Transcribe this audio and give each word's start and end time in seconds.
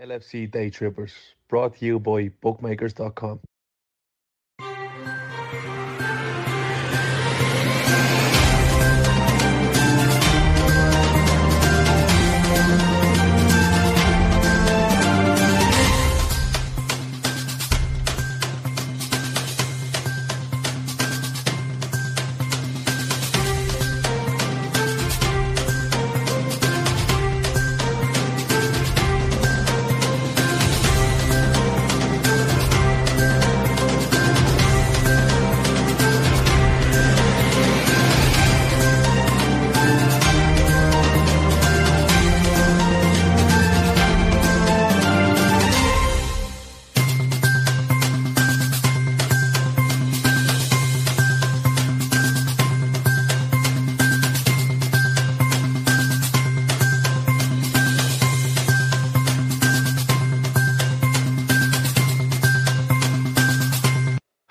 LFC 0.00 0.50
Day 0.50 0.70
Trippers, 0.70 1.12
brought 1.48 1.76
to 1.76 1.84
you 1.84 2.00
by 2.00 2.28
bookmakers.com. 2.40 3.40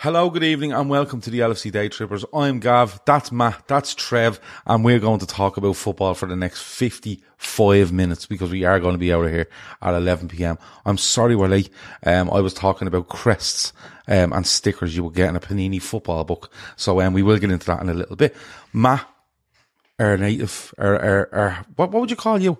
Hello, 0.03 0.29
good 0.29 0.43
evening, 0.43 0.73
and 0.73 0.89
welcome 0.89 1.21
to 1.21 1.29
the 1.29 1.39
LFC 1.39 1.71
Day 1.71 1.87
Trippers. 1.87 2.25
I'm 2.33 2.59
Gav, 2.59 2.99
that's 3.05 3.31
Matt, 3.31 3.69
that's 3.69 3.95
Trev, 3.95 4.37
and 4.65 4.83
we're 4.83 4.99
going 4.99 5.21
to 5.21 5.25
talk 5.25 5.55
about 5.55 5.77
football 5.77 6.13
for 6.13 6.25
the 6.25 6.35
next 6.35 6.61
55 6.61 7.93
minutes 7.93 8.25
because 8.25 8.51
we 8.51 8.65
are 8.65 8.81
going 8.81 8.95
to 8.95 8.99
be 8.99 9.13
out 9.13 9.23
of 9.23 9.31
here 9.31 9.47
at 9.81 9.93
11 9.93 10.27
pm. 10.27 10.59
I'm 10.85 10.97
sorry 10.97 11.37
we're 11.37 11.47
late. 11.47 11.69
Um, 12.05 12.29
I 12.31 12.41
was 12.41 12.53
talking 12.53 12.85
about 12.85 13.07
crests 13.07 13.71
um, 14.09 14.33
and 14.33 14.45
stickers 14.45 14.93
you 14.93 15.03
will 15.03 15.09
get 15.09 15.29
in 15.29 15.37
a 15.37 15.39
Panini 15.39 15.81
football 15.81 16.25
book, 16.25 16.51
so 16.75 16.99
um, 16.99 17.13
we 17.13 17.23
will 17.23 17.37
get 17.37 17.49
into 17.49 17.67
that 17.67 17.81
in 17.81 17.87
a 17.87 17.93
little 17.93 18.17
bit. 18.17 18.35
Matt, 18.73 19.07
our 19.99 20.17
native, 20.17 20.73
our, 20.79 20.99
our, 20.99 21.29
our 21.33 21.65
what, 21.77 21.91
what 21.91 22.01
would 22.01 22.11
you 22.11 22.17
call 22.17 22.41
you? 22.41 22.57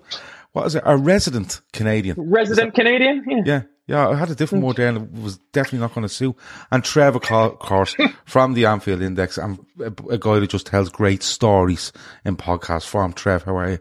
What 0.52 0.64
is 0.64 0.76
it? 0.76 0.82
A 0.86 0.96
resident 0.96 1.60
Canadian. 1.74 2.16
Resident 2.30 2.72
Canadian? 2.74 3.22
Yeah. 3.28 3.42
Yeah. 3.44 3.62
Yeah, 3.86 4.08
I 4.08 4.14
had 4.14 4.30
a 4.30 4.34
different 4.34 4.64
word 4.64 4.76
there 4.76 4.88
and 4.88 4.96
it 4.96 5.22
was 5.22 5.36
definitely 5.52 5.80
not 5.80 5.94
going 5.94 6.06
to 6.06 6.08
sue. 6.08 6.34
And 6.70 6.82
Trevor, 6.82 7.20
of 7.30 7.58
course, 7.58 7.94
from 8.24 8.54
the 8.54 8.64
Anfield 8.64 9.02
Index 9.02 9.36
and 9.36 9.58
a, 9.78 9.92
a 10.10 10.18
guy 10.18 10.38
that 10.38 10.50
just 10.50 10.66
tells 10.66 10.88
great 10.88 11.22
stories 11.22 11.92
in 12.24 12.36
podcast 12.36 12.86
form. 12.86 13.12
Trev, 13.12 13.42
how 13.42 13.56
are 13.58 13.70
you? 13.72 13.78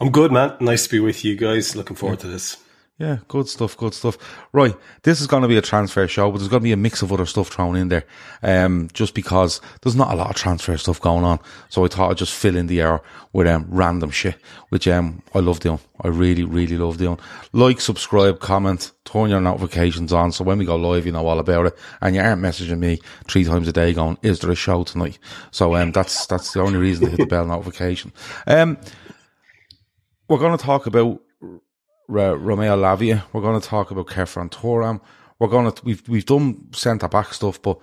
I'm 0.00 0.10
good, 0.10 0.32
man. 0.32 0.56
Nice 0.60 0.84
to 0.84 0.90
be 0.90 0.98
with 1.00 1.24
you 1.24 1.36
guys. 1.36 1.76
Looking 1.76 1.96
forward 1.96 2.20
to 2.20 2.26
this. 2.26 2.56
Yeah, 3.00 3.16
good 3.28 3.48
stuff, 3.48 3.78
good 3.78 3.94
stuff. 3.94 4.18
Right, 4.52 4.76
this 5.04 5.22
is 5.22 5.26
going 5.26 5.40
to 5.40 5.48
be 5.48 5.56
a 5.56 5.62
transfer 5.62 6.06
show, 6.06 6.30
but 6.30 6.36
there's 6.36 6.50
going 6.50 6.60
to 6.60 6.64
be 6.64 6.72
a 6.72 6.76
mix 6.76 7.00
of 7.00 7.10
other 7.10 7.24
stuff 7.24 7.48
thrown 7.48 7.74
in 7.74 7.88
there. 7.88 8.04
Um, 8.42 8.90
just 8.92 9.14
because 9.14 9.62
there's 9.80 9.96
not 9.96 10.12
a 10.12 10.16
lot 10.16 10.28
of 10.28 10.36
transfer 10.36 10.76
stuff 10.76 11.00
going 11.00 11.24
on, 11.24 11.40
so 11.70 11.82
I 11.82 11.88
thought 11.88 12.10
I'd 12.10 12.18
just 12.18 12.34
fill 12.34 12.56
in 12.56 12.66
the 12.66 12.82
air 12.82 13.00
with 13.32 13.46
um 13.46 13.64
random 13.70 14.10
shit, 14.10 14.36
which 14.68 14.86
um 14.86 15.22
I 15.34 15.38
love 15.38 15.60
doing. 15.60 15.80
I 16.02 16.08
really, 16.08 16.44
really 16.44 16.76
love 16.76 16.98
doing. 16.98 17.18
Like, 17.54 17.80
subscribe, 17.80 18.38
comment, 18.40 18.92
turn 19.06 19.30
your 19.30 19.40
notifications 19.40 20.12
on, 20.12 20.30
so 20.32 20.44
when 20.44 20.58
we 20.58 20.66
go 20.66 20.76
live, 20.76 21.06
you 21.06 21.12
know 21.12 21.26
all 21.26 21.38
about 21.38 21.68
it, 21.68 21.78
and 22.02 22.14
you 22.14 22.20
aren't 22.20 22.42
messaging 22.42 22.80
me 22.80 22.98
three 23.26 23.44
times 23.44 23.66
a 23.66 23.72
day 23.72 23.94
going, 23.94 24.18
"Is 24.20 24.40
there 24.40 24.50
a 24.50 24.54
show 24.54 24.84
tonight?" 24.84 25.18
So 25.52 25.74
um, 25.74 25.92
that's 25.92 26.26
that's 26.26 26.52
the 26.52 26.60
only 26.60 26.78
reason 26.78 27.06
to 27.06 27.10
hit 27.12 27.20
the 27.20 27.24
bell 27.24 27.46
notification. 27.46 28.12
Um, 28.46 28.76
we're 30.28 30.36
going 30.36 30.56
to 30.56 30.62
talk 30.62 30.84
about 30.84 31.22
Romeo 32.10 32.76
Lavia. 32.76 33.22
We're 33.32 33.40
going 33.40 33.60
to 33.60 33.66
talk 33.66 33.90
about 33.90 34.08
Khéphren 34.08 34.50
Thuram. 34.50 35.00
We're 35.38 35.48
going 35.48 35.72
to 35.72 35.84
we've 35.84 36.06
we've 36.08 36.26
done 36.26 36.68
centre 36.72 37.08
back 37.08 37.32
stuff, 37.32 37.62
but 37.62 37.78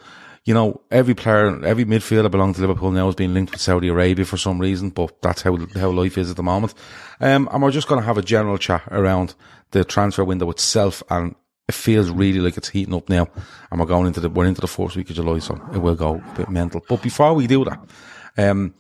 you 0.46 0.54
know 0.54 0.82
every 0.92 1.16
player, 1.16 1.66
every 1.66 1.86
midfielder 1.86 2.30
belonging 2.30 2.56
to 2.56 2.62
Liverpool 2.62 2.92
now 2.92 3.10
is 3.10 3.16
being 3.16 3.34
linked 3.34 3.52
with 3.52 3.62
Saudi 3.62 3.88
Arabia 3.88 4.26
for 4.26 4.38
some 4.38 4.60
reason. 4.60 4.90
But 4.90 5.22
that's 5.22 5.42
how 5.42 5.58
how 5.76 5.90
life 5.90 6.18
is 6.18 6.30
at 6.30 6.36
the 6.36 6.44
moment. 6.44 6.74
Um, 7.20 7.50
and 7.52 7.64
we're 7.64 7.72
just 7.72 7.88
going 7.88 8.02
to 8.02 8.06
have 8.06 8.18
a 8.18 8.22
general 8.22 8.58
chat 8.58 8.84
around 8.92 9.34
the 9.72 9.84
transfer 9.84 10.24
window 10.24 10.50
itself, 10.52 11.02
and 11.10 11.36
it 11.68 11.74
feels 11.74 12.10
really 12.10 12.40
like 12.40 12.58
it's 12.58 12.70
heating 12.70 12.94
up 12.94 13.10
now. 13.10 13.28
And 13.72 13.80
we're 13.80 13.88
going 13.88 14.08
into 14.08 14.20
the 14.20 14.30
we're 14.30 14.46
into 14.46 14.62
the 14.62 14.68
first 14.68 14.96
week 14.96 15.10
of 15.10 15.16
July, 15.16 15.40
so 15.40 15.56
it 15.74 15.80
will 15.80 15.96
go 15.96 16.16
a 16.16 16.38
bit 16.38 16.50
mental. 16.50 16.84
But 16.88 17.02
before 17.02 17.34
we 17.34 17.48
do 17.48 17.66
that, 17.66 17.80
um, 18.38 18.76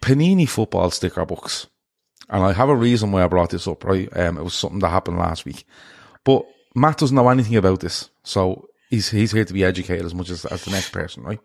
Panini 0.00 0.48
football 0.48 0.90
sticker 0.90 1.24
books. 1.26 1.66
And 2.28 2.42
I 2.42 2.52
have 2.52 2.68
a 2.68 2.76
reason 2.76 3.12
why 3.12 3.22
I 3.22 3.28
brought 3.28 3.50
this 3.50 3.68
up, 3.68 3.84
right? 3.84 4.08
Um, 4.16 4.38
it 4.38 4.42
was 4.42 4.54
something 4.54 4.80
that 4.80 4.88
happened 4.88 5.18
last 5.18 5.44
week. 5.44 5.64
But 6.24 6.44
Matt 6.74 6.98
doesn't 6.98 7.14
know 7.14 7.28
anything 7.28 7.56
about 7.56 7.80
this. 7.80 8.10
So 8.24 8.68
he's, 8.90 9.08
he's 9.10 9.32
here 9.32 9.44
to 9.44 9.52
be 9.52 9.64
educated 9.64 10.04
as 10.04 10.14
much 10.14 10.30
as, 10.30 10.44
as 10.44 10.64
the 10.64 10.72
next 10.72 10.90
person, 10.90 11.22
right? 11.22 11.40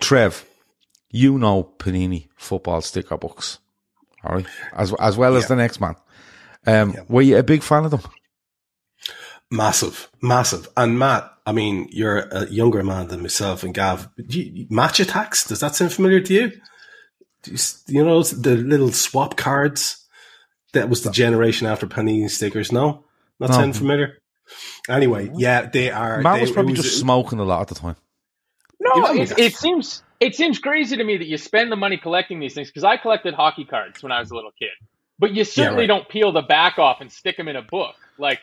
Trev, 0.00 0.44
you 1.10 1.38
know 1.38 1.64
Panini 1.78 2.28
football 2.36 2.80
sticker 2.80 3.16
books. 3.16 3.58
All 4.24 4.36
right. 4.36 4.46
As, 4.72 4.92
as 5.00 5.16
well 5.16 5.36
as 5.36 5.48
the 5.48 5.56
next 5.56 5.80
man. 5.80 5.96
Um, 6.66 6.94
were 7.08 7.22
you 7.22 7.38
a 7.38 7.42
big 7.42 7.62
fan 7.62 7.84
of 7.84 7.90
them? 7.90 8.02
Massive, 9.50 10.10
massive. 10.20 10.68
And 10.76 10.98
Matt, 10.98 11.32
I 11.46 11.52
mean, 11.52 11.88
you're 11.90 12.18
a 12.18 12.46
younger 12.50 12.82
man 12.82 13.08
than 13.08 13.22
myself 13.22 13.62
and 13.62 13.72
Gav. 13.72 14.08
You, 14.16 14.66
Match 14.68 14.98
Attax, 14.98 15.48
does 15.48 15.60
that 15.60 15.74
sound 15.74 15.92
familiar 15.92 16.20
to 16.20 16.34
you? 16.34 16.52
Do 17.48 17.52
you, 17.52 17.56
s- 17.56 17.82
you 17.86 18.04
know 18.04 18.22
the 18.22 18.56
little 18.56 18.92
swap 18.92 19.36
cards? 19.36 20.04
That 20.74 20.90
was 20.90 21.02
the 21.02 21.10
generation 21.10 21.66
after 21.66 21.86
Panini 21.86 22.28
stickers. 22.28 22.70
No, 22.70 23.04
not 23.40 23.48
No. 23.48 23.56
sound 23.56 23.76
familiar. 23.76 24.18
Anyway, 24.88 25.30
yeah, 25.34 25.62
they 25.62 25.90
are. 25.90 26.20
Matt 26.20 26.36
they, 26.36 26.40
was 26.42 26.50
probably 26.50 26.74
it 26.74 26.76
just 26.76 27.00
smoking 27.00 27.38
a 27.38 27.44
lot 27.44 27.62
at 27.62 27.68
the 27.68 27.74
time. 27.74 27.96
No, 28.78 28.94
You 28.94 29.02
know, 29.02 29.22
it, 29.22 29.38
it 29.38 29.56
seems 29.56 30.02
it 30.20 30.34
seems 30.34 30.58
crazy 30.58 30.96
to 30.96 31.04
me 31.04 31.16
that 31.16 31.26
you 31.26 31.38
spend 31.38 31.72
the 31.72 31.76
money 31.76 31.96
collecting 31.96 32.38
these 32.38 32.52
things 32.52 32.68
because 32.68 32.84
I 32.84 32.98
collected 32.98 33.32
hockey 33.32 33.64
cards 33.64 34.02
when 34.02 34.12
I 34.12 34.20
was 34.20 34.30
a 34.30 34.34
little 34.34 34.52
kid, 34.58 34.68
but 35.18 35.34
you 35.34 35.44
certainly 35.44 35.82
right. 35.82 35.86
don't 35.86 36.08
peel 36.08 36.32
the 36.32 36.42
back 36.42 36.78
off 36.78 37.00
and 37.00 37.10
stick 37.10 37.38
them 37.38 37.48
in 37.48 37.56
a 37.56 37.62
book. 37.62 37.96
Like 38.18 38.40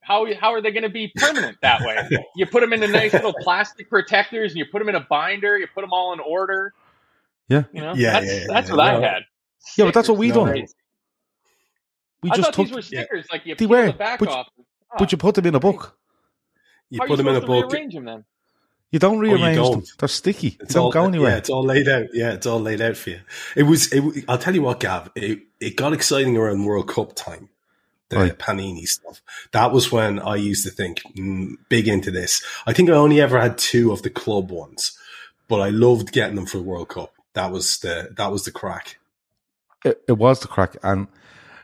how 0.00 0.26
how 0.40 0.54
are 0.54 0.62
they 0.62 0.70
going 0.70 0.84
to 0.84 0.88
be 0.88 1.12
permanent 1.14 1.58
that 1.60 1.82
way? 1.82 2.08
you 2.36 2.46
put 2.46 2.60
them 2.60 2.72
in 2.72 2.80
the 2.80 2.88
nice 2.88 3.12
little 3.12 3.34
plastic 3.34 3.90
protectors 3.90 4.52
and 4.52 4.58
you 4.58 4.64
put 4.64 4.78
them 4.78 4.88
in 4.88 4.94
a 4.94 5.00
binder. 5.00 5.58
You 5.58 5.66
put 5.66 5.82
them 5.82 5.92
all 5.92 6.12
in 6.12 6.20
order. 6.20 6.72
Yeah. 7.48 7.64
You 7.72 7.80
know, 7.80 7.94
Yeah, 7.94 8.12
that's 8.12 8.26
yeah, 8.26 8.32
yeah, 8.40 8.44
that's 8.48 8.68
yeah. 8.68 8.74
what 8.76 8.86
I 8.86 8.92
No. 8.94 9.00
had. 9.02 9.22
Yeah, 9.76 9.84
but 9.86 9.94
that's 9.94 10.08
what 10.08 10.18
we 10.18 10.28
Stickers, 10.30 10.44
done. 10.44 10.52
crazy. 10.52 10.74
We 12.22 12.30
I 12.30 12.36
just 12.36 12.44
thought 12.46 12.54
took, 12.54 12.66
these 12.66 12.74
were 12.76 12.82
stickers. 12.82 13.26
Like 13.30 13.46
you 13.46 13.54
They 13.54 13.58
peel 13.66 13.68
were, 13.68 13.86
the 13.86 13.92
back 13.92 14.18
but- 14.18 14.28
off. 14.28 14.48
but 14.98 15.12
you 15.12 15.18
put 15.18 15.34
them 15.34 15.46
in 15.46 15.54
a 15.54 15.60
book. 15.60 15.96
You 16.90 16.98
How 17.00 17.06
put 17.06 17.10
you 17.12 17.16
them 17.24 17.28
in 17.28 17.42
a 17.42 17.46
book. 17.46 17.72
rearrange 17.72 17.94
them 17.94 18.04
then? 18.04 18.24
You 18.92 18.98
don't 19.00 19.18
rearrange 19.18 19.56
them. 19.56 19.64
don't. 19.64 19.92
They're 19.98 20.08
sticky. 20.08 20.56
It's 20.60 20.72
they 20.72 20.74
don't 20.74 20.84
all, 20.84 20.92
go 20.92 21.04
anywhere. 21.06 21.32
Yeah, 21.32 21.36
it's 21.38 21.50
all 21.50 21.64
laid 21.64 21.88
out. 21.88 22.06
Yeah, 22.12 22.32
it's 22.32 22.46
all 22.46 22.60
laid 22.60 22.80
out 22.80 22.96
for 22.96 23.10
you. 23.10 23.20
It 23.56 23.64
was. 23.64 23.92
It, 23.92 24.24
I'll 24.28 24.38
tell 24.38 24.54
you 24.54 24.62
what, 24.62 24.78
Gav. 24.80 25.10
It, 25.16 25.40
it 25.60 25.76
got 25.76 25.92
exciting 25.92 26.36
around 26.36 26.64
World 26.64 26.88
Cup 26.88 27.14
time. 27.14 27.48
The 28.08 28.16
Right. 28.16 28.38
panini 28.38 28.86
stuff. 28.86 29.20
That 29.50 29.72
was 29.72 29.90
when 29.90 30.20
I 30.20 30.36
used 30.36 30.64
to 30.64 30.70
think 30.70 31.02
mm, 31.16 31.54
big 31.68 31.88
into 31.88 32.12
this. 32.12 32.40
I 32.64 32.72
think 32.72 32.88
I 32.88 32.92
only 32.92 33.20
ever 33.20 33.40
had 33.40 33.58
two 33.58 33.90
of 33.90 34.02
the 34.02 34.10
club 34.10 34.52
ones, 34.52 34.96
but 35.48 35.60
I 35.60 35.70
loved 35.70 36.12
getting 36.12 36.36
them 36.36 36.46
for 36.46 36.58
the 36.58 36.62
World 36.62 36.88
Cup. 36.88 37.12
That 37.36 37.52
was 37.52 37.78
the 37.78 38.08
that 38.16 38.32
was 38.32 38.42
the 38.44 38.50
crack. 38.50 38.96
it, 39.86 40.02
it 40.08 40.12
was 40.12 40.40
the 40.40 40.48
crack. 40.48 40.76
And, 40.82 41.06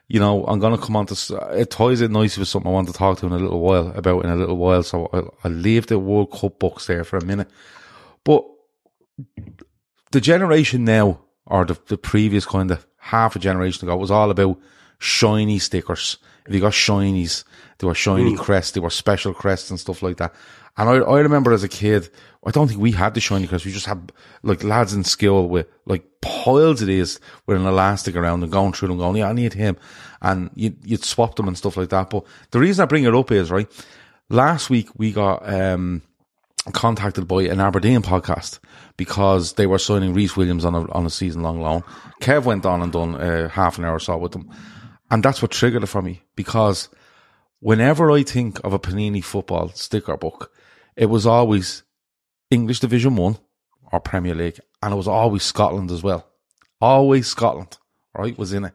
you 0.09 0.21
know, 0.21 0.45
I'm 0.47 0.61
going 0.61 0.77
to 0.77 0.83
come 0.83 0.97
on 0.97 1.07
to, 1.07 1.37
it 1.53 1.71
ties 1.71 2.01
in 2.01 2.13
nicely 2.13 2.41
with 2.41 2.49
something 2.49 2.71
I 2.71 2.75
want 2.75 2.89
to 2.89 2.95
talk 2.95 3.19
to 3.19 3.27
in 3.27 3.33
a 3.33 3.39
little 3.39 3.61
while, 3.61 3.93
about 3.93 4.25
in 4.25 4.31
a 4.31 4.37
little 4.37 4.57
while. 4.57 4.83
So 4.83 5.09
I'll, 5.13 5.35
I'll 5.45 5.53
leave 5.53 5.87
the 5.87 5.99
World 5.99 6.31
Cup 6.33 6.59
books 6.59 6.87
there 6.87 7.05
for 7.05 7.17
a 7.17 7.25
minute. 7.25 7.51
But 8.25 8.45
the 10.13 10.21
generation 10.21 10.85
now, 10.85 11.21
or 11.47 11.65
the, 11.65 11.79
the 11.89 11.99
previous 11.99 12.47
kind 12.47 12.71
of 12.71 12.87
half 12.99 13.37
a 13.37 13.39
generation 13.39 13.87
ago, 13.87 13.97
was 13.97 14.11
all 14.11 14.31
about 14.31 14.59
shiny 14.99 15.59
stickers. 15.59 16.19
If 16.47 16.55
you 16.55 16.61
got 16.61 16.73
shinies, 16.73 17.45
they 17.79 17.87
were 17.87 17.95
shiny 17.95 18.35
mm. 18.35 18.39
crests, 18.39 18.73
they 18.73 18.81
were 18.81 18.91
special 18.91 19.35
crests 19.35 19.71
and 19.71 19.81
stuff 19.81 20.03
like 20.03 20.19
that. 20.19 20.35
And 20.77 20.89
I, 20.89 20.95
I 20.95 21.21
remember 21.21 21.53
as 21.53 21.63
a 21.63 21.69
kid, 21.69 22.09
I 22.45 22.51
don't 22.51 22.67
think 22.69 22.81
we 22.81 22.93
had 22.93 23.15
the 23.15 23.21
shiny 23.21 23.47
crests. 23.47 23.67
We 23.67 23.73
just 23.73 23.87
had 23.87 24.11
like 24.43 24.65
lads 24.65 24.95
in 24.95 25.05
school 25.05 25.49
with 25.49 25.67
like 25.87 26.05
piles 26.23 26.81
of 26.81 26.89
these 26.89 27.21
with 27.47 27.59
an 27.59 27.67
elastic 27.67 28.17
around 28.17 28.43
and 28.43 28.51
going 28.51 28.73
through 28.73 28.89
them 28.89 28.99
going, 28.99 29.17
yeah, 29.17 29.29
I 29.29 29.33
need 29.33 29.53
him. 29.53 29.77
And 30.23 30.51
you, 30.55 30.75
you'd 30.83 31.05
swap 31.05 31.37
them 31.37 31.49
and 31.49 31.59
stuff 31.59 31.77
like 31.77 31.91
that. 31.91 32.11
But 32.11 32.25
the 32.51 32.61
reason 32.61 32.83
I 32.83 32.87
bring 32.87 33.05
it 33.05 33.15
up 33.15 33.31
is, 33.31 33.51
right, 33.51 33.71
last 34.31 34.71
week 34.71 34.89
we 34.97 35.13
got, 35.13 35.47
um, 35.49 36.03
contacted 36.71 37.27
by 37.27 37.43
an 37.43 37.61
Aberdeen 37.61 38.03
podcast 38.03 38.61
because 38.97 39.55
they 39.55 39.67
were 39.67 39.79
signing 39.79 40.15
Rhys 40.15 40.37
Williams 40.37 40.65
on 40.65 40.75
a 40.75 40.91
on 40.93 41.05
a 41.05 41.11
season 41.11 41.43
long 41.43 41.61
loan. 41.61 41.83
Kev 42.21 42.45
went 42.45 42.65
on 42.65 42.83
and 42.83 42.93
done 42.93 43.17
uh, 43.17 43.49
half 43.49 43.79
an 43.79 43.85
hour 43.85 43.97
or 43.97 44.01
so 44.01 44.17
with 44.17 44.33
them, 44.33 44.49
and 45.11 45.25
that's 45.25 45.43
what 45.43 45.51
triggered 45.51 45.83
it 45.83 45.89
for 45.89 46.03
me 46.03 46.23
because 46.37 46.89
whenever 47.59 48.11
I 48.11 48.23
think 48.23 48.61
of 48.65 48.73
a 48.73 48.79
Panini 48.79 49.25
football 49.25 49.71
sticker 49.71 50.17
book, 50.17 50.53
it 50.97 51.07
was 51.07 51.27
always 51.27 51.83
English 52.51 52.81
Division 52.81 53.17
One 53.17 53.39
or 53.91 54.01
Premier 54.01 54.35
League, 54.35 54.61
and 54.83 54.93
it 54.93 54.97
was 54.97 55.09
always 55.09 55.43
Scotland 55.43 55.91
as 55.91 56.03
well. 56.03 56.27
Always 56.81 57.29
Scotland, 57.29 57.79
right? 58.17 58.37
Was 58.37 58.53
in 58.53 58.65
it, 58.67 58.75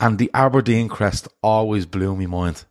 and 0.00 0.18
the 0.18 0.30
Aberdeen 0.34 0.88
crest 0.88 1.28
always 1.42 1.86
blew 1.86 2.14
me 2.16 2.26
mind, 2.26 2.64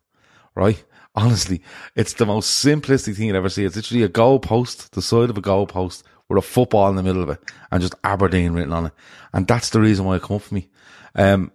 right? 0.56 0.84
Honestly, 1.16 1.62
it's 1.96 2.14
the 2.14 2.26
most 2.26 2.66
simplistic 2.66 3.16
thing 3.16 3.28
you'd 3.28 3.36
ever 3.36 3.50
see. 3.50 3.64
It's 3.64 3.76
literally 3.76 4.04
a 4.04 4.10
goal 4.10 4.40
post, 4.40 4.94
the 4.94 5.02
side 5.02 5.30
of 5.30 5.38
a 5.38 5.42
goal 5.42 5.68
post 5.68 6.04
with 6.28 6.44
a 6.44 6.48
football 6.48 6.90
in 6.90 6.96
the 6.96 7.04
middle 7.04 7.22
of 7.22 7.30
it 7.30 7.40
and 7.72 7.82
just 7.82 7.94
Aberdeen 8.04 8.54
written 8.54 8.74
on 8.74 8.88
it. 8.88 8.94
And 9.32 9.48
that's 9.48 9.70
the 9.70 9.80
reason 9.80 10.06
why 10.06 10.16
it 10.16 10.24
come 10.24 10.38
up 10.38 10.42
for 10.42 10.56
me. 10.56 10.70
Um, 11.14 11.52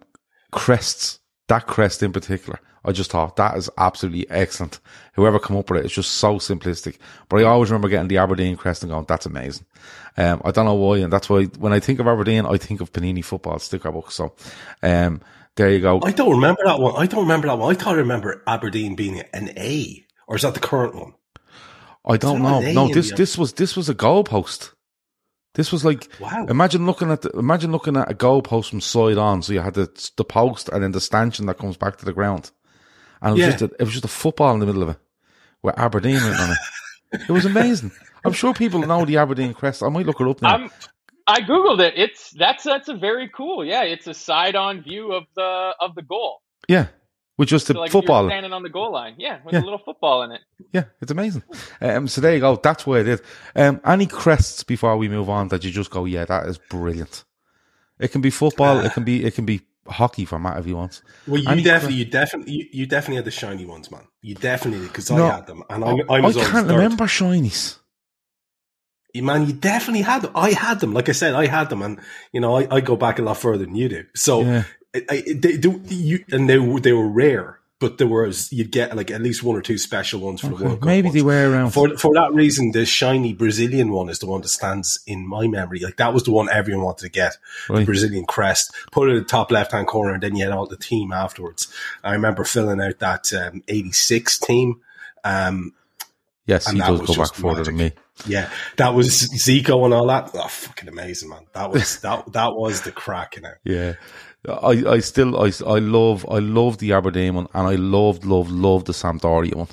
crests, 0.51 1.19
that 1.49 1.67
crest 1.67 2.01
in 2.03 2.13
particular, 2.13 2.59
I 2.85 2.91
just 2.91 3.11
thought 3.11 3.35
that 3.35 3.57
is 3.57 3.69
absolutely 3.77 4.29
excellent. 4.29 4.79
Whoever 5.13 5.39
come 5.39 5.57
up 5.57 5.69
with 5.69 5.81
it, 5.81 5.85
it's 5.85 5.93
just 5.93 6.13
so 6.13 6.35
simplistic. 6.35 6.97
But 7.27 7.41
I 7.41 7.43
always 7.43 7.69
remember 7.69 7.89
getting 7.89 8.07
the 8.07 8.17
Aberdeen 8.17 8.55
crest 8.55 8.83
and 8.83 8.91
going, 8.91 9.05
that's 9.07 9.25
amazing. 9.25 9.65
Um, 10.17 10.41
I 10.45 10.51
don't 10.51 10.65
know 10.65 10.75
why. 10.75 10.97
And 10.97 11.11
that's 11.11 11.29
why 11.29 11.45
when 11.45 11.73
I 11.73 11.79
think 11.79 11.99
of 11.99 12.07
Aberdeen, 12.07 12.45
I 12.45 12.57
think 12.57 12.81
of 12.81 12.93
Panini 12.93 13.23
football 13.23 13.59
sticker 13.59 13.91
book. 13.91 14.11
So, 14.11 14.33
um, 14.81 15.21
there 15.55 15.69
you 15.71 15.79
go. 15.79 15.99
I 16.03 16.11
don't 16.11 16.31
remember 16.31 16.61
that 16.65 16.79
one. 16.79 16.95
I 16.95 17.05
don't 17.05 17.21
remember 17.23 17.47
that 17.47 17.57
one. 17.57 17.75
I 17.75 17.77
thought 17.77 17.95
I 17.95 17.99
remember 17.99 18.43
Aberdeen 18.47 18.95
being 18.95 19.21
an 19.33 19.49
A, 19.57 20.05
or 20.27 20.37
is 20.37 20.43
that 20.43 20.53
the 20.53 20.59
current 20.61 20.95
one? 20.95 21.13
I 22.05 22.15
don't 22.15 22.41
know. 22.41 22.61
No, 22.61 22.93
this 22.93 23.11
this 23.11 23.37
was 23.37 23.53
this 23.53 23.75
was 23.75 23.89
a 23.89 23.95
goalpost. 23.95 24.73
This 25.55 25.71
was 25.71 25.83
like 25.83 26.07
Wow. 26.19 26.45
imagine 26.47 26.85
looking 26.85 27.11
at 27.11 27.23
the, 27.23 27.29
imagine 27.31 27.71
looking 27.71 27.97
at 27.97 28.09
a 28.09 28.13
goalpost 28.13 28.69
from 28.69 28.79
side 28.81 29.17
on. 29.17 29.41
So 29.41 29.51
you 29.53 29.59
had 29.59 29.73
the 29.73 29.89
the 30.15 30.23
post 30.23 30.69
and 30.69 30.81
then 30.81 30.93
the 30.93 31.01
stanchion 31.01 31.45
that 31.47 31.57
comes 31.57 31.75
back 31.75 31.97
to 31.97 32.05
the 32.05 32.13
ground, 32.13 32.51
and 33.21 33.31
it 33.31 33.33
was 33.33 33.39
Yeah. 33.41 33.51
just 33.51 33.61
a, 33.61 33.65
it 33.79 33.83
was 33.83 33.91
just 33.91 34.05
a 34.05 34.09
football 34.09 34.53
in 34.53 34.59
the 34.59 34.65
middle 34.65 34.83
of 34.83 34.89
it 34.89 34.97
with 35.61 35.77
Aberdeen 35.77 36.15
written 36.15 36.35
on 36.39 36.51
it. 36.51 36.57
It 37.27 37.29
was 37.29 37.45
amazing. 37.45 37.91
I'm 38.23 38.33
sure 38.33 38.53
people 38.53 38.79
know 38.81 39.05
the 39.05 39.17
Aberdeen 39.17 39.53
crest. 39.53 39.81
I 39.83 39.89
might 39.89 40.05
look 40.05 40.21
it 40.21 40.27
up 40.27 40.41
now. 40.41 40.55
I'm, 40.55 40.69
I 41.25 41.41
googled 41.41 41.79
it. 41.79 41.93
It's 41.97 42.31
that's 42.31 42.63
that's 42.63 42.87
a 42.87 42.93
very 42.95 43.29
cool. 43.29 43.63
Yeah, 43.65 43.83
it's 43.83 44.07
a 44.07 44.13
side-on 44.13 44.81
view 44.83 45.11
of 45.13 45.23
the 45.35 45.73
of 45.79 45.95
the 45.95 46.01
goal. 46.01 46.41
yeah, 46.67 46.87
with 47.37 47.49
just 47.49 47.67
the 47.67 47.73
So 47.73 47.79
like 47.79 47.87
if 47.89 47.93
you're 47.93 48.01
football. 48.01 48.27
standing 48.27 48.51
on 48.53 48.63
the 48.63 48.69
goal 48.69 48.91
line. 48.91 49.15
Yeah, 49.17 49.39
with 49.43 49.53
Yeah. 49.53 49.61
a 49.61 49.65
little 49.65 49.79
football 49.79 50.23
in 50.23 50.31
it. 50.31 50.41
Yeah, 50.73 50.83
it's 51.01 51.11
amazing. 51.11 51.43
Um, 51.81 52.07
so 52.07 52.19
there 52.21 52.33
you 52.33 52.39
go. 52.41 52.55
That's 52.57 52.85
where 52.85 53.01
it 53.01 53.07
is. 53.07 53.21
Um, 53.55 53.79
any 53.85 54.05
crests 54.05 54.63
before 54.63 54.97
we 54.97 55.07
move 55.09 55.29
on 55.29 55.47
that 55.49 55.63
you 55.63 55.71
just 55.71 55.89
go, 55.91 56.05
yeah, 56.05 56.25
that 56.25 56.45
is 56.47 56.57
brilliant. 56.57 57.23
It 57.99 58.11
can 58.11 58.21
be 58.21 58.29
football. 58.29 58.79
it 58.79 58.93
can 58.93 59.03
be 59.03 59.23
it 59.25 59.33
can 59.35 59.45
be 59.45 59.61
hockey 59.91 60.25
for 60.25 60.39
Matt 60.39 60.57
if 60.59 60.65
he 60.65 60.73
wants. 60.73 61.01
Well, 61.27 61.41
you 61.41 61.49
Any 61.49 61.63
definitely, 61.63 61.97
you 61.97 62.05
definitely, 62.05 62.53
you, 62.53 62.65
you 62.71 62.85
definitely 62.85 63.17
had 63.17 63.25
the 63.25 63.31
shiny 63.31 63.65
ones, 63.65 63.91
man. 63.91 64.03
You 64.21 64.35
definitely 64.35 64.87
because 64.87 65.09
No. 65.11 65.27
I 65.27 65.35
had 65.35 65.47
them, 65.47 65.63
and 65.69 65.83
I, 65.83 65.89
I 66.09 66.27
I 66.27 66.31
can't 66.31 66.67
remember 66.67 67.05
shinies. 67.05 67.77
Man, 69.15 69.47
you 69.47 69.53
definitely 69.53 70.03
had 70.03 70.21
them. 70.21 70.31
I 70.35 70.51
had 70.51 70.79
them. 70.79 70.93
Like 70.93 71.09
I 71.09 71.13
said, 71.13 71.33
I 71.33 71.47
had 71.47 71.69
them, 71.69 71.81
and 71.81 71.99
you 72.31 72.39
know, 72.39 72.55
I, 72.57 72.75
I 72.75 72.81
go 72.81 72.95
back 72.95 73.17
a 73.19 73.23
lot 73.23 73.37
further 73.37 73.65
than 73.65 73.75
you 73.75 73.89
do. 73.89 74.05
So, 74.15 74.41
Yeah. 74.41 74.63
I, 74.95 75.01
I, 75.09 75.23
they, 75.35 75.57
do 75.57 75.81
you, 75.87 76.23
and 76.31 76.49
they 76.49 76.57
were 76.57 76.79
they 76.79 76.93
were 76.93 77.07
rare, 77.07 77.58
but 77.79 77.97
there 77.97 78.07
was 78.07 78.51
you'd 78.51 78.71
get 78.71 78.95
like 78.95 79.09
at 79.09 79.21
least 79.21 79.41
one 79.41 79.55
or 79.55 79.61
two 79.61 79.77
special 79.77 80.19
ones 80.19 80.41
for 80.41 80.47
the 80.47 80.55
World 80.55 80.79
Cup. 80.81 80.85
Maybe 80.85 81.07
ones. 81.07 81.15
they 81.15 81.21
were 81.21 81.49
around. 81.49 81.71
For 81.71 81.97
for 81.97 82.13
that 82.13 82.33
reason, 82.33 82.71
the 82.71 82.85
shiny 82.85 83.33
Brazilian 83.33 83.91
one 83.91 84.09
is 84.09 84.19
the 84.19 84.27
one 84.27 84.41
that 84.41 84.49
stands 84.49 84.99
in 85.07 85.25
my 85.25 85.47
memory. 85.47 85.79
Like 85.79 85.95
that 85.97 86.13
was 86.13 86.23
the 86.23 86.31
one 86.31 86.49
everyone 86.49 86.83
wanted 86.83 87.05
to 87.05 87.09
get, 87.09 87.37
the 87.69 87.85
Brazilian 87.85 88.25
crest. 88.25 88.73
Put 88.91 89.09
it 89.09 89.13
in 89.13 89.19
the 89.19 89.25
top 89.25 89.49
left 89.49 89.71
hand 89.71 89.87
corner, 89.87 90.13
and 90.13 90.21
then 90.21 90.35
you 90.35 90.43
had 90.43 90.53
all 90.53 90.67
the 90.67 90.77
team 90.77 91.13
afterwards. 91.13 91.73
I 92.03 92.13
remember 92.13 92.43
filling 92.43 92.81
out 92.81 92.99
that 92.99 93.33
um, 93.33 93.63
'86 93.67 94.39
team. 94.39 94.81
Um, 95.23 95.73
yes, 96.45 96.67
and 96.67 96.75
he 96.75 96.81
that 96.81 96.87
does 96.87 97.01
was 97.01 97.09
go 97.15 97.23
back 97.23 97.33
further 97.33 97.63
than 97.63 97.77
me. 97.77 97.93
yeah, 98.25 98.49
that 98.75 98.93
was 98.93 99.07
Zico 99.29 99.85
and 99.85 99.93
all 99.93 100.07
that. 100.07 100.31
Oh, 100.33 100.47
fucking 100.49 100.89
amazing, 100.89 101.29
man! 101.29 101.45
That 101.53 101.71
was 101.71 101.99
that 102.01 102.33
that 102.33 102.55
was 102.55 102.81
the 102.81 102.91
crack 102.91 103.37
in 103.37 103.45
it. 103.45 103.57
Yeah. 103.63 103.93
I, 104.47 104.83
I 104.95 104.99
still 104.99 105.37
I, 105.39 105.51
I 105.67 105.79
love 105.79 106.25
I 106.29 106.39
love 106.39 106.77
the 106.77 106.93
Aberdeen 106.93 107.35
one 107.35 107.47
and 107.53 107.67
I 107.67 107.75
loved 107.75 108.23
love 108.25 108.49
loved 108.49 108.85
the 108.87 108.93
Sampdoria 108.93 109.55
one. 109.55 109.67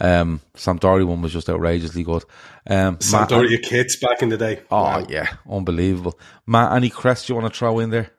Um, 0.00 0.40
Sampdoria 0.54 1.06
one 1.06 1.22
was 1.22 1.32
just 1.32 1.48
outrageously 1.48 2.04
good. 2.04 2.24
Um, 2.68 2.98
Matt- 3.10 3.30
kits 3.62 3.96
back 3.96 4.22
in 4.22 4.28
the 4.28 4.36
day. 4.36 4.60
oh 4.70 4.76
Wow. 4.82 5.06
yeah, 5.08 5.28
unbelievable. 5.50 6.18
Matt, 6.46 6.72
any 6.72 6.90
crest 6.90 7.28
you 7.28 7.34
want 7.34 7.52
to 7.52 7.58
throw 7.58 7.78
in 7.78 7.90
there? 7.90 8.10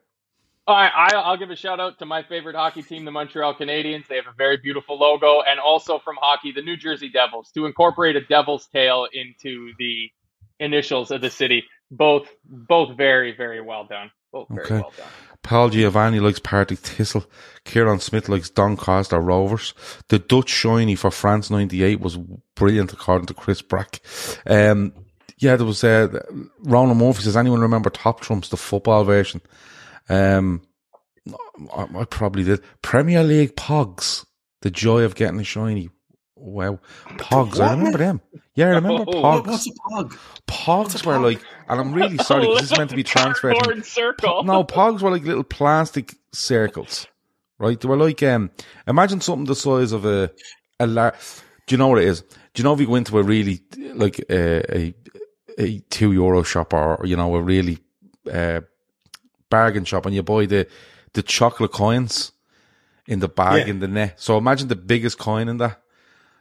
All 0.68 0.76
right, 0.76 0.92
I, 0.96 1.16
I'll 1.16 1.38
give 1.38 1.50
a 1.50 1.56
shout 1.56 1.80
out 1.80 1.98
to 2.00 2.06
my 2.06 2.22
favorite 2.22 2.56
hockey 2.56 2.84
team, 2.84 3.04
the 3.06 3.10
Montreal 3.12 3.56
Canadiens. 3.56 4.08
They 4.08 4.18
have 4.18 4.28
a 4.28 4.36
very 4.38 4.58
beautiful 4.58 5.00
logo, 5.00 5.42
and 5.42 5.60
also 5.60 5.98
from 5.98 6.16
hockey, 6.22 6.52
the 6.52 6.62
New 6.62 6.78
Jersey 6.78 7.10
Devils, 7.10 7.50
to 7.56 7.66
incorporate 7.66 8.16
a 8.16 8.22
devil's 8.22 8.68
tail 8.68 9.08
into 9.12 9.72
the 9.80 10.12
initials 10.60 11.10
of 11.10 11.22
the 11.22 11.32
city. 11.32 11.64
Both, 11.90 12.28
both 12.46 12.96
very, 12.96 13.36
very 13.36 13.62
well 13.62 13.86
done. 13.86 14.12
Both 14.32 14.50
very 14.50 14.66
Okay. 14.66 14.76
well 14.76 14.94
done. 14.96 15.08
Paul 15.44 15.70
Giovanni 15.70 16.20
likes 16.20 16.40
Partick 16.40 16.80
Thistle. 16.80 17.26
Kieran 17.66 18.00
Smith 18.00 18.30
likes 18.30 18.50
Doncaster 18.50 19.20
Rovers. 19.20 19.74
The 20.10 20.20
Dutch 20.20 20.50
shiny 20.50 20.96
for 20.96 21.12
France 21.12 21.50
98 21.50 22.00
was 22.00 22.18
brilliant 22.56 22.94
according 22.94 23.28
to 23.28 23.34
Chris 23.34 23.62
Brack. 23.62 24.02
Um, 24.46 24.94
yeah, 25.38 25.56
there 25.56 25.66
was, 25.66 25.84
uh, 25.84 26.22
Ronan 26.60 26.98
Murphy 26.98 27.24
says, 27.24 27.38
anyone 27.38 27.62
remember 27.62 27.90
Top 27.90 28.20
Trumps, 28.20 28.50
the 28.50 28.58
football 28.58 29.06
version? 29.06 29.42
Um, 30.10 30.62
I, 31.76 31.88
I 31.96 32.06
probably 32.06 32.44
did. 32.44 32.62
Premier 32.82 33.24
League 33.24 33.56
Pogs. 33.56 34.26
The 34.62 34.70
joy 34.72 35.04
of 35.04 35.16
getting 35.16 35.40
a 35.40 35.44
shiny. 35.46 35.90
Wow. 36.36 36.80
Pogs. 37.18 37.60
I 37.62 37.72
remember 37.72 37.98
them. 37.98 38.22
Yeah, 38.60 38.66
I 38.66 38.76
remember 38.76 39.06
Oh, 39.08 39.22
Pogs. 39.24 39.48
what's 39.48 39.68
a 39.68 39.72
pog? 39.72 40.18
Pogs 40.48 41.06
were 41.06 41.18
like, 41.18 41.42
and 41.70 41.80
I'm 41.80 41.94
really 41.94 42.18
sorry 42.18 42.42
because 42.42 42.62
this 42.62 42.72
is 42.72 42.78
meant 42.78 42.90
to 42.90 42.96
be 42.96 43.04
transferred. 43.16 43.56
from- 43.64 43.84
circle. 43.84 44.44
no, 44.44 44.64
pogs 44.64 45.02
were 45.02 45.12
like 45.12 45.24
little 45.24 45.44
plastic 45.46 46.16
circles, 46.34 47.08
right? 47.58 47.80
They 47.80 47.88
were 47.88 47.96
like 47.98 48.22
um, 48.24 48.52
imagine 48.88 49.22
something 49.22 49.46
the 49.46 49.56
size 49.56 49.92
of 49.94 50.04
a 50.06 50.32
a 50.80 50.88
lar- 50.88 51.16
Do 51.68 51.74
you 51.74 51.78
know 51.78 51.88
what 51.88 52.00
it 52.00 52.08
is? 52.08 52.22
Do 52.22 52.62
you 52.62 52.64
know 52.66 52.74
if 52.74 52.80
you 52.82 52.88
go 52.88 52.96
into 52.96 53.18
a 53.18 53.24
really 53.24 53.62
like 53.94 54.20
a 54.30 54.78
a, 54.78 54.94
a 55.58 55.80
two 55.90 56.12
euro 56.12 56.44
shop 56.44 56.74
or 56.74 57.00
you 57.06 57.16
know 57.16 57.34
a 57.36 57.42
really 57.42 57.78
uh, 58.32 58.62
bargain 59.50 59.86
shop 59.86 60.06
and 60.06 60.14
you 60.16 60.24
buy 60.24 60.46
the 60.46 60.68
the 61.14 61.24
chocolate 61.24 61.72
coins 61.72 62.32
in 63.08 63.20
the 63.20 63.30
bag 63.30 63.66
Yeah. 63.66 63.72
in 63.74 63.80
the 63.80 63.88
net? 63.88 64.20
So 64.20 64.38
imagine 64.38 64.68
the 64.68 64.76
biggest 64.76 65.18
coin 65.18 65.48
in 65.48 65.58
that. 65.58 65.82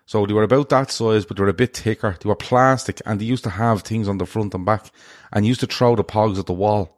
So 0.09 0.25
they 0.25 0.33
were 0.33 0.43
about 0.45 0.71
that 0.71 0.91
size, 0.91 1.27
but 1.27 1.37
they 1.37 1.43
were 1.43 1.51
a 1.51 1.53
bit 1.53 1.77
thicker. 1.77 2.17
They 2.19 2.29
were 2.31 2.35
plastic, 2.35 3.03
and 3.05 3.21
they 3.21 3.27
used 3.27 3.45
to 3.45 3.51
have 3.51 3.83
things 3.83 4.09
on 4.09 4.17
the 4.17 4.25
front 4.25 4.55
and 4.55 4.65
back, 4.65 4.91
and 5.35 5.47
used 5.47 5.61
to 5.61 5.67
throw 5.67 5.97
the 5.97 6.03
pogs 6.03 6.39
at 6.39 6.47
the 6.47 6.55
wall 6.55 6.97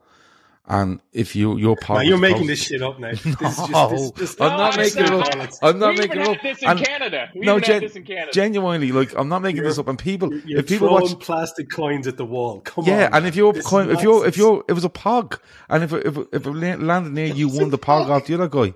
And 0.68 1.00
if 1.12 1.34
you 1.34 1.56
your 1.58 1.74
pod, 1.74 1.96
Man, 1.98 2.06
you're 2.06 2.18
making 2.18 2.46
this 2.46 2.62
shit 2.62 2.82
up 2.82 3.00
now. 3.00 3.10
This 3.24 3.56
just, 3.56 3.70
No, 3.70 3.90
this, 3.90 4.10
this, 4.12 4.36
I'm 4.40 4.56
not 4.56 4.74
oh, 4.74 4.76
making 4.76 5.04
it 5.06 5.10
up. 5.10 5.50
I'm 5.60 5.78
not 5.80 5.90
we 5.94 5.98
making 6.02 6.20
it 6.20 6.28
up. 6.28 6.40
this 6.40 6.62
in 6.62 6.68
And- 6.68 6.86
Canada. 6.86 7.30
We 7.34 7.46
no, 7.46 7.58
gen- 7.58 7.80
this 7.80 7.96
in 7.96 8.04
Canada. 8.04 8.30
genuinely, 8.32 8.92
like 8.92 9.12
I'm 9.18 9.28
not 9.28 9.42
making 9.42 9.56
You're- 9.56 9.70
this 9.70 9.78
up. 9.80 9.88
And 9.88 9.98
people, 9.98 10.30
if 10.32 10.68
people 10.68 10.86
throwing 10.86 11.02
watch, 11.14 11.18
plastic 11.18 11.68
coins 11.68 12.06
at 12.06 12.16
the 12.16 12.24
wall. 12.24 12.60
Come 12.60 12.84
yeah, 12.84 12.92
on. 12.92 12.98
Yeah, 13.00 13.08
and 13.14 13.26
if 13.26 13.34
you're 13.34 13.52
coin, 13.54 13.90
if 13.90 14.02
you're 14.04 14.24
if 14.24 14.36
you're 14.36 14.58
if 14.68 14.70
it 14.70 14.74
was 14.74 14.84
a 14.84 14.88
pog, 14.88 15.40
and 15.68 15.82
if 15.82 15.92
it, 15.92 16.06
if 16.06 16.16
it, 16.16 16.28
if 16.32 16.46
it 16.46 16.50
landed 16.52 17.12
near 17.14 17.26
you, 17.26 17.48
won 17.48 17.70
the 17.70 17.78
pog 17.78 18.08
off 18.08 18.26
the 18.26 18.34
other 18.34 18.48
guy. 18.48 18.72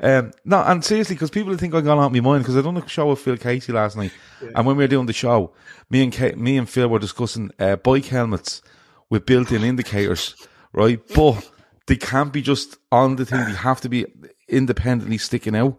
Um, 0.00 0.32
no, 0.44 0.62
and 0.62 0.84
seriously, 0.84 1.14
because 1.14 1.30
people 1.30 1.56
think 1.56 1.74
I 1.74 1.80
got 1.80 1.98
out 1.98 2.06
of 2.06 2.12
my 2.12 2.20
mind 2.20 2.44
because 2.44 2.56
I 2.56 2.62
done 2.62 2.76
a 2.76 2.88
show 2.88 3.08
with 3.08 3.20
Phil 3.20 3.36
Casey 3.36 3.72
last 3.72 3.96
night, 3.96 4.12
and 4.40 4.66
when 4.66 4.76
we 4.76 4.84
were 4.84 4.88
doing 4.88 5.06
the 5.06 5.12
show, 5.12 5.52
me 5.90 6.02
and 6.02 6.36
me 6.36 6.56
and 6.56 6.68
Phil 6.68 6.88
were 6.88 6.98
discussing 6.98 7.50
uh, 7.58 7.76
bike 7.76 8.06
helmets 8.06 8.62
with 9.10 9.26
built-in 9.26 9.64
indicators, 9.64 10.34
right? 10.72 11.00
But 11.14 11.50
they 11.86 11.96
can't 11.96 12.32
be 12.32 12.42
just 12.42 12.76
on 12.92 13.16
the 13.16 13.24
thing; 13.24 13.44
they 13.44 13.54
have 13.54 13.80
to 13.82 13.88
be 13.88 14.06
independently 14.48 15.18
sticking 15.18 15.56
out 15.56 15.78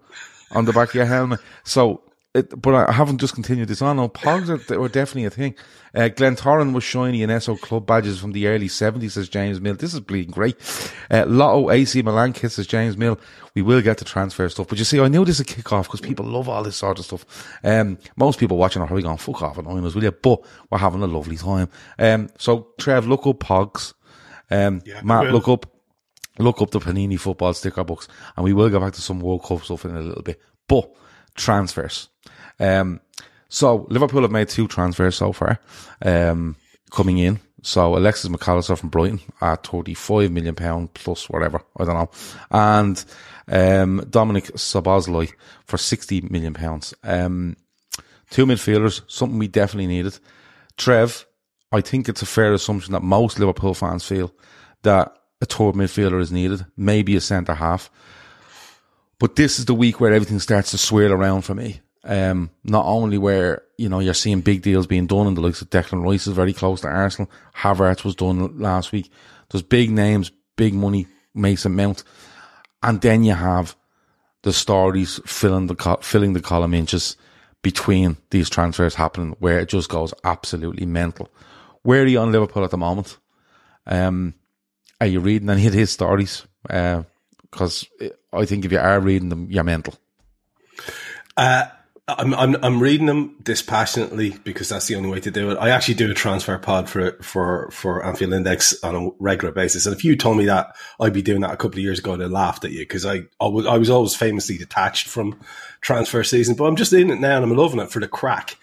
on 0.52 0.66
the 0.66 0.74
back 0.74 0.90
of 0.90 0.96
your 0.96 1.06
helmet. 1.06 1.40
So. 1.64 2.04
It, 2.40 2.62
but 2.62 2.74
I 2.74 2.92
haven't 2.92 3.20
just 3.20 3.34
continued 3.34 3.68
this 3.68 3.82
on. 3.82 3.98
No, 3.98 4.10
pogs 4.10 4.50
are, 4.50 4.80
were 4.80 4.90
definitely 4.90 5.26
a 5.26 5.30
thing. 5.30 5.56
Uh, 5.94 6.10
Glentoran 6.10 6.74
was 6.74 6.84
shiny 6.84 7.24
in 7.24 7.42
SO 7.42 7.56
club 7.56 7.86
badges 7.86 8.20
from 8.20 8.32
the 8.32 8.48
early 8.48 8.68
70s, 8.68 9.12
says 9.12 9.30
James 9.30 9.60
Mill. 9.60 9.76
This 9.76 9.94
is 9.94 10.00
bleeding 10.00 10.32
great. 10.32 10.56
Uh, 11.10 11.26
Lotto 11.28 11.72
AC 11.72 12.02
Milan 12.02 12.34
kiss, 12.34 12.56
says 12.56 12.68
James 12.68 12.98
Mill. 12.98 13.20
We 13.56 13.62
will 13.62 13.82
get 13.82 13.98
to 14.00 14.06
transfer 14.06 14.48
stuff. 14.50 14.68
But 14.68 14.78
you 14.78 14.86
see, 14.86 15.00
I 15.00 15.08
knew 15.08 15.26
this 15.26 15.40
would 15.40 15.48
kick 15.48 15.72
off 15.74 15.88
because 15.88 16.02
people 16.02 16.26
love 16.26 16.48
all 16.48 16.64
this 16.64 16.78
sort 16.78 17.00
of 17.00 17.06
stuff. 17.06 17.60
Um, 17.64 17.98
most 18.16 18.40
people 18.40 18.58
watching 18.58 18.82
are 18.82 18.88
probably 18.88 19.04
going, 19.04 19.18
fuck 19.18 19.42
off 19.42 19.58
annoying 19.58 19.86
us, 19.86 19.96
will 19.96 20.04
you? 20.04 20.12
But 20.12 20.42
we're 20.70 20.78
having 20.78 21.02
a 21.02 21.08
lovely 21.08 21.38
time. 21.38 21.70
Um, 21.98 22.30
so 22.38 22.70
Trev, 22.80 23.08
look 23.08 23.26
up 23.26 23.40
pogs. 23.40 23.94
Um, 24.52 24.82
Yeah, 24.86 25.02
Matt, 25.04 25.32
look 25.32 25.48
up 25.48 25.66
look 26.40 26.62
up 26.62 26.72
the 26.72 26.80
Panini 26.80 27.20
football 27.20 27.54
sticker 27.54 27.84
books, 27.84 28.08
and 28.36 28.44
we 28.44 28.54
will 28.54 28.70
go 28.70 28.80
back 28.80 28.94
to 28.94 29.02
some 29.02 29.20
World 29.20 29.44
Cup 29.44 29.62
stuff 29.64 29.86
in 29.86 29.96
a 29.96 30.02
little 30.02 30.24
bit. 30.24 30.40
But 30.68 30.90
transfers. 31.36 32.10
Um, 32.60 33.00
so 33.48 33.88
Liverpool 33.90 34.22
have 34.22 34.32
made 34.32 34.50
two 34.50 34.68
transfers 34.68 35.16
so 35.16 35.32
far, 35.34 35.60
um, 36.04 36.56
coming 36.92 37.18
in. 37.18 37.40
So 37.62 37.98
Alexis 37.98 38.30
Mac 38.30 38.48
Allister 38.48 38.76
from 38.76 38.90
Brighton 38.90 39.20
at 39.42 39.68
thirty-five 39.68 40.32
million 40.32 40.56
pound 40.56 40.94
plus 40.94 41.30
whatever 41.30 41.62
I 41.78 41.84
don't 41.84 41.96
know, 41.96 42.10
and 42.52 43.06
um, 43.48 44.02
Dominik 44.10 44.52
Szoboszlai 44.54 45.34
for 45.66 45.78
sixty 45.78 46.22
million 46.22 46.54
pounds. 46.54 46.94
Um, 47.04 47.58
two 48.30 48.46
midfielders, 48.46 49.02
something 49.08 49.40
we 49.40 49.48
definitely 49.48 49.88
needed. 49.88 50.20
Trev, 50.78 51.26
I 51.72 51.82
think 51.82 52.08
it's 52.08 52.22
a 52.22 52.26
fair 52.26 52.54
assumption 52.54 52.94
that 52.94 53.04
most 53.04 53.40
Liverpool 53.40 53.74
fans 53.74 54.06
feel 54.06 54.34
that 54.84 55.14
a 55.42 55.46
third 55.46 55.76
midfielder 55.76 56.22
is 56.22 56.32
needed, 56.32 56.66
maybe 56.78 57.18
a 57.18 57.22
centre 57.22 57.56
half. 57.56 57.90
But 59.20 59.36
this 59.36 59.60
is 59.60 59.66
the 59.66 59.74
week 59.74 60.00
where 60.00 60.14
everything 60.14 60.40
starts 60.40 60.72
to 60.72 60.78
swirl 60.78 61.12
around 61.12 61.42
for 61.42 61.56
me. 61.56 61.82
Um, 62.04 62.50
not 62.64 62.86
only 62.86 63.18
where, 63.18 63.64
you 63.78 63.90
know, 63.90 64.00
you're 64.00 64.14
seeing 64.14 64.42
big 64.42 64.62
deals 64.62 64.88
being 64.88 65.08
done 65.08 65.28
and 65.28 65.36
the 65.36 65.42
likes 65.42 65.62
of 65.62 65.70
Declan 65.70 66.04
Rice 66.04 66.28
is 66.28 66.34
very 66.34 66.54
close 66.54 66.82
to 66.82 66.88
Arsenal. 66.88 67.30
Havertz 67.58 68.04
was 68.04 68.16
done 68.16 68.58
last 68.58 68.92
week. 68.92 69.12
There's 69.50 69.62
big 69.64 69.92
names, 69.92 70.32
big 70.56 70.74
money, 70.74 71.08
Mason 71.34 71.76
Mount. 71.76 72.04
And 72.82 73.02
then 73.02 73.24
you 73.24 73.34
have 73.34 73.76
the 74.44 74.54
stories 74.54 75.20
filling 75.26 75.68
the, 75.68 75.76
co- 75.76 76.00
filling 76.02 76.34
the 76.34 76.42
column 76.42 76.74
inches 76.74 77.18
between 77.62 78.16
these 78.30 78.50
transfers 78.50 78.96
happening 78.96 79.36
where 79.40 79.60
it 79.60 79.68
just 79.68 79.90
goes 79.90 80.14
absolutely 80.24 80.86
mental. 80.86 81.30
Where 81.84 82.04
are 82.04 82.08
you 82.08 82.20
on 82.20 82.32
Liverpool 82.32 82.64
at 82.64 82.72
the 82.72 82.78
moment? 82.78 83.18
Um, 83.86 84.36
are 85.02 85.08
you 85.08 85.20
reading 85.20 85.50
any 85.50 85.68
of 85.68 85.74
his 85.74 85.92
stories? 85.92 86.46
Because 86.64 87.86
I 88.32 88.46
think 88.46 88.64
if 88.64 88.72
you 88.72 88.80
are 88.80 89.00
reading 89.02 89.30
them, 89.30 89.48
you're 89.50 89.64
mental. 89.66 89.96
Uh, 91.36 91.66
I'm, 92.18 92.34
I'm 92.34 92.56
I'm 92.64 92.80
reading 92.82 93.06
them 93.06 93.36
dispassionately 93.44 94.36
because 94.44 94.70
that's 94.70 94.88
the 94.88 94.96
only 94.96 95.10
way 95.10 95.20
to 95.20 95.32
do 95.32 95.52
it. 95.52 95.58
I 95.58 95.70
actually 95.70 95.94
do 95.96 96.10
a 96.10 96.14
transfer 96.14 96.58
pod 96.58 96.90
for 96.90 97.14
for 97.22 97.70
for 97.72 98.06
Anfield 98.06 98.34
Index 98.34 98.82
on 98.84 98.96
a 98.96 99.10
regular 99.20 99.54
basis, 99.54 99.86
and 99.86 99.96
if 99.96 100.04
you 100.04 100.16
told 100.16 100.38
me 100.38 100.46
that 100.46 100.76
I'd 101.00 101.14
be 101.14 101.22
doing 101.22 101.42
that 101.42 101.54
a 101.54 101.58
couple 101.58 101.80
of 101.80 101.84
years 101.84 102.00
ago, 102.00 102.14
I'd 102.14 102.22
have 102.22 102.32
laughed 102.32 102.66
at 102.66 102.72
you 102.72 102.80
because 102.80 103.06
I 103.06 103.24
I 103.40 103.48
was, 103.48 103.66
I 103.66 103.78
was 103.78 103.90
always 103.90 104.16
famously 104.16 104.58
detached 104.58 105.08
from 105.08 105.40
transfer 105.82 106.24
season, 106.24 106.56
but 106.56 106.66
I'm 106.66 106.76
just 106.76 106.94
in 106.94 107.10
it 107.10 107.20
now 107.20 107.38
and 107.38 107.46
I'm 107.46 107.56
loving 107.56 107.80
it 107.80 107.92
for 107.92 108.00
the 108.00 108.08
crack. 108.08 108.58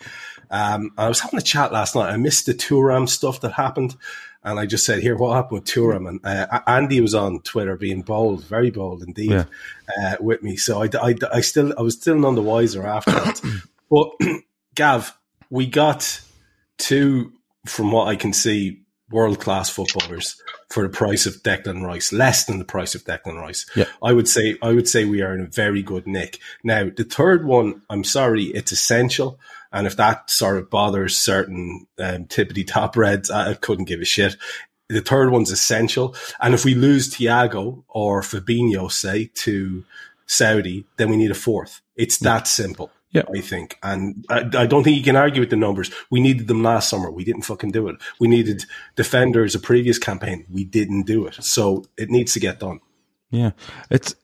Um, 0.51 0.93
I 0.97 1.09
was 1.09 1.21
having 1.21 1.39
a 1.39 1.43
chat 1.43 1.73
last 1.73 1.95
night. 1.95 2.13
I 2.13 2.17
missed 2.17 2.47
the 2.47 2.55
Thuram 2.55 3.09
stuff 3.09 3.41
that 3.41 3.53
happened. 3.53 3.97
And 4.47 4.61
I 4.61 4.65
just 4.65 4.87
said, 4.87 5.03
here, 5.03 5.17
what 5.17 5.35
happened 5.35 5.61
with 5.61 5.65
Thuram? 5.65 6.09
And 6.09 6.21
uh, 6.25 6.61
Andy 6.69 7.01
was 7.01 7.15
on 7.17 7.41
Twitter 7.41 7.77
being 7.77 8.03
bold, 8.03 8.45
very 8.45 8.71
bold 8.71 9.03
indeed, 9.03 9.31
Yeah. 9.33 9.45
uh, 10.01 10.17
with 10.21 10.43
me. 10.43 10.57
So 10.57 10.83
I, 10.83 10.89
I, 11.03 11.15
I 11.33 11.41
still, 11.41 11.75
I 11.77 11.83
was 11.83 11.95
still 11.95 12.17
none 12.17 12.37
the 12.37 12.43
wiser 12.43 12.87
after 12.87 13.11
that. 13.11 13.41
but 13.91 14.11
Gav, 14.77 15.13
we 15.51 15.67
got 15.67 16.21
two, 16.79 17.33
from 17.67 17.91
what 17.91 18.07
I 18.07 18.15
can 18.15 18.33
see, 18.33 18.83
world 19.11 19.41
class 19.41 19.69
footballers 19.69 20.41
for 20.71 20.83
the 20.83 20.89
price 20.89 21.27
of 21.27 21.35
Declan 21.43 21.83
Rice, 21.85 22.13
less 22.13 22.45
than 22.45 22.59
the 22.59 22.65
price 22.65 22.95
of 22.95 23.05
Declan 23.05 23.41
Rice. 23.41 23.67
Yeah. 23.77 23.85
I 24.03 24.13
would 24.13 24.29
say, 24.29 24.57
I 24.63 24.73
would 24.73 24.89
say 24.89 25.05
we 25.05 25.23
are 25.23 25.35
in 25.35 25.41
a 25.41 25.47
very 25.47 25.83
good 25.83 26.07
nick. 26.07 26.39
Now, 26.65 26.89
the 26.97 27.05
third 27.05 27.45
one, 27.45 27.83
I'm 27.91 28.05
sorry, 28.05 28.45
it's 28.45 28.73
essential. 28.73 29.39
And 29.77 29.87
if 29.87 29.97
that 29.97 30.31
sort 30.31 30.57
of 30.57 30.71
bothers 30.71 31.19
certain 31.19 31.87
um, 31.99 32.25
tippity 32.25 32.67
top 32.67 32.97
reds, 32.97 33.31
I, 33.31 33.51
I 33.51 33.55
couldn't 33.55 33.85
give 33.85 34.01
a 34.01 34.07
shit. 34.07 34.37
The 34.89 35.03
third 35.03 35.31
one's 35.31 35.51
essential. 35.51 36.17
And 36.41 36.55
if 36.55 36.65
we 36.65 36.75
lose 36.75 37.11
Thiago 37.11 37.85
or 37.89 38.23
Fabinho, 38.23 38.91
say, 38.91 39.31
to 39.35 39.85
Saudi, 40.25 40.87
then 40.97 41.11
we 41.11 41.19
need 41.19 41.31
a 41.31 41.35
fourth. 41.35 41.83
It's 41.95 42.17
that 42.21 42.49
simple. 42.49 42.91
Yeah. 43.11 43.25
I 43.35 43.43
think. 43.43 43.79
And 43.83 44.25
I, 44.31 44.49
I 44.57 44.67
don't 44.67 44.83
think 44.83 44.97
you 44.97 45.05
can 45.05 45.15
argue 45.15 45.41
with 45.41 45.51
the 45.51 45.57
numbers. 45.57 45.91
We 46.11 46.21
needed 46.21 46.49
them 46.49 46.63
last 46.63 46.89
summer. 46.89 47.11
We 47.11 47.25
didn't 47.25 47.43
fucking 47.43 47.73
do 47.73 47.89
it. 47.89 47.97
We 48.19 48.29
needed 48.29 48.65
defenders 48.95 49.55
a 49.55 49.59
previous 49.59 49.99
campaign. 49.99 50.47
We 50.51 50.65
didn't 50.65 51.03
do 51.03 51.27
it. 51.27 51.35
So 51.43 51.85
it 51.99 52.09
needs 52.09 52.33
to 52.33 52.41
get 52.41 52.61
done. 52.61 52.81
Yeah, 53.31 53.51
it's 53.91 54.15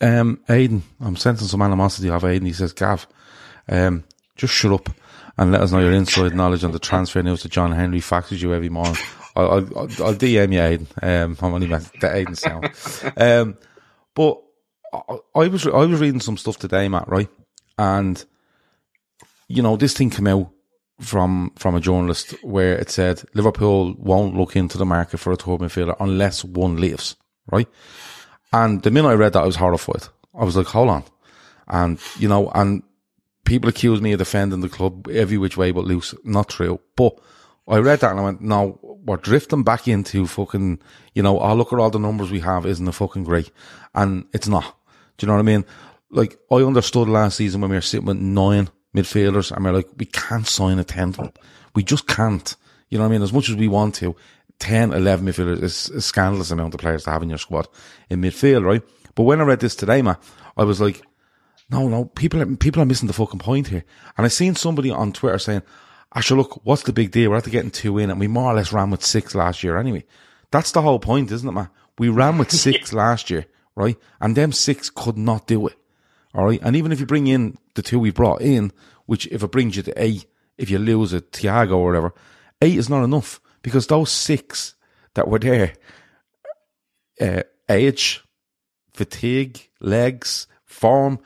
um, 0.00 0.40
Aiden. 0.48 0.82
I'm 1.00 1.16
sensing 1.16 1.48
some 1.48 1.62
animosity 1.62 2.08
of 2.08 2.22
Aiden. 2.22 2.46
He 2.46 2.52
says, 2.52 2.72
"Gav, 2.72 3.06
um, 3.68 4.04
just 4.36 4.52
shut 4.52 4.72
up 4.72 4.90
and 5.38 5.52
let 5.52 5.60
us 5.60 5.72
know 5.72 5.80
your 5.80 5.92
inside 5.92 6.34
knowledge 6.34 6.64
on 6.64 6.72
the 6.72 6.78
transfer 6.78 7.22
news 7.22 7.42
that 7.42 7.52
John 7.52 7.72
Henry 7.72 8.00
faxes 8.00 8.40
you 8.42 8.54
every 8.54 8.68
morning." 8.68 8.96
I'll, 9.34 9.50
I'll, 9.50 9.62
I'll 9.78 10.14
DM 10.14 10.52
you, 10.52 10.60
Aiden. 10.60 10.86
Um, 11.02 11.36
I'm 11.40 11.54
only 11.54 11.66
meant 11.66 12.38
sound. 12.38 12.70
Um, 13.16 13.56
but 14.14 14.42
I, 14.92 15.18
I 15.34 15.48
was 15.48 15.66
I 15.66 15.70
was 15.70 16.00
reading 16.00 16.20
some 16.20 16.36
stuff 16.36 16.58
today, 16.58 16.88
Matt. 16.88 17.08
Right, 17.08 17.28
and 17.78 18.22
you 19.48 19.62
know 19.62 19.76
this 19.76 19.94
thing 19.94 20.10
came 20.10 20.26
out 20.26 20.50
from 21.00 21.52
from 21.56 21.74
a 21.74 21.80
journalist 21.80 22.32
where 22.42 22.78
it 22.78 22.90
said 22.90 23.22
Liverpool 23.34 23.94
won't 23.98 24.36
look 24.36 24.56
into 24.56 24.78
the 24.78 24.86
market 24.86 25.18
for 25.18 25.32
a 25.32 25.36
third 25.36 25.60
midfielder 25.60 25.96
unless 25.98 26.44
one 26.44 26.76
leaves. 26.76 27.16
Right. 27.50 27.68
And 28.52 28.82
the 28.82 28.90
minute 28.90 29.08
I 29.08 29.14
read 29.14 29.32
that, 29.32 29.42
I 29.42 29.46
was 29.46 29.56
horrified. 29.56 30.04
I 30.38 30.44
was 30.44 30.56
like, 30.56 30.66
hold 30.66 30.90
on. 30.90 31.04
And, 31.68 31.98
you 32.18 32.28
know, 32.28 32.50
and 32.54 32.82
people 33.52 33.68
accuse 33.68 34.00
me 34.00 34.12
of 34.12 34.18
defending 34.18 34.60
the 34.60 34.68
club 34.68 35.06
every 35.08 35.36
which 35.36 35.58
way 35.58 35.72
but 35.72 35.84
loose. 35.84 36.14
Not 36.24 36.48
true. 36.48 36.80
But 36.96 37.18
I 37.68 37.76
read 37.76 38.00
that 38.00 38.12
and 38.12 38.20
I 38.20 38.22
went, 38.22 38.40
no, 38.40 38.78
we're 39.04 39.18
drifting 39.18 39.62
back 39.62 39.86
into 39.86 40.26
fucking, 40.26 40.80
you 41.12 41.22
know, 41.22 41.38
oh, 41.38 41.54
look 41.54 41.70
at 41.70 41.78
all 41.78 41.90
the 41.90 41.98
numbers 41.98 42.30
we 42.30 42.40
have. 42.40 42.64
Isn't 42.64 42.88
it 42.88 42.92
fucking 42.92 43.24
great? 43.24 43.50
And 43.94 44.24
it's 44.32 44.48
not. 44.48 44.64
Do 45.18 45.26
you 45.26 45.26
know 45.26 45.34
what 45.34 45.40
I 45.40 45.42
mean? 45.42 45.66
Like, 46.08 46.38
I 46.50 46.62
understood 46.62 47.10
last 47.10 47.36
season 47.36 47.60
when 47.60 47.68
we 47.68 47.76
were 47.76 47.82
sitting 47.82 48.06
with 48.06 48.16
nine 48.16 48.70
midfielders 48.96 49.52
and 49.52 49.62
we're 49.66 49.72
like, 49.72 49.88
we 49.98 50.06
can't 50.06 50.46
sign 50.46 50.78
a 50.78 50.84
tenth 50.84 51.18
one. 51.18 51.32
We 51.74 51.82
just 51.82 52.06
can't. 52.06 52.56
You 52.88 52.96
know 52.96 53.04
what 53.04 53.10
I 53.10 53.12
mean? 53.12 53.22
As 53.22 53.34
much 53.34 53.50
as 53.50 53.56
we 53.56 53.68
want 53.68 53.96
to, 53.96 54.16
10, 54.60 54.94
11 54.94 55.26
midfielders 55.26 55.62
is 55.62 55.90
a 55.90 56.00
scandalous 56.00 56.50
amount 56.50 56.72
of 56.72 56.80
players 56.80 57.04
to 57.04 57.10
have 57.10 57.22
in 57.22 57.28
your 57.28 57.36
squad 57.36 57.68
in 58.08 58.22
midfield, 58.22 58.64
right? 58.64 58.82
But 59.14 59.24
when 59.24 59.42
I 59.42 59.44
read 59.44 59.60
this 59.60 59.76
today, 59.76 60.00
man, 60.00 60.16
I 60.56 60.64
was 60.64 60.80
like, 60.80 61.02
no, 61.70 61.88
no, 61.88 62.04
people 62.04 62.42
are, 62.42 62.56
people 62.56 62.82
are 62.82 62.86
missing 62.86 63.06
the 63.06 63.12
fucking 63.12 63.38
point 63.38 63.68
here. 63.68 63.84
And 64.16 64.24
I 64.24 64.28
seen 64.28 64.54
somebody 64.54 64.90
on 64.90 65.12
Twitter 65.12 65.38
saying, 65.38 65.62
actually, 66.14 66.38
look, 66.38 66.60
what's 66.64 66.82
the 66.82 66.92
big 66.92 67.10
deal? 67.10 67.30
We're 67.30 67.36
after 67.36 67.50
getting 67.50 67.70
two 67.70 67.98
in 67.98 68.10
and 68.10 68.20
we 68.20 68.28
more 68.28 68.52
or 68.52 68.54
less 68.54 68.72
ran 68.72 68.90
with 68.90 69.04
six 69.04 69.34
last 69.34 69.62
year 69.62 69.78
anyway. 69.78 70.04
That's 70.50 70.72
the 70.72 70.82
whole 70.82 70.98
point, 70.98 71.32
isn't 71.32 71.48
it, 71.48 71.52
man? 71.52 71.70
We 71.98 72.08
ran 72.08 72.38
with 72.38 72.50
six 72.52 72.92
last 72.92 73.30
year, 73.30 73.46
right? 73.74 73.96
And 74.20 74.36
them 74.36 74.52
six 74.52 74.90
could 74.90 75.16
not 75.16 75.46
do 75.46 75.66
it. 75.66 75.76
All 76.34 76.44
right. 76.44 76.60
And 76.62 76.76
even 76.76 76.92
if 76.92 77.00
you 77.00 77.06
bring 77.06 77.26
in 77.26 77.58
the 77.74 77.82
two 77.82 77.98
we 77.98 78.10
brought 78.10 78.42
in, 78.42 78.72
which 79.06 79.26
if 79.28 79.42
it 79.42 79.50
brings 79.50 79.76
you 79.76 79.82
to 79.82 80.02
eight, 80.02 80.26
if 80.58 80.70
you 80.70 80.78
lose 80.78 81.12
a 81.12 81.20
Thiago 81.20 81.76
or 81.76 81.86
whatever, 81.86 82.14
eight 82.60 82.76
is 82.76 82.88
not 82.88 83.04
enough 83.04 83.40
because 83.62 83.86
those 83.86 84.10
six 84.10 84.74
that 85.14 85.28
were 85.28 85.38
there, 85.38 85.74
uh, 87.20 87.42
age, 87.68 88.24
fatigue, 88.94 89.68
legs, 89.80 90.46
form, 90.64 91.18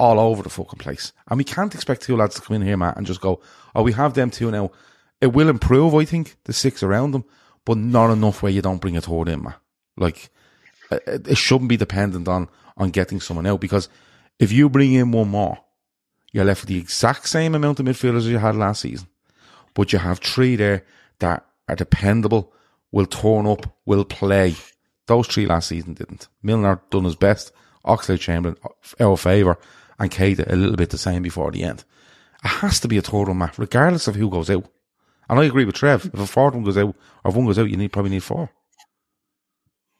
all 0.00 0.18
over 0.18 0.42
the 0.42 0.48
fucking 0.48 0.78
place. 0.78 1.12
And 1.28 1.36
we 1.36 1.44
can't 1.44 1.74
expect 1.74 2.02
two 2.02 2.16
lads 2.16 2.34
to 2.34 2.40
come 2.40 2.56
in 2.56 2.62
here, 2.62 2.78
Matt, 2.78 2.96
and 2.96 3.06
just 3.06 3.20
go, 3.20 3.40
oh, 3.74 3.82
we 3.82 3.92
have 3.92 4.14
them 4.14 4.30
two 4.30 4.50
now. 4.50 4.72
It 5.20 5.34
will 5.34 5.50
improve, 5.50 5.94
I 5.94 6.06
think, 6.06 6.36
the 6.44 6.54
six 6.54 6.82
around 6.82 7.10
them, 7.10 7.26
but 7.66 7.76
not 7.76 8.10
enough 8.10 8.42
where 8.42 8.50
you 8.50 8.62
don't 8.62 8.80
bring 8.80 8.96
a 8.96 9.02
third 9.02 9.28
in, 9.28 9.42
Matt. 9.42 9.60
Like 9.98 10.30
uh, 10.90 10.98
it 11.06 11.36
shouldn't 11.36 11.68
be 11.68 11.76
dependent 11.76 12.26
on 12.26 12.48
on 12.78 12.90
getting 12.90 13.20
someone 13.20 13.46
out 13.46 13.60
because 13.60 13.90
if 14.38 14.50
you 14.50 14.70
bring 14.70 14.94
in 14.94 15.12
one 15.12 15.28
more, 15.28 15.58
you're 16.32 16.46
left 16.46 16.62
with 16.62 16.68
the 16.68 16.78
exact 16.78 17.28
same 17.28 17.54
amount 17.54 17.78
of 17.78 17.84
midfielders 17.84 18.18
as 18.18 18.28
you 18.28 18.38
had 18.38 18.56
last 18.56 18.80
season, 18.80 19.08
but 19.74 19.92
you 19.92 19.98
have 19.98 20.20
three 20.20 20.56
there 20.56 20.86
that 21.18 21.44
are 21.68 21.76
dependable, 21.76 22.54
will 22.90 23.04
turn 23.04 23.46
up, 23.46 23.76
will 23.84 24.06
play. 24.06 24.54
Those 25.06 25.26
three 25.26 25.44
last 25.44 25.68
season 25.68 25.92
didn't. 25.92 26.28
Milner 26.42 26.80
done 26.88 27.04
his 27.04 27.16
best, 27.16 27.52
Oxlade 27.84 28.20
Chamberlain 28.20 28.56
our 28.98 29.18
favour, 29.18 29.58
and 30.00 30.10
Keita 30.10 30.50
a 30.50 30.56
little 30.56 30.76
bit 30.76 30.90
the 30.90 30.98
same 30.98 31.22
before 31.22 31.52
the 31.52 31.62
end. 31.62 31.84
It 32.42 32.48
has 32.48 32.80
to 32.80 32.88
be 32.88 32.98
a 32.98 33.02
total 33.02 33.34
Matt, 33.34 33.58
regardless 33.58 34.08
of 34.08 34.16
who 34.16 34.30
goes 34.30 34.50
out. 34.50 34.66
And 35.28 35.38
I 35.38 35.44
agree 35.44 35.64
with 35.64 35.76
Trev. 35.76 36.06
If 36.06 36.18
a 36.18 36.26
fourth 36.26 36.54
one 36.54 36.64
goes 36.64 36.78
out, 36.78 36.96
or 37.24 37.30
if 37.30 37.36
one 37.36 37.46
goes 37.46 37.58
out, 37.58 37.70
you 37.70 37.76
need 37.76 37.92
probably 37.92 38.10
need 38.10 38.24
four. 38.24 38.50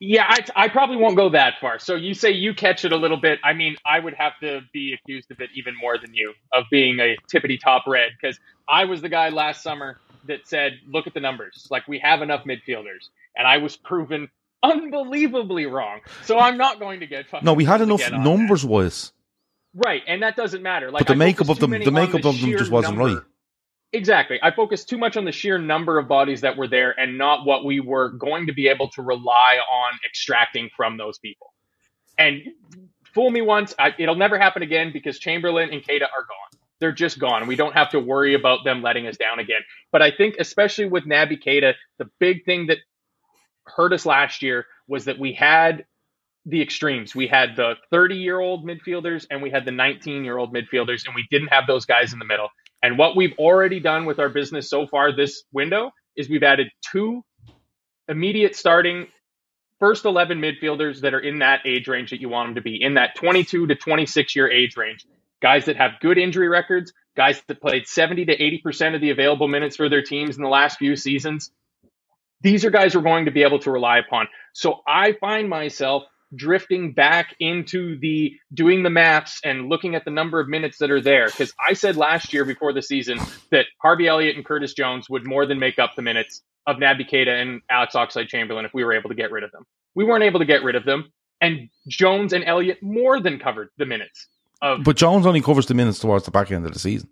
Yeah, 0.03 0.25
I, 0.27 0.65
I 0.65 0.69
probably 0.69 0.97
won't 0.97 1.15
go 1.15 1.29
that 1.29 1.61
far. 1.61 1.79
So 1.79 1.95
you 1.95 2.15
say 2.15 2.31
you 2.31 2.55
catch 2.55 2.87
it 2.87 2.93
a 2.93 2.97
little 2.97 3.19
bit. 3.19 3.39
I 3.45 3.53
mean, 3.53 3.77
I 3.85 4.01
would 4.01 4.15
have 4.15 4.33
to 4.41 4.63
be 4.73 4.95
accused 4.95 5.31
of 5.31 5.41
it 5.41 5.51
even 5.55 5.75
more 5.79 5.99
than 5.99 6.15
you, 6.15 6.33
of 6.55 6.65
being 6.71 6.99
a 7.01 7.17
tippity 7.33 7.61
top 7.61 7.85
red, 7.87 8.13
because 8.21 8.41
I 8.67 8.87
was 8.87 9.03
the 9.03 9.11
guy 9.11 9.29
last 9.29 9.63
summer 9.63 9.99
that 10.25 10.49
said, 10.49 10.81
look 10.89 11.07
at 11.07 11.13
the 11.13 11.21
numbers. 11.21 11.69
Like, 11.71 11.87
we 11.87 11.99
have 11.99 12.23
enough 12.23 12.45
midfielders. 12.45 13.11
And 13.37 13.47
I 13.47 13.59
was 13.59 13.77
proven 13.77 14.31
unbelievably 14.63 15.67
wrong. 15.67 16.01
So 16.25 16.39
I'm 16.39 16.57
not 16.57 16.81
going 16.81 17.01
to 17.01 17.07
get 17.07 17.29
fucked. 17.29 17.45
No, 17.45 17.53
we 17.53 17.67
had 17.67 17.83
enough 17.83 18.11
numbers 18.11 18.65
wise. 18.65 19.13
Right, 19.75 20.03
and 20.07 20.23
that 20.23 20.37
doesn't 20.37 20.63
matter. 20.63 20.91
Like, 20.91 21.07
but 21.07 21.09
the 21.09 21.17
makeup 21.17 21.49
of 21.49 21.59
them, 21.59 21.71
the 21.71 21.91
makeup 21.91 22.25
of 22.25 22.41
them 22.41 22.51
just 22.53 22.71
wasn't 22.71 22.99
number. 22.99 23.15
right. 23.15 23.25
Exactly. 23.93 24.39
I 24.41 24.53
focused 24.53 24.89
too 24.89 24.99
much 24.99 25.17
on 25.17 25.25
the 25.25 25.33
sheer 25.33 25.59
number 25.59 25.99
of 25.99 26.07
bodies 26.07 26.43
that 26.43 26.57
were 26.57 26.69
there 26.69 26.95
and 26.99 27.19
not 27.19 27.45
what 27.45 27.65
we 27.65 27.81
were 27.81 28.11
going 28.11 28.47
to 28.47 28.53
be 28.53 28.69
able 28.69 28.89
to 28.91 29.03
rely 29.03 29.59
on 29.73 29.99
extracting 30.07 30.71
from 30.77 30.97
those 30.97 31.19
people. 31.19 31.53
And 32.17 32.43
fool 33.15 33.31
me 33.31 33.43
once, 33.43 33.75
I, 33.79 33.93
it'll 33.99 34.15
never 34.15 34.39
happen 34.39 34.63
again 34.63 34.93
because 34.93 35.19
Chamberlain 35.19 35.71
and 35.71 35.83
Keita 35.83 36.03
are 36.03 36.23
gone. 36.23 36.61
They're 36.79 36.93
just 36.93 37.19
gone. 37.19 37.47
We 37.47 37.57
don't 37.57 37.75
have 37.75 37.91
to 37.91 38.01
worry 38.01 38.35
about 38.35 38.65
them 38.65 38.81
letting 38.81 39.07
us 39.07 39.17
down 39.17 39.41
again. 39.41 39.61
But 39.91 40.03
I 40.03 40.13
think, 40.13 40.37
especially 40.39 40.87
with 40.87 41.05
Naby 41.05 41.43
Keita, 41.43 41.75
the 41.99 42.09
big 42.21 42.45
thing 42.45 42.69
that 42.69 42.79
hurt 43.67 43.93
us 43.93 44.07
last 44.07 44.41
year 44.43 44.67
was 44.87 45.07
that 45.07 45.19
we 45.19 45.33
had 45.33 45.85
the 46.47 46.63
extremes. 46.63 47.15
We 47.15 47.27
had 47.27 47.57
the 47.57 47.75
30 47.91 48.17
year 48.17 48.41
old 48.41 48.67
midfielders 48.67 49.27
and 49.31 49.43
we 49.43 49.51
had 49.51 49.65
the 49.65 49.73
19 49.73 50.25
year 50.25 50.39
old 50.39 50.55
midfielders, 50.55 51.07
and 51.07 51.15
we 51.15 51.27
didn't 51.31 51.49
have 51.49 51.67
those 51.67 51.87
guys 51.87 52.13
in 52.13 52.19
the 52.19 52.25
middle. 52.25 52.49
And 52.83 52.97
what 52.97 53.17
we've 53.17 53.35
already 53.39 53.81
done 53.81 54.07
with 54.07 54.19
our 54.19 54.29
business 54.29 54.71
so 54.71 54.87
far 54.87 55.15
this 55.15 55.45
window 55.53 55.91
is 56.17 56.29
we've 56.29 56.43
added 56.43 56.69
two 56.91 57.23
immediate 58.09 58.57
starting 58.57 59.07
first 59.79 60.05
11 60.05 60.41
midfielders 60.41 61.01
that 61.01 61.15
are 61.15 61.21
in 61.21 61.39
that 61.41 61.61
age 61.65 61.89
range 61.89 62.11
that 62.11 62.21
you 62.21 62.29
want 62.29 62.49
them 62.49 62.55
to 62.57 62.61
be 62.61 62.81
in 62.81 62.95
that 62.95 63.17
22 63.17 63.67
to 63.67 63.75
26 63.75 64.37
year 64.37 64.51
age 64.51 64.77
range. 64.77 65.07
Guys 65.43 65.65
that 65.65 65.77
have 65.77 65.93
good 66.01 66.19
injury 66.19 66.49
records, 66.49 66.93
guys 67.17 67.43
that 67.49 67.61
played 67.61 67.87
70 67.87 68.27
to 68.27 68.37
80% 68.37 68.95
of 68.95 69.01
the 69.01 69.11
available 69.11 69.49
minutes 69.49 69.77
for 69.77 69.89
their 69.89 70.03
teams 70.03 70.37
in 70.37 70.43
the 70.43 70.49
last 70.49 70.79
few 70.79 70.97
seasons. 70.97 71.51
These 72.43 72.65
are 72.65 72.71
guys 72.71 72.95
we're 72.95 73.03
going 73.03 73.25
to 73.25 73.31
be 73.31 73.43
able 73.43 73.59
to 73.61 73.71
rely 73.71 73.99
upon. 73.99 74.29
So 74.53 74.81
I 74.87 75.13
find 75.13 75.49
myself 75.49 76.05
drifting 76.35 76.93
back 76.93 77.35
into 77.41 77.99
the 77.99 78.37
doing 78.55 78.83
the 78.83 78.91
maths 78.91 79.41
and 79.45 79.69
looking 79.69 79.95
at 79.95 80.05
the 80.05 80.11
number 80.11 80.41
of 80.41 80.49
minutes 80.49 80.79
that 80.79 80.91
are 80.91 81.01
there. 81.01 81.27
Because 81.27 81.53
I 81.67 81.73
said 81.73 81.97
last 81.97 82.33
year 82.33 82.45
before 82.45 82.73
the 82.73 82.83
season 82.83 83.19
that 83.51 83.67
Harvey 83.81 84.07
Elliott 84.07 84.37
and 84.37 84.45
Curtis 84.45 84.75
Jones 84.75 85.09
would 85.11 85.27
more 85.27 85.47
than 85.47 85.59
make 85.59 85.79
up 85.79 85.97
the 85.97 86.03
minutes 86.03 86.43
of 86.67 86.77
Naby 86.77 87.09
Keita 87.11 87.41
and 87.41 87.61
Alex 87.69 87.95
Oxlade 87.95 88.29
Chamberlain 88.29 88.65
if 88.65 88.75
we 88.75 88.85
were 88.85 88.93
able 88.93 89.09
to 89.09 89.15
get 89.15 89.31
rid 89.31 89.45
of 89.45 89.51
them. 89.53 89.65
We 89.95 90.05
weren't 90.05 90.25
able 90.25 90.39
to 90.39 90.47
get 90.47 90.63
rid 90.63 90.77
of 90.77 90.85
them, 90.85 91.11
and 91.41 91.69
Jones 91.89 92.33
and 92.33 92.45
Elliott 92.45 92.83
more 92.83 93.21
than 93.21 93.39
covered 93.39 93.71
the 93.77 93.87
minutes. 93.87 94.29
Of, 94.63 94.85
but 94.85 94.97
Jones 94.97 95.27
only 95.27 95.41
covers 95.41 95.67
the 95.67 95.75
minutes 95.75 95.99
towards 95.99 96.27
the 96.27 96.31
back 96.31 96.53
end 96.53 96.67
of 96.67 96.73
the 96.73 96.79
season. 96.79 97.09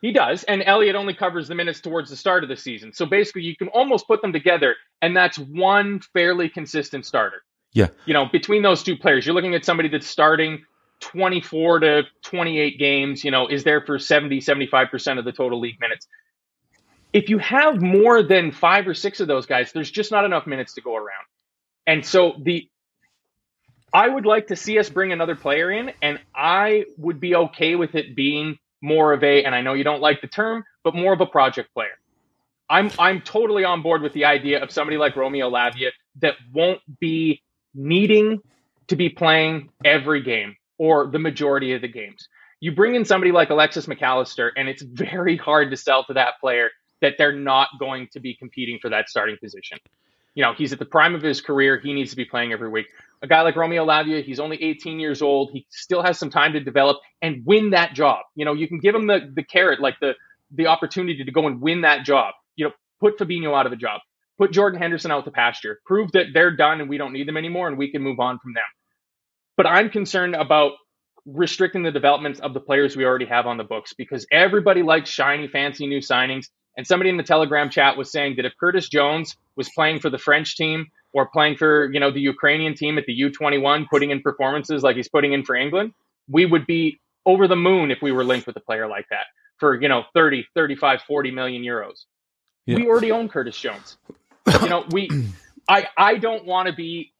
He 0.00 0.12
does, 0.12 0.44
and 0.44 0.62
Elliott 0.64 0.94
only 0.94 1.12
covers 1.12 1.48
the 1.48 1.56
minutes 1.56 1.80
towards 1.80 2.08
the 2.08 2.16
start 2.16 2.44
of 2.44 2.48
the 2.48 2.56
season. 2.56 2.92
So 2.92 3.04
basically, 3.04 3.42
you 3.42 3.56
can 3.56 3.68
almost 3.68 4.06
put 4.06 4.22
them 4.22 4.32
together, 4.32 4.76
and 5.02 5.16
that's 5.16 5.38
one 5.38 6.00
fairly 6.12 6.48
consistent 6.48 7.04
starter. 7.04 7.42
Yeah. 7.72 7.88
You 8.06 8.14
know, 8.14 8.26
between 8.26 8.62
those 8.62 8.82
two 8.82 8.96
players, 8.96 9.26
you're 9.26 9.34
looking 9.34 9.54
at 9.54 9.64
somebody 9.64 9.88
that's 9.88 10.06
starting 10.06 10.64
24 11.00 11.80
to 11.80 12.02
28 12.22 12.78
games, 12.78 13.24
you 13.24 13.30
know, 13.30 13.46
is 13.46 13.64
there 13.64 13.80
for 13.80 13.98
70, 13.98 14.40
75% 14.40 15.18
of 15.18 15.24
the 15.24 15.32
total 15.32 15.60
league 15.60 15.80
minutes. 15.80 16.06
If 17.12 17.28
you 17.28 17.38
have 17.38 17.80
more 17.80 18.22
than 18.22 18.52
five 18.52 18.86
or 18.86 18.94
six 18.94 19.20
of 19.20 19.28
those 19.28 19.46
guys, 19.46 19.72
there's 19.72 19.90
just 19.90 20.10
not 20.10 20.24
enough 20.24 20.46
minutes 20.46 20.74
to 20.74 20.80
go 20.80 20.96
around. 20.96 21.24
And 21.86 22.04
so 22.04 22.34
the 22.42 22.68
I 23.92 24.06
would 24.08 24.26
like 24.26 24.48
to 24.48 24.56
see 24.56 24.78
us 24.78 24.90
bring 24.90 25.12
another 25.12 25.34
player 25.34 25.70
in, 25.70 25.92
and 26.02 26.20
I 26.34 26.84
would 26.98 27.20
be 27.20 27.34
okay 27.34 27.74
with 27.74 27.94
it 27.94 28.14
being 28.14 28.58
more 28.82 29.14
of 29.14 29.24
a, 29.24 29.44
and 29.44 29.54
I 29.54 29.62
know 29.62 29.72
you 29.72 29.84
don't 29.84 30.02
like 30.02 30.20
the 30.20 30.26
term, 30.26 30.64
but 30.84 30.94
more 30.94 31.14
of 31.14 31.20
a 31.22 31.26
project 31.26 31.72
player. 31.72 31.96
I'm 32.68 32.90
I'm 32.98 33.22
totally 33.22 33.64
on 33.64 33.80
board 33.80 34.02
with 34.02 34.12
the 34.12 34.26
idea 34.26 34.62
of 34.62 34.70
somebody 34.70 34.98
like 34.98 35.16
Romeo 35.16 35.50
Lavia 35.50 35.88
that 36.20 36.34
won't 36.52 36.80
be 37.00 37.42
needing 37.78 38.40
to 38.88 38.96
be 38.96 39.08
playing 39.08 39.70
every 39.84 40.22
game 40.22 40.56
or 40.78 41.06
the 41.10 41.18
majority 41.18 41.72
of 41.72 41.80
the 41.80 41.88
games. 41.88 42.28
You 42.60 42.72
bring 42.72 42.94
in 42.94 43.04
somebody 43.04 43.30
like 43.30 43.50
Alexis 43.50 43.86
Mac 43.86 44.02
Allister, 44.02 44.52
and 44.56 44.68
it's 44.68 44.82
very 44.92 45.36
hard 45.36 45.70
to 45.70 45.76
sell 45.76 46.04
to 46.04 46.14
that 46.14 46.34
player 46.40 46.70
that 47.00 47.14
they're 47.16 47.32
not 47.32 47.68
going 47.78 48.08
to 48.12 48.20
be 48.20 48.34
competing 48.34 48.78
for 48.80 48.90
that 48.90 49.08
starting 49.08 49.36
position. 49.40 49.78
You 50.34 50.42
know, 50.42 50.52
he's 50.52 50.72
at 50.72 50.78
the 50.78 50.84
prime 50.84 51.14
of 51.14 51.22
his 51.22 51.40
career. 51.40 51.78
He 51.78 51.92
needs 51.92 52.10
to 52.10 52.16
be 52.16 52.24
playing 52.24 52.52
every 52.52 52.68
week. 52.68 52.86
A 53.22 53.26
guy 53.26 53.42
like 53.42 53.56
Romeo 53.56 53.84
Lavia, 53.84 54.22
he's 54.22 54.38
only 54.40 54.62
18 54.62 55.00
years 55.00 55.22
old. 55.22 55.50
He 55.52 55.66
still 55.70 56.02
has 56.02 56.18
some 56.18 56.30
time 56.30 56.52
to 56.52 56.60
develop 56.60 56.98
and 57.22 57.44
win 57.44 57.70
that 57.70 57.94
job. 57.94 58.20
You 58.34 58.44
know, 58.44 58.52
you 58.52 58.68
can 58.68 58.78
give 58.78 58.94
him 58.94 59.06
the, 59.06 59.30
the 59.32 59.42
carrot, 59.42 59.80
like 59.80 59.98
the, 60.00 60.14
the 60.52 60.66
opportunity 60.66 61.24
to 61.24 61.32
go 61.32 61.46
and 61.46 61.60
win 61.60 61.80
that 61.82 62.04
job. 62.04 62.34
You 62.56 62.66
know, 62.66 62.72
put 63.00 63.18
Fabinho 63.18 63.56
out 63.56 63.66
of 63.66 63.72
a 63.72 63.76
job 63.76 64.00
put 64.38 64.52
Jordan 64.52 64.80
Henderson 64.80 65.10
out 65.10 65.24
to 65.24 65.30
pasture, 65.30 65.80
prove 65.84 66.12
that 66.12 66.26
they're 66.32 66.54
done 66.54 66.80
and 66.80 66.88
we 66.88 66.96
don't 66.96 67.12
need 67.12 67.28
them 67.28 67.36
anymore 67.36 67.68
and 67.68 67.76
we 67.76 67.90
can 67.90 68.02
move 68.02 68.20
on 68.20 68.38
from 68.38 68.54
them. 68.54 68.62
But 69.56 69.66
I'm 69.66 69.90
concerned 69.90 70.36
about 70.36 70.72
restricting 71.26 71.82
the 71.82 71.90
development 71.90 72.40
of 72.40 72.54
the 72.54 72.60
players 72.60 72.96
we 72.96 73.04
already 73.04 73.26
have 73.26 73.46
on 73.46 73.58
the 73.58 73.64
books 73.64 73.92
because 73.92 74.26
everybody 74.32 74.82
likes 74.82 75.10
shiny, 75.10 75.48
fancy 75.48 75.86
new 75.86 75.98
signings. 75.98 76.46
And 76.76 76.86
somebody 76.86 77.10
in 77.10 77.16
the 77.16 77.24
Telegram 77.24 77.68
chat 77.70 77.96
was 77.96 78.10
saying 78.10 78.36
that 78.36 78.44
if 78.44 78.52
Curtis 78.58 78.88
Jones 78.88 79.36
was 79.56 79.68
playing 79.74 79.98
for 79.98 80.10
the 80.10 80.18
French 80.18 80.56
team 80.56 80.86
or 81.12 81.28
playing 81.28 81.56
for, 81.56 81.92
you 81.92 81.98
know, 81.98 82.12
the 82.12 82.20
Ukrainian 82.20 82.74
team 82.74 82.98
at 82.98 83.04
the 83.06 83.20
U21, 83.20 83.88
putting 83.90 84.10
in 84.10 84.22
performances 84.22 84.82
like 84.84 84.94
he's 84.94 85.08
putting 85.08 85.32
in 85.32 85.44
for 85.44 85.56
England, 85.56 85.92
we 86.30 86.46
would 86.46 86.66
be 86.66 87.00
over 87.26 87.48
the 87.48 87.56
moon 87.56 87.90
if 87.90 87.98
we 88.00 88.12
were 88.12 88.24
linked 88.24 88.46
with 88.46 88.56
a 88.56 88.60
player 88.60 88.86
like 88.86 89.06
that 89.10 89.26
for, 89.58 89.80
you 89.80 89.88
know, 89.88 90.04
30, 90.14 90.46
35, 90.54 91.02
40 91.02 91.30
million 91.32 91.62
euros. 91.62 92.04
Yeah. 92.64 92.76
We 92.76 92.86
already 92.86 93.10
own 93.10 93.28
Curtis 93.28 93.58
Jones 93.58 93.98
you 94.62 94.68
know, 94.68 94.84
we, 94.90 95.08
I, 95.68 95.86
I 95.96 96.16
don't 96.16 96.44
want 96.44 96.68
to 96.68 96.74
be 96.74 97.12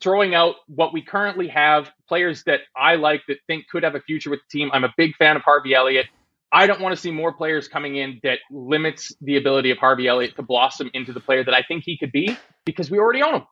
throwing 0.00 0.34
out 0.34 0.56
what 0.68 0.92
we 0.92 1.02
currently 1.02 1.48
have, 1.48 1.90
players 2.08 2.44
that 2.44 2.60
I 2.76 2.96
like 2.96 3.22
that 3.28 3.38
think 3.46 3.66
could 3.70 3.82
have 3.82 3.94
a 3.94 4.00
future 4.00 4.30
with 4.30 4.40
the 4.40 4.58
team. 4.58 4.70
I'm 4.72 4.84
a 4.84 4.92
big 4.96 5.16
fan 5.16 5.36
of 5.36 5.42
Harvey 5.42 5.74
Elliott. 5.74 6.06
I 6.52 6.66
don't 6.66 6.80
want 6.80 6.94
to 6.94 7.00
see 7.00 7.10
more 7.10 7.32
players 7.32 7.66
coming 7.68 7.96
in 7.96 8.20
that 8.22 8.38
limits 8.50 9.12
the 9.20 9.36
ability 9.36 9.70
of 9.72 9.78
Harvey 9.78 10.06
Elliott 10.06 10.36
to 10.36 10.42
blossom 10.42 10.90
into 10.94 11.12
the 11.12 11.20
player 11.20 11.44
that 11.44 11.54
I 11.54 11.62
think 11.66 11.82
he 11.84 11.98
could 11.98 12.12
be 12.12 12.36
because 12.64 12.90
we 12.90 12.98
already 12.98 13.22
own 13.22 13.34
him. 13.34 13.42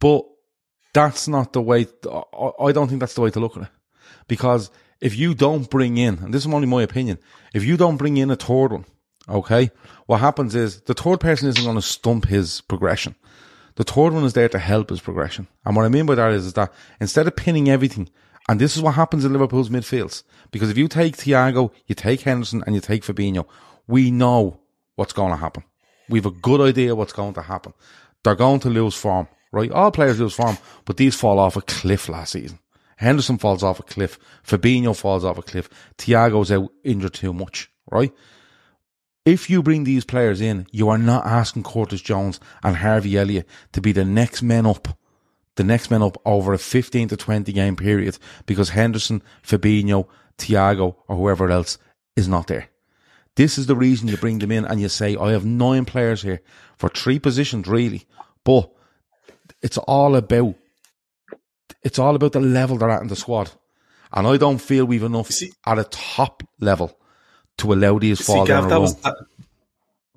But 0.00 0.24
that's 0.92 1.28
not 1.28 1.52
the 1.52 1.62
way. 1.62 1.86
I 2.60 2.72
don't 2.72 2.88
think 2.88 3.00
that's 3.00 3.14
the 3.14 3.20
way 3.20 3.30
to 3.30 3.40
look 3.40 3.56
at 3.56 3.64
it. 3.64 3.68
Because 4.28 4.70
if 5.00 5.16
you 5.16 5.34
don't 5.34 5.70
bring 5.70 5.98
in, 5.98 6.18
and 6.18 6.34
this 6.34 6.44
is 6.44 6.52
only 6.52 6.66
my 6.66 6.82
opinion, 6.82 7.18
if 7.54 7.64
you 7.64 7.76
don't 7.76 7.96
bring 7.96 8.16
in 8.16 8.30
a 8.30 8.36
third 8.36 8.72
one, 8.72 8.84
Okay. 9.32 9.70
What 10.06 10.20
happens 10.20 10.54
is 10.54 10.82
the 10.82 10.94
third 10.94 11.20
person 11.20 11.48
isn't 11.48 11.64
going 11.64 11.76
to 11.76 11.82
stump 11.82 12.26
his 12.26 12.60
progression. 12.60 13.14
The 13.76 13.84
third 13.84 14.12
one 14.12 14.24
is 14.24 14.34
there 14.34 14.50
to 14.50 14.58
help 14.58 14.90
his 14.90 15.00
progression. 15.00 15.48
And 15.64 15.74
what 15.74 15.86
I 15.86 15.88
mean 15.88 16.04
by 16.04 16.16
that 16.16 16.32
is, 16.32 16.44
is 16.44 16.52
that 16.52 16.72
instead 17.00 17.26
of 17.26 17.34
pinning 17.34 17.70
everything, 17.70 18.10
and 18.48 18.60
this 18.60 18.76
is 18.76 18.82
what 18.82 18.94
happens 18.94 19.24
in 19.24 19.32
Liverpool's 19.32 19.70
midfields, 19.70 20.24
because 20.50 20.68
if 20.68 20.76
you 20.76 20.86
take 20.86 21.16
Thiago, 21.16 21.72
you 21.86 21.94
take 21.94 22.20
Henderson, 22.20 22.62
and 22.66 22.74
you 22.74 22.82
take 22.82 23.02
Fabinho, 23.02 23.46
we 23.86 24.10
know 24.10 24.60
what's 24.96 25.14
going 25.14 25.30
to 25.30 25.36
happen. 25.36 25.64
We 26.10 26.18
have 26.18 26.26
a 26.26 26.30
good 26.30 26.60
idea 26.60 26.94
what's 26.94 27.14
going 27.14 27.32
to 27.34 27.42
happen. 27.42 27.72
They're 28.24 28.34
going 28.34 28.60
to 28.60 28.68
lose 28.68 28.94
form, 28.94 29.28
right? 29.50 29.70
All 29.70 29.90
players 29.90 30.20
lose 30.20 30.34
form, 30.34 30.58
but 30.84 30.98
these 30.98 31.14
fall 31.16 31.38
off 31.38 31.56
a 31.56 31.62
cliff 31.62 32.10
last 32.10 32.32
season. 32.32 32.58
Henderson 32.96 33.38
falls 33.38 33.62
off 33.62 33.80
a 33.80 33.84
cliff. 33.84 34.18
Fabinho 34.46 34.94
falls 34.94 35.24
off 35.24 35.38
a 35.38 35.42
cliff. 35.42 35.70
Thiago's 35.96 36.52
out 36.52 36.70
injured 36.84 37.14
too 37.14 37.32
much, 37.32 37.70
right? 37.90 38.12
If 39.24 39.48
you 39.48 39.62
bring 39.62 39.84
these 39.84 40.04
players 40.04 40.40
in, 40.40 40.66
you 40.72 40.88
are 40.88 40.98
not 40.98 41.26
asking 41.26 41.62
Curtis 41.62 42.00
Jones 42.00 42.40
and 42.62 42.76
Harvey 42.76 43.16
Elliott 43.16 43.48
to 43.72 43.80
be 43.80 43.92
the 43.92 44.04
next 44.04 44.42
men 44.42 44.66
up, 44.66 44.88
the 45.54 45.62
next 45.62 45.90
men 45.90 46.02
up 46.02 46.20
over 46.24 46.52
a 46.52 46.58
15 46.58 47.08
to 47.08 47.16
20 47.16 47.52
game 47.52 47.76
period 47.76 48.18
because 48.46 48.70
Henderson, 48.70 49.22
Fabinho, 49.46 50.08
Thiago, 50.38 50.96
or 51.06 51.16
whoever 51.16 51.50
else 51.50 51.78
is 52.16 52.26
not 52.26 52.48
there. 52.48 52.68
This 53.36 53.58
is 53.58 53.66
the 53.66 53.76
reason 53.76 54.08
you 54.08 54.16
bring 54.16 54.40
them 54.40 54.50
in 54.50 54.64
and 54.64 54.80
you 54.80 54.88
say, 54.88 55.16
I 55.16 55.30
have 55.30 55.44
nine 55.44 55.84
players 55.84 56.22
here 56.22 56.42
for 56.76 56.88
three 56.88 57.18
positions, 57.18 57.68
really. 57.68 58.06
But 58.44 58.70
it's 59.62 59.78
all 59.78 60.16
about 60.16 60.56
it's 61.82 61.98
all 61.98 62.14
about 62.14 62.32
the 62.32 62.40
level 62.40 62.76
they're 62.76 62.90
at 62.90 63.02
in 63.02 63.08
the 63.08 63.16
squad. 63.16 63.50
And 64.12 64.26
I 64.26 64.36
don't 64.36 64.58
feel 64.58 64.84
we've 64.84 65.02
enough 65.02 65.30
See- 65.30 65.52
at 65.66 65.78
a 65.78 65.84
top 65.84 66.42
level 66.60 66.96
to 67.62 67.72
allow 67.72 67.98
these 67.98 68.20
fall 68.20 68.44
See, 68.44 68.52
down 68.52 68.64
Gav, 68.64 68.70
that 68.70 68.80
was 68.80 68.94
that, 68.96 69.16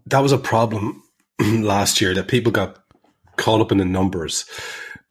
that 0.08 0.20
was 0.20 0.32
a 0.32 0.38
problem 0.38 1.04
last 1.40 2.02
year 2.02 2.14
that 2.14 2.28
people 2.28 2.52
got 2.52 2.78
caught 3.38 3.62
up 3.62 3.72
in 3.72 3.78
the 3.78 3.86
numbers. 3.86 4.46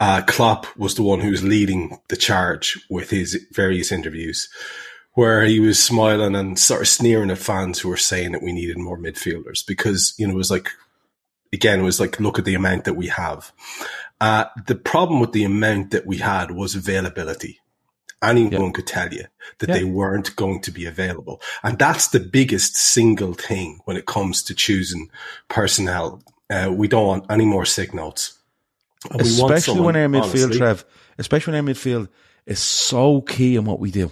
Uh, 0.00 0.22
Klopp 0.26 0.66
was 0.76 0.96
the 0.96 1.02
one 1.02 1.20
who 1.20 1.30
was 1.30 1.44
leading 1.44 1.98
the 2.08 2.16
charge 2.16 2.78
with 2.90 3.10
his 3.10 3.46
various 3.52 3.92
interviews, 3.92 4.48
where 5.12 5.44
he 5.44 5.60
was 5.60 5.82
smiling 5.82 6.34
and 6.34 6.58
sort 6.58 6.82
of 6.82 6.88
sneering 6.88 7.30
at 7.30 7.38
fans 7.38 7.78
who 7.78 7.88
were 7.88 7.96
saying 7.96 8.32
that 8.32 8.42
we 8.42 8.52
needed 8.52 8.76
more 8.76 8.98
midfielders 8.98 9.64
because 9.66 10.14
you 10.18 10.26
know 10.26 10.34
it 10.34 10.36
was 10.36 10.50
like 10.50 10.70
again 11.52 11.80
it 11.80 11.84
was 11.84 12.00
like 12.00 12.18
look 12.18 12.38
at 12.38 12.44
the 12.44 12.54
amount 12.54 12.84
that 12.84 12.94
we 12.94 13.06
have. 13.06 13.52
Uh, 14.20 14.46
the 14.66 14.74
problem 14.74 15.20
with 15.20 15.32
the 15.32 15.44
amount 15.44 15.90
that 15.90 16.06
we 16.06 16.18
had 16.18 16.50
was 16.50 16.74
availability. 16.74 17.60
Anyone 18.24 18.72
could 18.72 18.86
tell 18.86 19.12
you 19.12 19.24
that 19.58 19.68
Yeah. 19.68 19.76
they 19.76 19.84
weren't 19.84 20.34
going 20.36 20.60
to 20.62 20.70
be 20.70 20.86
available. 20.86 21.40
And 21.62 21.78
that's 21.78 22.08
the 22.08 22.20
biggest 22.20 22.76
single 22.76 23.34
thing 23.34 23.80
when 23.84 23.96
it 23.96 24.06
comes 24.06 24.42
to 24.44 24.54
choosing 24.54 25.10
personnel. 25.48 26.22
Uh, 26.50 26.70
we 26.72 26.88
don't 26.88 27.06
want 27.06 27.26
any 27.30 27.44
more 27.44 27.64
sick 27.64 27.92
notes. 27.94 28.38
And 29.10 29.20
especially 29.20 29.60
someone, 29.60 29.84
when 29.86 29.96
our 29.96 30.08
midfield, 30.08 30.44
honestly- 30.44 30.58
Trev, 30.58 30.84
especially 31.18 31.52
when 31.52 31.68
our 31.68 31.74
midfield 31.74 32.08
is 32.46 32.58
so 32.58 33.20
key 33.20 33.56
in 33.56 33.64
what 33.64 33.80
we 33.80 33.90
do. 33.90 34.10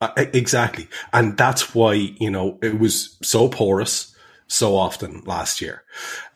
Uh, 0.00 0.12
exactly. 0.16 0.88
And 1.12 1.36
that's 1.36 1.74
why, 1.74 1.92
you 1.94 2.30
know, 2.30 2.58
it 2.62 2.78
was 2.78 3.16
so 3.22 3.48
porous 3.48 4.14
so 4.46 4.76
often 4.76 5.22
last 5.26 5.60
year. 5.60 5.84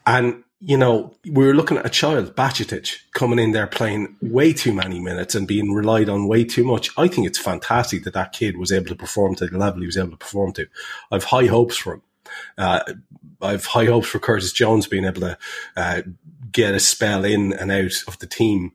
And, 0.07 0.45
you 0.67 0.79
know, 0.79 1.15
we 1.25 1.45
were 1.45 1.55
looking 1.55 1.77
at 1.77 1.85
a 1.85 1.91
child, 1.91 2.35
Bajcetic, 2.35 2.97
coming 3.13 3.39
in 3.39 3.53
there 3.53 3.67
playing 3.67 4.17
way 4.23 4.55
too 4.55 4.73
many 4.73 4.99
minutes 4.99 5.35
and 5.35 5.47
being 5.47 5.73
relied 5.73 6.09
on 6.09 6.27
way 6.27 6.43
too 6.43 6.65
much. 6.65 6.89
I 6.97 7.07
think 7.07 7.27
it's 7.27 7.39
fantastic 7.39 8.05
that 8.05 8.15
that 8.15 8.33
kid 8.33 8.57
was 8.57 8.73
able 8.73 8.87
to 8.87 8.95
perform 8.95 9.35
to 9.37 9.47
the 9.47 9.59
level 9.59 9.81
he 9.81 9.87
was 9.87 9.99
able 9.99 10.13
to 10.13 10.17
perform 10.17 10.53
to. 10.55 10.67
I've 11.13 11.25
high 11.25 11.47
hopes 11.47 11.77
for 11.77 11.95
him. 11.95 12.03
Uh, 12.57 12.81
I've 13.43 13.67
high 13.67 13.85
hopes 13.85 14.09
for 14.09 14.19
Curtis 14.19 14.53
Jones 14.53 14.87
being 14.87 15.05
able 15.05 15.21
to 15.21 15.39
uh, 15.77 16.03
get 16.51 16.75
a 16.75 16.81
spell 16.81 17.27
in 17.27 17.53
and 17.53 17.71
out 17.71 17.93
of 18.09 18.19
the 18.21 18.27
team 18.27 18.73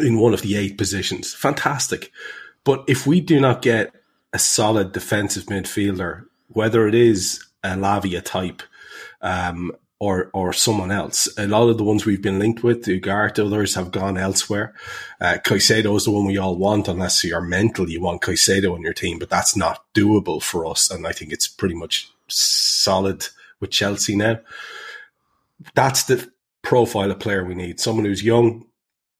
in 0.00 0.18
one 0.18 0.32
of 0.32 0.40
the 0.40 0.56
eight 0.56 0.78
positions. 0.78 1.34
Fantastic. 1.34 2.10
But 2.64 2.84
if 2.88 3.06
we 3.06 3.20
do 3.20 3.38
not 3.38 3.60
get 3.60 3.92
a 4.32 4.38
solid 4.38 4.92
defensive 4.92 5.44
midfielder, 5.44 6.24
whether 6.48 6.88
it 6.88 6.94
is 6.94 7.44
a 7.62 7.70
Lavia 7.70 8.24
type 8.24 8.62
um, 9.20 9.72
or 10.00 10.30
or 10.32 10.52
someone 10.52 10.90
else, 10.90 11.28
a 11.36 11.46
lot 11.46 11.68
of 11.68 11.76
the 11.76 11.84
ones 11.84 12.06
we've 12.06 12.22
been 12.22 12.38
linked 12.38 12.62
with, 12.62 12.84
Ugarte, 12.84 13.44
others 13.44 13.74
have 13.74 13.90
gone 13.90 14.16
elsewhere. 14.16 14.74
Uh, 15.20 15.38
Caicedo 15.44 15.96
is 15.96 16.04
the 16.04 16.10
one 16.10 16.24
we 16.24 16.38
all 16.38 16.56
want, 16.56 16.88
unless 16.88 17.24
you're 17.24 17.40
mental, 17.40 17.90
you 17.90 18.00
want 18.00 18.22
Caicedo 18.22 18.74
on 18.74 18.82
your 18.82 18.92
team, 18.92 19.18
but 19.18 19.30
that's 19.30 19.56
not 19.56 19.84
doable 19.94 20.42
for 20.42 20.66
us. 20.66 20.90
And 20.90 21.06
I 21.06 21.12
think 21.12 21.32
it's 21.32 21.48
pretty 21.48 21.74
much 21.74 22.10
solid 22.28 23.26
with 23.60 23.70
Chelsea 23.70 24.14
now. 24.14 24.38
That's 25.74 26.04
the 26.04 26.30
profile 26.62 27.10
of 27.10 27.18
player 27.18 27.44
we 27.44 27.54
need. 27.54 27.80
Someone 27.80 28.04
who's 28.04 28.22
young, 28.22 28.66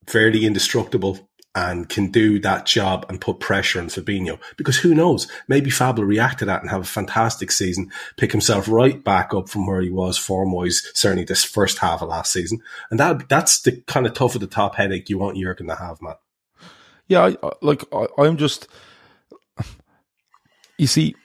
fairly 0.06 0.46
indestructible, 0.46 1.27
and 1.58 1.88
can 1.88 2.08
do 2.12 2.38
that 2.38 2.66
job 2.66 3.04
and 3.08 3.20
put 3.20 3.40
pressure 3.40 3.80
on 3.80 3.88
Fabinho. 3.88 4.38
Because 4.56 4.76
who 4.76 4.94
knows? 4.94 5.26
Maybe 5.48 5.70
Fab 5.70 5.98
will 5.98 6.04
react 6.04 6.38
to 6.38 6.44
that 6.44 6.60
and 6.62 6.70
have 6.70 6.82
a 6.82 6.84
fantastic 6.84 7.50
season, 7.50 7.90
pick 8.16 8.30
himself 8.30 8.68
right 8.68 9.02
back 9.02 9.34
up 9.34 9.48
from 9.48 9.66
where 9.66 9.80
he 9.80 9.90
was 9.90 10.16
form 10.16 10.52
wise, 10.52 10.88
certainly 10.94 11.24
this 11.24 11.42
first 11.42 11.78
half 11.78 12.00
of 12.00 12.10
last 12.10 12.32
season. 12.32 12.60
And 12.92 13.00
that 13.00 13.28
that's 13.28 13.60
the 13.62 13.82
kind 13.88 14.06
of 14.06 14.14
tough 14.14 14.36
at 14.36 14.40
the 14.40 14.46
top 14.46 14.76
headache 14.76 15.10
you 15.10 15.18
want 15.18 15.36
Jurgen 15.36 15.66
to 15.66 15.74
have, 15.74 16.00
man. 16.00 16.14
Yeah, 17.08 17.32
I, 17.42 17.50
like 17.60 17.84
I, 17.92 18.06
I'm 18.18 18.36
just. 18.36 18.68
You 20.76 20.86
see, 20.86 21.16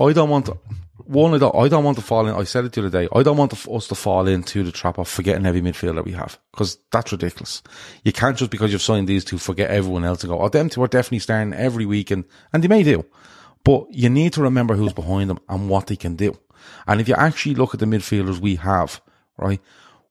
I 0.00 0.12
don't 0.12 0.30
want 0.30 0.46
to, 0.46 0.58
one. 1.06 1.34
I 1.34 1.38
don't, 1.38 1.54
I 1.54 1.68
don't 1.68 1.84
want 1.84 1.98
to 1.98 2.02
fall 2.02 2.26
in. 2.26 2.34
I 2.34 2.44
said 2.44 2.64
it 2.64 2.72
the 2.72 2.86
other 2.86 2.90
day. 2.90 3.08
I 3.14 3.22
don't 3.22 3.36
want 3.36 3.52
to, 3.52 3.72
us 3.72 3.88
to 3.88 3.94
fall 3.94 4.26
into 4.26 4.62
the 4.62 4.72
trap 4.72 4.98
of 4.98 5.08
forgetting 5.08 5.46
every 5.46 5.60
midfielder 5.60 6.04
we 6.04 6.12
have 6.12 6.38
because 6.50 6.78
that's 6.90 7.12
ridiculous. 7.12 7.62
You 8.04 8.12
can't 8.12 8.36
just 8.36 8.50
because 8.50 8.72
you've 8.72 8.82
signed 8.82 9.08
these 9.08 9.24
two 9.24 9.38
forget 9.38 9.70
everyone 9.70 10.04
else 10.04 10.22
and 10.22 10.30
go, 10.30 10.40
"Oh, 10.40 10.48
them 10.48 10.68
two 10.68 10.82
are 10.82 10.88
definitely 10.88 11.20
starting 11.20 11.54
every 11.54 11.86
week," 11.86 12.10
and 12.10 12.24
and 12.52 12.62
they 12.62 12.68
may 12.68 12.82
do, 12.82 13.04
but 13.64 13.86
you 13.90 14.08
need 14.08 14.32
to 14.34 14.42
remember 14.42 14.74
who's 14.74 14.92
behind 14.92 15.30
them 15.30 15.40
and 15.48 15.68
what 15.68 15.86
they 15.86 15.96
can 15.96 16.16
do. 16.16 16.36
And 16.86 17.00
if 17.00 17.08
you 17.08 17.14
actually 17.14 17.54
look 17.54 17.74
at 17.74 17.80
the 17.80 17.86
midfielders 17.86 18.38
we 18.38 18.56
have, 18.56 19.00
right, 19.36 19.60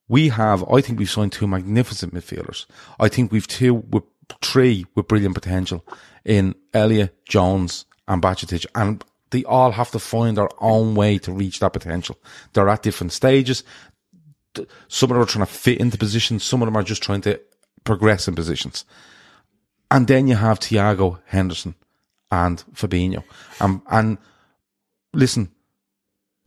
we 0.08 0.28
have, 0.28 0.64
I 0.70 0.80
think 0.80 0.98
we've 0.98 1.10
signed 1.10 1.32
two 1.32 1.46
magnificent 1.46 2.14
midfielders. 2.14 2.66
I 3.00 3.08
think 3.08 3.32
we've 3.32 3.46
two, 3.46 3.74
with 3.74 4.04
three 4.42 4.86
with 4.94 5.08
brilliant 5.08 5.34
potential 5.34 5.84
in 6.24 6.54
Elliott, 6.72 7.24
Jones 7.26 7.86
and 8.08 8.22
Bajcetic. 8.22 8.66
And 8.74 9.04
they 9.34 9.42
all 9.42 9.72
have 9.72 9.90
to 9.90 9.98
find 9.98 10.36
their 10.36 10.48
own 10.60 10.94
way 10.94 11.18
to 11.18 11.32
reach 11.32 11.58
that 11.58 11.72
potential. 11.72 12.16
They're 12.52 12.68
at 12.68 12.84
different 12.84 13.12
stages. 13.12 13.64
Some 14.86 15.10
of 15.10 15.14
them 15.16 15.22
are 15.22 15.26
trying 15.26 15.44
to 15.44 15.52
fit 15.52 15.80
into 15.80 15.98
positions. 15.98 16.44
Some 16.44 16.62
of 16.62 16.66
them 16.66 16.76
are 16.76 16.84
just 16.84 17.02
trying 17.02 17.22
to 17.22 17.40
progress 17.82 18.28
in 18.28 18.36
positions. 18.36 18.84
And 19.90 20.06
then 20.06 20.28
you 20.28 20.36
have 20.36 20.60
Thiago 20.60 21.18
Henderson 21.26 21.74
and 22.30 22.62
Fabinho. 22.74 23.24
Um, 23.60 23.82
and 23.90 24.18
listen, 25.12 25.50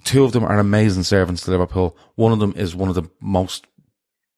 two 0.05 0.23
of 0.23 0.31
them 0.31 0.45
are 0.45 0.57
amazing 0.57 1.03
servants 1.03 1.43
to 1.43 1.51
Liverpool. 1.51 1.97
One 2.15 2.31
of 2.31 2.39
them 2.39 2.53
is 2.55 2.73
one 2.73 2.87
of 2.87 2.95
the 2.95 3.09
most 3.19 3.67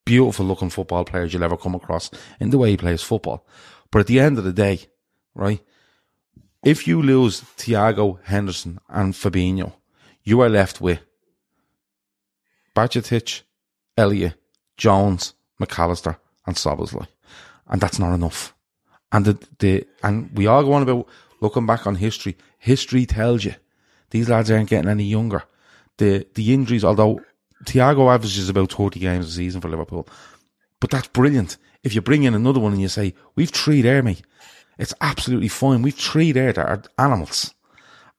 beautiful 0.05 0.47
looking 0.47 0.71
football 0.71 1.05
players 1.05 1.33
you'll 1.33 1.43
ever 1.43 1.55
come 1.55 1.75
across 1.75 2.09
in 2.39 2.49
the 2.49 2.57
way 2.57 2.71
he 2.71 2.77
plays 2.77 3.03
football. 3.03 3.45
But 3.91 3.99
at 3.99 4.07
the 4.07 4.19
end 4.19 4.39
of 4.39 4.43
the 4.43 4.53
day, 4.53 4.87
right, 5.35 5.61
if 6.63 6.87
you 6.87 7.01
lose 7.01 7.41
Thiago 7.57 8.19
Henderson 8.23 8.79
and 8.89 9.13
Fabinho, 9.13 9.73
you 10.23 10.41
are 10.41 10.49
left 10.49 10.81
with 10.81 10.99
Bajcetic, 12.75 13.43
Elliott, 13.97 14.35
Jones, 14.77 15.33
Mac 15.59 15.77
Allister, 15.77 16.17
and 16.45 16.55
Szoboszlai. 16.55 17.07
And 17.67 17.81
that's 17.81 17.99
not 17.99 18.13
enough. 18.13 18.53
And 19.11 19.25
the, 19.25 19.47
the 19.59 19.87
and 20.03 20.29
we 20.35 20.47
all 20.47 20.63
go 20.63 20.73
on 20.73 20.83
about 20.83 21.07
looking 21.41 21.65
back 21.65 21.87
on 21.87 21.95
history. 21.95 22.37
History 22.57 23.05
tells 23.05 23.43
you 23.43 23.55
these 24.11 24.29
lads 24.29 24.51
aren't 24.51 24.69
getting 24.69 24.89
any 24.89 25.05
younger. 25.05 25.43
The 25.97 26.27
the 26.33 26.53
injuries, 26.53 26.83
although 26.83 27.21
Thiago 27.65 28.13
averages 28.13 28.49
about 28.49 28.71
thirty 28.71 28.99
games 28.99 29.27
a 29.27 29.31
season 29.31 29.61
for 29.61 29.69
Liverpool, 29.69 30.07
but 30.79 30.89
that's 30.89 31.07
brilliant. 31.07 31.57
If 31.83 31.95
you 31.95 32.01
bring 32.01 32.23
in 32.23 32.33
another 32.33 32.59
one 32.59 32.73
and 32.73 32.81
you 32.81 32.87
say 32.87 33.13
we've 33.35 33.49
three 33.49 33.81
there, 33.81 34.03
mate, 34.03 34.21
it's 34.79 34.93
absolutely 35.01 35.49
fine. 35.49 35.81
We've 35.81 35.93
three 35.93 36.31
there 36.31 36.53
that 36.53 36.65
are 36.65 36.81
animals. 36.97 37.53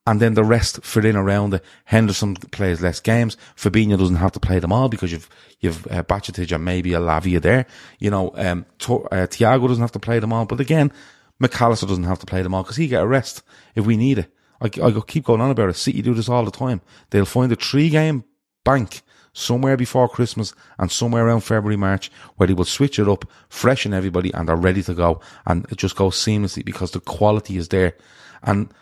And 0.06 0.20
then 0.20 0.34
the 0.34 0.44
rest 0.44 0.82
fit 0.84 1.04
in 1.04 1.16
around 1.16 1.54
it. 1.54 1.64
Henderson 1.84 2.34
plays 2.36 2.80
less 2.80 3.00
games. 3.00 3.36
Fabinho 3.56 3.98
doesn't 3.98 4.16
have 4.16 4.32
to 4.32 4.40
play 4.40 4.58
them 4.58 4.72
all 4.72 4.88
because 4.88 5.12
you've, 5.12 5.28
you've, 5.60 5.86
uh, 5.86 6.02
Bajcetic 6.02 6.54
and 6.54 6.64
maybe 6.64 6.94
a 6.94 7.00
Lavia 7.00 7.40
there. 7.40 7.66
You 7.98 8.10
know, 8.10 8.32
um, 8.36 8.66
to, 8.80 9.04
uh, 9.04 9.26
Thiago 9.26 9.68
doesn't 9.68 9.82
have 9.82 9.92
to 9.92 9.98
play 9.98 10.18
them 10.18 10.32
all. 10.32 10.46
But 10.46 10.60
again, 10.60 10.92
Mac 11.38 11.60
Allister 11.60 11.86
doesn't 11.86 12.04
have 12.04 12.18
to 12.20 12.26
play 12.26 12.42
them 12.42 12.54
all 12.54 12.62
because 12.62 12.76
he 12.76 12.88
get 12.88 13.02
a 13.02 13.06
rest 13.06 13.42
if 13.74 13.86
we 13.86 13.96
need 13.96 14.18
it. 14.18 14.32
I, 14.60 14.66
I 14.82 15.00
keep 15.06 15.24
going 15.24 15.40
on 15.40 15.50
about 15.50 15.70
it. 15.70 15.76
City 15.76 16.02
do 16.02 16.14
this 16.14 16.28
all 16.28 16.44
the 16.44 16.50
time. 16.50 16.82
They'll 17.10 17.24
find 17.24 17.50
a 17.52 17.56
three 17.56 17.88
game 17.88 18.24
bank 18.64 19.02
somewhere 19.32 19.76
before 19.76 20.08
Christmas 20.08 20.54
and 20.78 20.90
somewhere 20.90 21.26
around 21.26 21.40
February, 21.40 21.76
March 21.76 22.10
where 22.36 22.46
they 22.46 22.54
will 22.54 22.64
switch 22.64 22.98
it 22.98 23.08
up, 23.08 23.24
freshen 23.48 23.94
everybody 23.94 24.32
and 24.34 24.48
they're 24.48 24.56
ready 24.56 24.82
to 24.82 24.94
go. 24.94 25.20
And 25.46 25.66
it 25.70 25.78
just 25.78 25.96
goes 25.96 26.16
seamlessly 26.16 26.64
because 26.64 26.90
the 26.90 27.00
quality 27.00 27.56
is 27.56 27.68
there. 27.68 27.96
And 28.42 28.72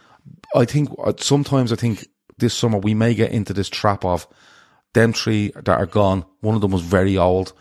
I 0.55 0.65
think 0.65 0.91
uh, 0.99 1.13
sometimes 1.19 1.73
I 1.73 1.77
think 1.77 2.09
this 2.39 2.55
summer 2.55 2.79
we 2.79 2.95
may 2.95 3.15
get 3.15 3.33
into 3.33 3.53
this 3.53 3.69
trap 3.69 4.05
of 4.05 4.27
them 4.95 5.13
three 5.13 5.53
that 5.55 5.69
are 5.69 5.87
gone. 5.87 6.25
One 6.41 6.55
of 6.55 6.61
them 6.61 6.71
was 6.71 6.83
very 6.83 7.17
old, 7.17 7.53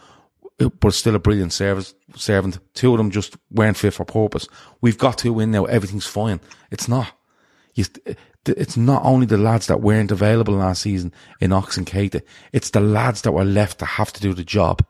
but 0.58 0.93
still 0.93 1.15
a 1.15 1.19
brilliant 1.19 1.54
service 1.54 1.93
servant. 2.15 2.60
Two 2.73 2.91
of 2.93 2.97
them 2.97 3.12
just 3.12 3.38
weren't 3.52 3.78
fit 3.78 3.93
for 3.93 4.06
purpose. 4.06 4.47
We've 4.82 4.97
got 4.97 5.17
two 5.17 5.39
in 5.39 5.52
now. 5.52 5.65
Everything's 5.65 6.08
fine. 6.08 6.39
It's 6.71 6.88
not. 6.88 7.12
You, 7.76 7.86
it's 8.49 8.77
not 8.77 9.03
only 9.03 9.25
the 9.25 9.38
lads 9.38 9.67
that 9.67 9.81
weren't 9.81 10.12
available 10.12 10.53
last 10.55 10.81
season 10.83 11.12
in 11.39 11.51
Ox 11.51 11.77
and 11.77 11.86
Keita. 11.88 12.21
It's 12.53 12.69
the 12.71 12.79
lads 12.79 13.21
that 13.23 13.31
were 13.31 13.45
left 13.45 13.79
to 13.79 13.86
have 13.86 14.13
to 14.13 14.21
do 14.21 14.33
the 14.33 14.43
job. 14.43 14.86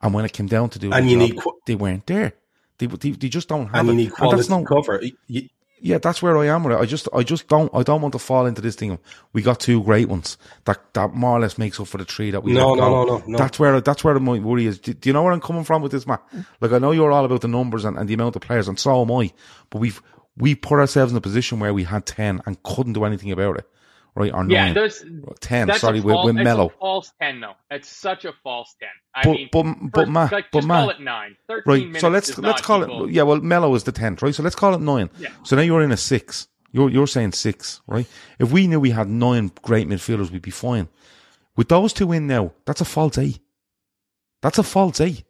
And 0.00 0.14
when 0.14 0.24
it 0.24 0.32
came 0.32 0.46
down 0.46 0.70
to 0.70 0.78
do 0.78 0.92
And 0.92 1.06
the 1.06 1.10
you 1.12 1.18
job, 1.18 1.28
need 1.28 1.42
qu- 1.42 1.58
they 1.66 1.74
weren't 1.74 2.06
there. 2.06 2.32
They, 2.78 2.86
they, 2.86 3.10
they 3.12 3.28
just 3.28 3.48
don't 3.48 3.66
have 3.68 3.76
And 3.76 3.88
you 3.88 3.92
it. 3.92 3.96
need 3.96 4.06
And 4.06 4.14
quality 4.16 4.36
that's 4.38 4.48
no, 4.48 4.64
cover. 4.64 5.02
You- 5.28 5.48
yeah, 5.84 5.98
that's 5.98 6.22
where 6.22 6.38
I 6.38 6.46
am 6.46 6.62
with 6.62 6.74
it. 6.74 6.80
I 6.80 6.84
just, 6.86 7.08
I 7.12 7.24
just 7.24 7.48
don't, 7.48 7.68
I 7.74 7.82
don't 7.82 8.00
want 8.00 8.12
to 8.12 8.20
fall 8.20 8.46
into 8.46 8.60
this 8.62 8.76
thing. 8.76 8.92
Of, 8.92 9.00
we 9.32 9.42
got 9.42 9.58
two 9.58 9.82
great 9.82 10.08
ones 10.08 10.38
that, 10.64 10.78
that 10.94 11.12
more 11.12 11.36
or 11.36 11.40
less 11.40 11.58
makes 11.58 11.80
up 11.80 11.88
for 11.88 11.98
the 11.98 12.04
three 12.04 12.30
that 12.30 12.44
we 12.44 12.52
No, 12.52 12.76
no, 12.76 12.88
no, 12.88 13.04
no, 13.18 13.22
no. 13.26 13.36
That's 13.36 13.58
where, 13.58 13.80
that's 13.80 14.04
where 14.04 14.16
my 14.20 14.38
worry 14.38 14.66
is. 14.66 14.78
Do, 14.78 14.94
do 14.94 15.08
you 15.08 15.12
know 15.12 15.24
where 15.24 15.32
I'm 15.32 15.40
coming 15.40 15.64
from 15.64 15.82
with 15.82 15.90
this, 15.90 16.06
Matt? 16.06 16.22
Like, 16.60 16.70
I 16.70 16.78
know 16.78 16.92
you're 16.92 17.10
all 17.10 17.24
about 17.24 17.40
the 17.40 17.48
numbers 17.48 17.84
and, 17.84 17.98
and 17.98 18.08
the 18.08 18.14
amount 18.14 18.36
of 18.36 18.42
players, 18.42 18.68
and 18.68 18.78
so 18.78 19.02
am 19.02 19.10
I. 19.10 19.32
But 19.70 19.78
we've, 19.80 20.00
we 20.36 20.54
put 20.54 20.78
ourselves 20.78 21.12
in 21.12 21.18
a 21.18 21.20
position 21.20 21.58
where 21.60 21.74
we 21.74 21.84
had 21.84 22.06
10 22.06 22.40
and 22.46 22.62
couldn't 22.62 22.94
do 22.94 23.04
anything 23.04 23.30
about 23.32 23.58
it. 23.58 23.68
right? 24.14 24.32
Or 24.32 24.44
Yeah, 24.48 24.66
nine, 24.66 24.74
there's 24.74 25.02
ten. 25.40 25.72
sorry, 25.74 26.00
false, 26.02 26.26
with 26.26 26.36
it's 26.36 26.44
Melo. 26.44 26.66
a 26.66 26.70
false 26.78 27.12
ten 27.20 27.40
though. 27.40 27.54
It's 27.70 27.88
such 27.88 28.24
a 28.26 28.32
false 28.44 28.74
ten. 28.78 28.90
I 29.14 29.22
But 29.24 29.32
mean, 29.32 29.48
but 29.50 29.62
but 29.92 30.00
first, 30.02 30.10
Matt, 30.12 30.32
like, 30.32 30.50
but 30.52 30.58
just 30.60 30.68
call 30.68 30.90
it 30.90 31.00
nine. 31.00 31.36
Right? 31.66 31.96
So 31.98 32.08
let's 32.10 32.36
let's 32.38 32.60
call 32.60 32.82
equal- 32.82 33.04
it. 33.06 33.12
Yeah, 33.12 33.22
well, 33.22 33.40
Melo 33.40 33.74
is 33.74 33.84
the 33.84 33.92
tenth, 33.92 34.20
right? 34.22 34.34
So 34.34 34.42
let's 34.42 34.54
call 34.56 34.74
it 34.74 34.80
nine. 34.82 35.08
Yeah. 35.18 35.30
So 35.44 35.56
now 35.56 35.62
you're 35.62 35.82
in 35.82 35.92
a 35.92 35.96
six. 35.96 36.46
You're 36.72 36.90
you're 36.90 37.06
saying 37.06 37.32
six, 37.32 37.80
right? 37.86 38.06
If 38.38 38.52
we 38.52 38.66
knew 38.66 38.80
we 38.80 38.90
had 38.90 39.08
nine 39.08 39.50
great 39.62 39.88
midfielders, 39.88 40.30
we'd 40.30 40.42
be 40.42 40.50
fine. 40.50 40.88
With 41.56 41.68
those 41.68 41.92
two 41.94 42.12
in 42.12 42.26
now, 42.26 42.52
that's 42.66 42.80
a 42.82 42.86
false 42.86 43.16
eight. 43.18 43.40
That's 44.42 44.58
a 44.58 44.62
false 44.62 45.00
eight 45.00 45.24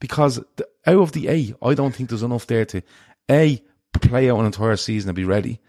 because 0.00 0.36
the, 0.56 0.66
out 0.86 0.98
of 1.02 1.12
the 1.12 1.28
eight, 1.28 1.54
I 1.62 1.74
don't 1.74 1.94
think 1.94 2.08
there's 2.08 2.22
enough 2.22 2.46
there 2.48 2.64
to 2.66 2.82
a 3.30 3.62
play 4.00 4.30
out 4.30 4.40
an 4.40 4.46
entire 4.46 4.76
season 4.76 5.10
and 5.10 5.16
be 5.16 5.24
ready, 5.24 5.60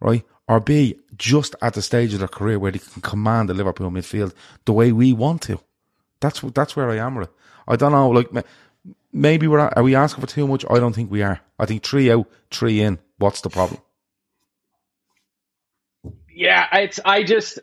right? 0.00 0.24
Or 0.48 0.60
b 0.60 1.00
just 1.16 1.56
at 1.62 1.74
the 1.74 1.82
stage 1.82 2.12
of 2.12 2.18
their 2.20 2.28
career 2.28 2.58
where 2.58 2.72
they 2.72 2.78
can 2.78 3.02
command 3.02 3.48
the 3.48 3.54
Liverpool 3.54 3.90
midfield 3.90 4.34
the 4.66 4.72
way 4.72 4.92
we 4.92 5.12
want 5.12 5.42
to. 5.42 5.60
That's 6.20 6.40
that's 6.40 6.76
where 6.76 6.90
I 6.90 6.98
am 6.98 7.16
with 7.16 7.28
it. 7.28 7.34
I 7.68 7.76
don't 7.76 7.92
know, 7.92 8.10
like 8.10 8.28
maybe 9.12 9.46
we're 9.46 9.60
are 9.60 9.82
we 9.82 9.94
asking 9.94 10.20
for 10.22 10.26
too 10.26 10.46
much? 10.46 10.64
I 10.68 10.78
don't 10.78 10.94
think 10.94 11.10
we 11.10 11.22
are. 11.22 11.40
I 11.58 11.66
think 11.66 11.82
three 11.82 12.10
out, 12.10 12.28
three 12.50 12.80
in. 12.80 12.98
What's 13.18 13.40
the 13.42 13.50
problem? 13.50 13.80
Yeah, 16.30 16.66
it's 16.72 17.00
I 17.04 17.22
just 17.22 17.60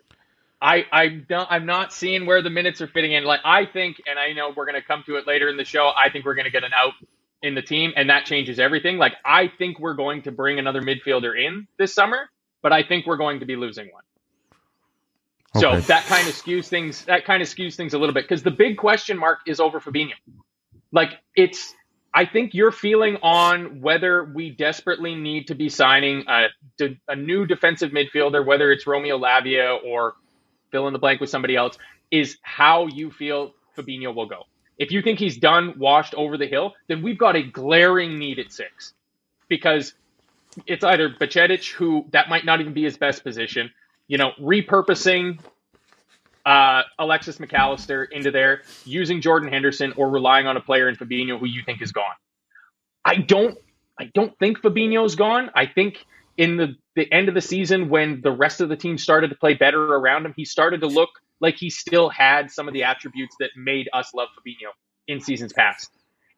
I 0.60 0.86
I 0.92 1.08
don't 1.08 1.46
I'm 1.50 1.66
not 1.66 1.92
seeing 1.92 2.26
where 2.26 2.42
the 2.42 2.50
minutes 2.50 2.80
are 2.80 2.88
fitting 2.88 3.12
in. 3.12 3.24
Like 3.24 3.40
I 3.44 3.66
think, 3.66 4.02
and 4.06 4.18
I 4.18 4.32
know 4.32 4.52
we're 4.56 4.66
gonna 4.66 4.82
come 4.82 5.04
to 5.06 5.16
it 5.16 5.26
later 5.26 5.48
in 5.48 5.56
the 5.56 5.64
show. 5.64 5.92
I 5.96 6.10
think 6.10 6.24
we're 6.24 6.34
gonna 6.34 6.50
get 6.50 6.64
an 6.64 6.72
out 6.74 6.94
in 7.42 7.54
the 7.54 7.62
team, 7.62 7.92
and 7.96 8.10
that 8.10 8.24
changes 8.26 8.58
everything. 8.58 8.98
Like 8.98 9.14
I 9.24 9.48
think 9.58 9.78
we're 9.80 9.94
going 9.94 10.22
to 10.22 10.32
bring 10.32 10.58
another 10.58 10.82
midfielder 10.82 11.38
in 11.38 11.66
this 11.78 11.94
summer, 11.94 12.30
but 12.62 12.72
I 12.72 12.82
think 12.82 13.06
we're 13.06 13.16
going 13.16 13.40
to 13.40 13.46
be 13.46 13.56
losing 13.56 13.90
one. 13.92 14.02
So 15.54 15.80
that 15.82 16.06
kind 16.06 16.28
of 16.28 16.34
skews 16.34 16.68
things. 16.68 17.04
That 17.06 17.24
kind 17.24 17.42
of 17.42 17.48
skews 17.48 17.76
things 17.76 17.94
a 17.94 17.98
little 17.98 18.14
bit 18.14 18.24
because 18.24 18.42
the 18.42 18.50
big 18.50 18.78
question 18.78 19.18
mark 19.18 19.40
is 19.46 19.60
over 19.60 19.80
Fabinho. 19.80 20.12
Like 20.92 21.10
it's, 21.36 21.74
I 22.14 22.26
think 22.26 22.54
you're 22.54 22.72
feeling 22.72 23.16
on 23.22 23.80
whether 23.80 24.24
we 24.24 24.50
desperately 24.50 25.14
need 25.14 25.48
to 25.48 25.54
be 25.54 25.68
signing 25.68 26.24
a 26.28 26.48
a 27.08 27.16
new 27.16 27.46
defensive 27.46 27.90
midfielder, 27.92 28.44
whether 28.44 28.72
it's 28.72 28.86
Romeo 28.86 29.18
Lavia 29.18 29.78
or 29.84 30.14
fill 30.70 30.86
in 30.86 30.92
the 30.92 30.98
blank 30.98 31.20
with 31.20 31.30
somebody 31.30 31.56
else, 31.56 31.78
is 32.10 32.38
how 32.42 32.86
you 32.86 33.10
feel 33.10 33.54
Fabinho 33.76 34.14
will 34.14 34.26
go. 34.26 34.44
If 34.82 34.90
you 34.90 35.00
think 35.00 35.20
he's 35.20 35.36
done, 35.36 35.74
washed 35.78 36.12
over 36.14 36.36
the 36.36 36.48
hill, 36.48 36.74
then 36.88 37.02
we've 37.02 37.16
got 37.16 37.36
a 37.36 37.42
glaring 37.44 38.18
need 38.18 38.40
at 38.40 38.50
six 38.50 38.94
because 39.46 39.94
it's 40.66 40.82
either 40.82 41.08
Bajcetic, 41.08 41.70
who 41.70 42.04
that 42.10 42.28
might 42.28 42.44
not 42.44 42.60
even 42.60 42.72
be 42.72 42.82
his 42.82 42.96
best 42.96 43.22
position, 43.22 43.70
you 44.08 44.18
know, 44.18 44.32
repurposing 44.40 45.38
uh, 46.44 46.82
Alexis 46.98 47.38
Mac 47.38 47.54
Allister 47.54 48.02
into 48.02 48.32
there, 48.32 48.62
using 48.84 49.20
Jordan 49.20 49.52
Henderson, 49.52 49.92
or 49.96 50.10
relying 50.10 50.48
on 50.48 50.56
a 50.56 50.60
player 50.60 50.88
in 50.88 50.96
Fabinho 50.96 51.38
who 51.38 51.46
you 51.46 51.62
think 51.64 51.80
is 51.80 51.92
gone. 51.92 52.16
I 53.04 53.18
don't, 53.18 53.56
I 54.00 54.10
don't 54.12 54.36
think 54.40 54.62
Fabinho's 54.62 55.14
gone. 55.14 55.52
I 55.54 55.66
think 55.66 56.04
in 56.36 56.56
the 56.56 56.74
the 56.96 57.10
end 57.12 57.28
of 57.28 57.34
the 57.34 57.40
season, 57.40 57.88
when 57.88 58.20
the 58.20 58.32
rest 58.32 58.60
of 58.60 58.68
the 58.68 58.76
team 58.76 58.98
started 58.98 59.28
to 59.28 59.36
play 59.36 59.54
better 59.54 59.94
around 59.94 60.26
him, 60.26 60.34
he 60.36 60.44
started 60.44 60.80
to 60.80 60.88
look 60.88 61.10
like 61.40 61.56
he 61.56 61.70
still 61.70 62.08
had 62.08 62.50
some 62.50 62.68
of 62.68 62.74
the 62.74 62.84
attributes 62.84 63.36
that 63.40 63.50
made 63.56 63.88
us 63.92 64.12
love 64.14 64.28
Fabinho 64.38 64.70
in 65.08 65.20
seasons 65.20 65.52
past. 65.52 65.90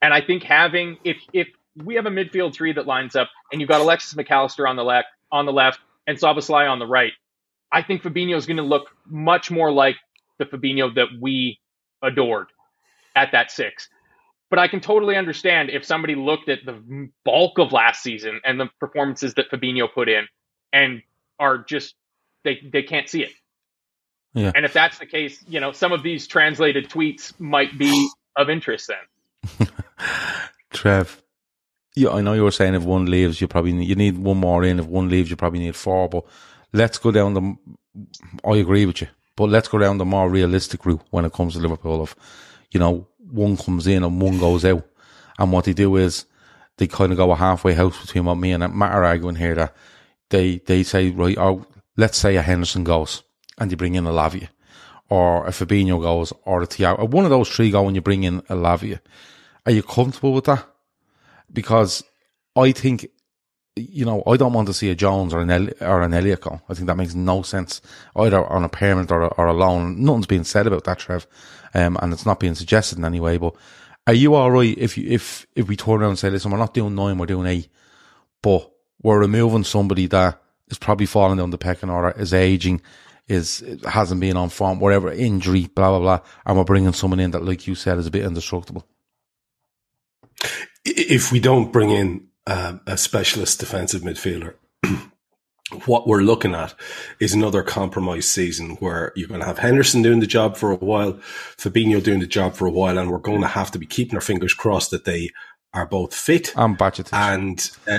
And 0.03 0.13
I 0.13 0.21
think 0.21 0.43
having 0.43 0.99
if 1.05 1.19
if 1.33 1.49
we 1.85 1.97
have 1.97 2.07
a 2.07 2.11
midfield 2.11 2.55
three 2.55 2.73
that 2.73 2.87
lines 2.87 3.17
up, 3.17 3.31
and 3.53 3.61
you've 3.61 3.69
got 3.69 3.81
Alexis 3.81 4.15
Mac 4.17 4.31
Allister 4.31 4.67
on 4.67 4.77
the 4.77 4.85
left 4.85 5.09
on 5.33 5.47
the 5.47 5.53
left 5.53 5.81
and 6.07 6.19
Szoboszlai 6.19 6.71
on 6.71 6.79
the 6.79 6.87
right, 6.87 7.13
I 7.73 7.83
think 7.83 8.03
Fabinho 8.03 8.37
is 8.37 8.47
going 8.47 8.59
to 8.59 8.63
look 8.63 8.89
much 9.07 9.51
more 9.51 9.73
like 9.73 9.97
the 10.39 10.45
Fabinho 10.45 10.95
that 10.95 11.09
we 11.21 11.59
adored 12.03 12.49
at 13.17 13.33
that 13.33 13.51
six. 13.51 13.89
But 14.51 14.59
I 14.59 14.69
can 14.69 14.81
totally 14.81 15.17
understand 15.17 15.71
if 15.71 15.85
somebody 15.85 16.15
looked 16.15 16.49
at 16.49 16.61
the 16.65 17.09
bulk 17.25 17.59
of 17.59 17.73
last 17.73 18.03
season 18.03 18.41
and 18.45 18.61
the 18.61 18.69
performances 18.79 19.35
that 19.35 19.51
Fabinho 19.51 19.93
put 19.93 20.09
in 20.09 20.27
and 20.73 21.03
are 21.39 21.59
just 21.59 21.95
they 22.45 22.61
they 22.73 22.83
can't 22.83 23.09
see 23.09 23.23
it. 23.23 23.33
Yeah. 24.35 24.51
And 24.55 24.65
if 24.65 24.73
that's 24.73 24.99
the 24.99 25.07
case, 25.07 25.43
you 25.49 25.61
know, 25.61 25.73
some 25.73 25.93
of 25.93 26.03
these 26.03 26.27
translated 26.27 26.91
tweets 26.91 27.33
might 27.39 27.79
be 27.79 28.11
of 28.37 28.51
interest 28.51 28.91
then. 28.91 29.69
Trev, 30.73 31.23
yeah, 31.95 32.11
I 32.11 32.21
know 32.21 32.33
you 32.33 32.43
were 32.43 32.51
saying 32.51 32.75
if 32.75 32.83
one 32.83 33.07
leaves, 33.07 33.41
you 33.41 33.47
probably 33.47 33.73
need, 33.73 33.89
you 33.89 33.95
need 33.95 34.19
one 34.19 34.39
more 34.39 34.65
in. 34.65 34.81
If 34.81 34.87
one 34.87 35.09
leaves, 35.09 35.31
you 35.31 35.37
probably 35.37 35.61
need 35.61 35.77
four. 35.77 36.09
But 36.09 36.25
let's 36.73 36.99
go 36.99 37.13
down 37.13 37.35
the. 37.35 37.57
I 38.45 38.57
agree 38.57 38.85
with 38.87 39.03
you, 39.03 39.09
but 39.37 39.51
let's 39.51 39.69
go 39.69 39.79
down 39.79 39.99
the 39.99 40.05
more 40.05 40.29
realistic 40.29 40.85
route 40.85 41.03
when 41.11 41.25
it 41.25 41.33
comes 41.33 41.55
to 41.55 41.61
Liverpool. 41.61 42.03
Of, 42.03 42.17
you 42.73 42.81
know, 42.81 43.07
one 43.19 43.57
comes 43.57 43.87
in 43.87 44.03
and 44.03 44.21
one 44.21 44.41
goes 44.41 44.65
out, 44.65 44.85
and 45.39 45.53
what 45.53 45.67
they 45.67 45.75
do 45.75 45.95
is 45.95 46.25
they 46.79 46.89
kind 46.89 47.13
of 47.13 47.19
go 47.19 47.31
a 47.31 47.37
halfway 47.37 47.75
house 47.75 48.01
between 48.01 48.25
what 48.25 48.35
me 48.35 48.51
and 48.51 48.75
Matt 48.75 48.93
are 48.93 49.05
arguing 49.05 49.37
here. 49.37 49.55
That 49.55 49.77
they 50.31 50.59
they 50.59 50.83
say 50.83 51.11
right, 51.11 51.39
oh, 51.39 51.65
let's 51.97 52.19
say 52.19 52.35
a 52.35 52.43
Henderson 52.43 52.83
goes 52.83 53.23
and 53.59 53.71
you 53.71 53.77
bring 53.77 53.95
in 53.95 54.07
a 54.07 54.11
Lavia, 54.11 54.49
or 55.09 55.47
a 55.47 55.51
Fabinho 55.51 56.01
goes, 56.01 56.33
or 56.45 56.63
a 56.63 56.67
Thiago. 56.67 57.09
One 57.09 57.25
of 57.25 57.31
those 57.31 57.49
three 57.49 57.71
go 57.71 57.87
and 57.87 57.95
you 57.95 58.03
bring 58.03 58.25
in 58.25 58.39
a 58.49 58.55
Lavia. 58.55 59.01
Are 59.67 59.73
you 59.73 59.83
comfortable 59.83 60.33
with 60.33 60.45
that? 60.45 60.67
Because 61.53 62.03
I 62.57 62.73
think, 62.73 63.07
you 63.77 64.05
know, 64.05 64.23
I 64.27 64.37
don't 64.37 64.53
want 64.53 64.69
to 64.69 64.75
see 64.75 64.91
a 64.91 64.95
Jones 64.95 65.33
or 65.33 65.41
an 65.41 65.51
El- 65.51 65.71
or 65.81 66.03
an 66.03 66.15
Elliott 66.15 66.43
go. 66.43 66.61
I 66.69 66.75
think 66.75 66.87
that 66.87 66.97
makes 66.97 67.15
no 67.15 67.43
sense 67.43 67.81
either 68.17 68.45
on 68.45 68.65
a 68.65 68.69
parent 68.69 69.11
or 69.11 69.23
a, 69.23 69.27
or 69.29 69.47
a 69.47 69.53
loan. 69.53 70.03
Nothing's 70.03 70.27
being 70.27 70.45
said 70.45 70.67
about 70.67 70.85
that, 70.85 70.99
Trev, 70.99 71.27
um, 71.75 71.97
and 72.01 72.13
it's 72.13 72.27
not 72.27 72.41
being 72.41 72.55
suggested 72.55 72.99
in 72.99 73.05
any 73.05 73.21
way. 73.21 73.37
But 73.37 73.55
are 74.07 74.15
you 74.15 74.35
all 74.35 74.51
right 74.51 74.77
if 74.77 74.99
you 74.99 75.09
if 75.11 75.47
if 75.55 75.67
we 75.67 75.77
turn 75.77 76.01
around 76.01 76.11
and 76.11 76.19
say, 76.19 76.31
listen, 76.31 76.51
we're 76.51 76.59
not 76.59 76.75
doing 76.75 76.95
nine, 76.95 77.19
we're 77.19 77.27
doing 77.27 77.47
eight, 77.47 77.69
but 78.43 78.71
we're 79.03 79.19
removing 79.19 79.65
somebody 79.65 80.07
that 80.07 80.41
is 80.69 80.79
probably 80.79 81.07
falling 81.07 81.39
down 81.39 81.51
the 81.51 81.59
pecking 81.59 81.91
order, 81.91 82.11
is 82.19 82.33
aging, 82.35 82.81
is 83.29 83.65
hasn't 83.87 84.21
been 84.21 84.37
on 84.37 84.49
form, 84.51 84.81
whatever 84.81 85.11
injury, 85.13 85.67
blah 85.75 85.91
blah 85.91 85.99
blah, 86.01 86.21
and 86.45 86.57
we're 86.59 86.65
bringing 86.65 86.93
someone 86.93 87.21
in 87.21 87.31
that, 87.33 87.45
like 87.45 87.67
you 87.67 87.75
said, 87.75 87.99
is 87.99 88.07
a 88.07 88.11
bit 88.11 88.25
indestructible. 88.25 88.87
if 90.85 91.33
we 91.33 91.41
don't 91.41 91.73
bring 91.73 91.91
in 91.91 92.27
uh, 92.47 92.79
a 92.87 92.97
specialist 92.99 93.61
defensive 93.61 94.03
midfielder, 94.03 94.55
what 95.87 96.07
we're 96.07 96.21
looking 96.21 96.55
at 96.55 96.75
is 97.19 97.33
another 97.33 97.63
compromise 97.63 98.27
season 98.27 98.77
where 98.77 99.13
you're 99.17 99.29
going 99.29 99.41
to 99.41 99.47
have 99.47 99.59
Henderson 99.59 100.03
doing 100.03 100.21
the 100.21 100.27
job 100.27 100.57
for 100.57 100.71
a 100.71 100.77
while, 100.77 101.15
Fabinho 101.57 102.03
doing 102.03 102.21
the 102.21 102.27
job 102.27 102.55
for 102.55 102.67
a 102.67 102.71
while, 102.71 102.99
and 102.99 103.11
we're 103.11 103.19
going 103.19 103.41
to 103.41 103.47
have 103.49 103.71
to 103.71 103.79
be 103.79 103.87
keeping 103.87 104.15
our 104.15 104.21
fingers 104.21 104.53
crossed 104.55 104.91
that 104.91 105.05
they 105.05 105.31
are 105.73 105.87
both 105.87 106.15
fit 106.15 106.53
And 106.57 106.79
Bajcetic. 106.79 107.13
and 107.13 107.71
uh, 107.89 107.99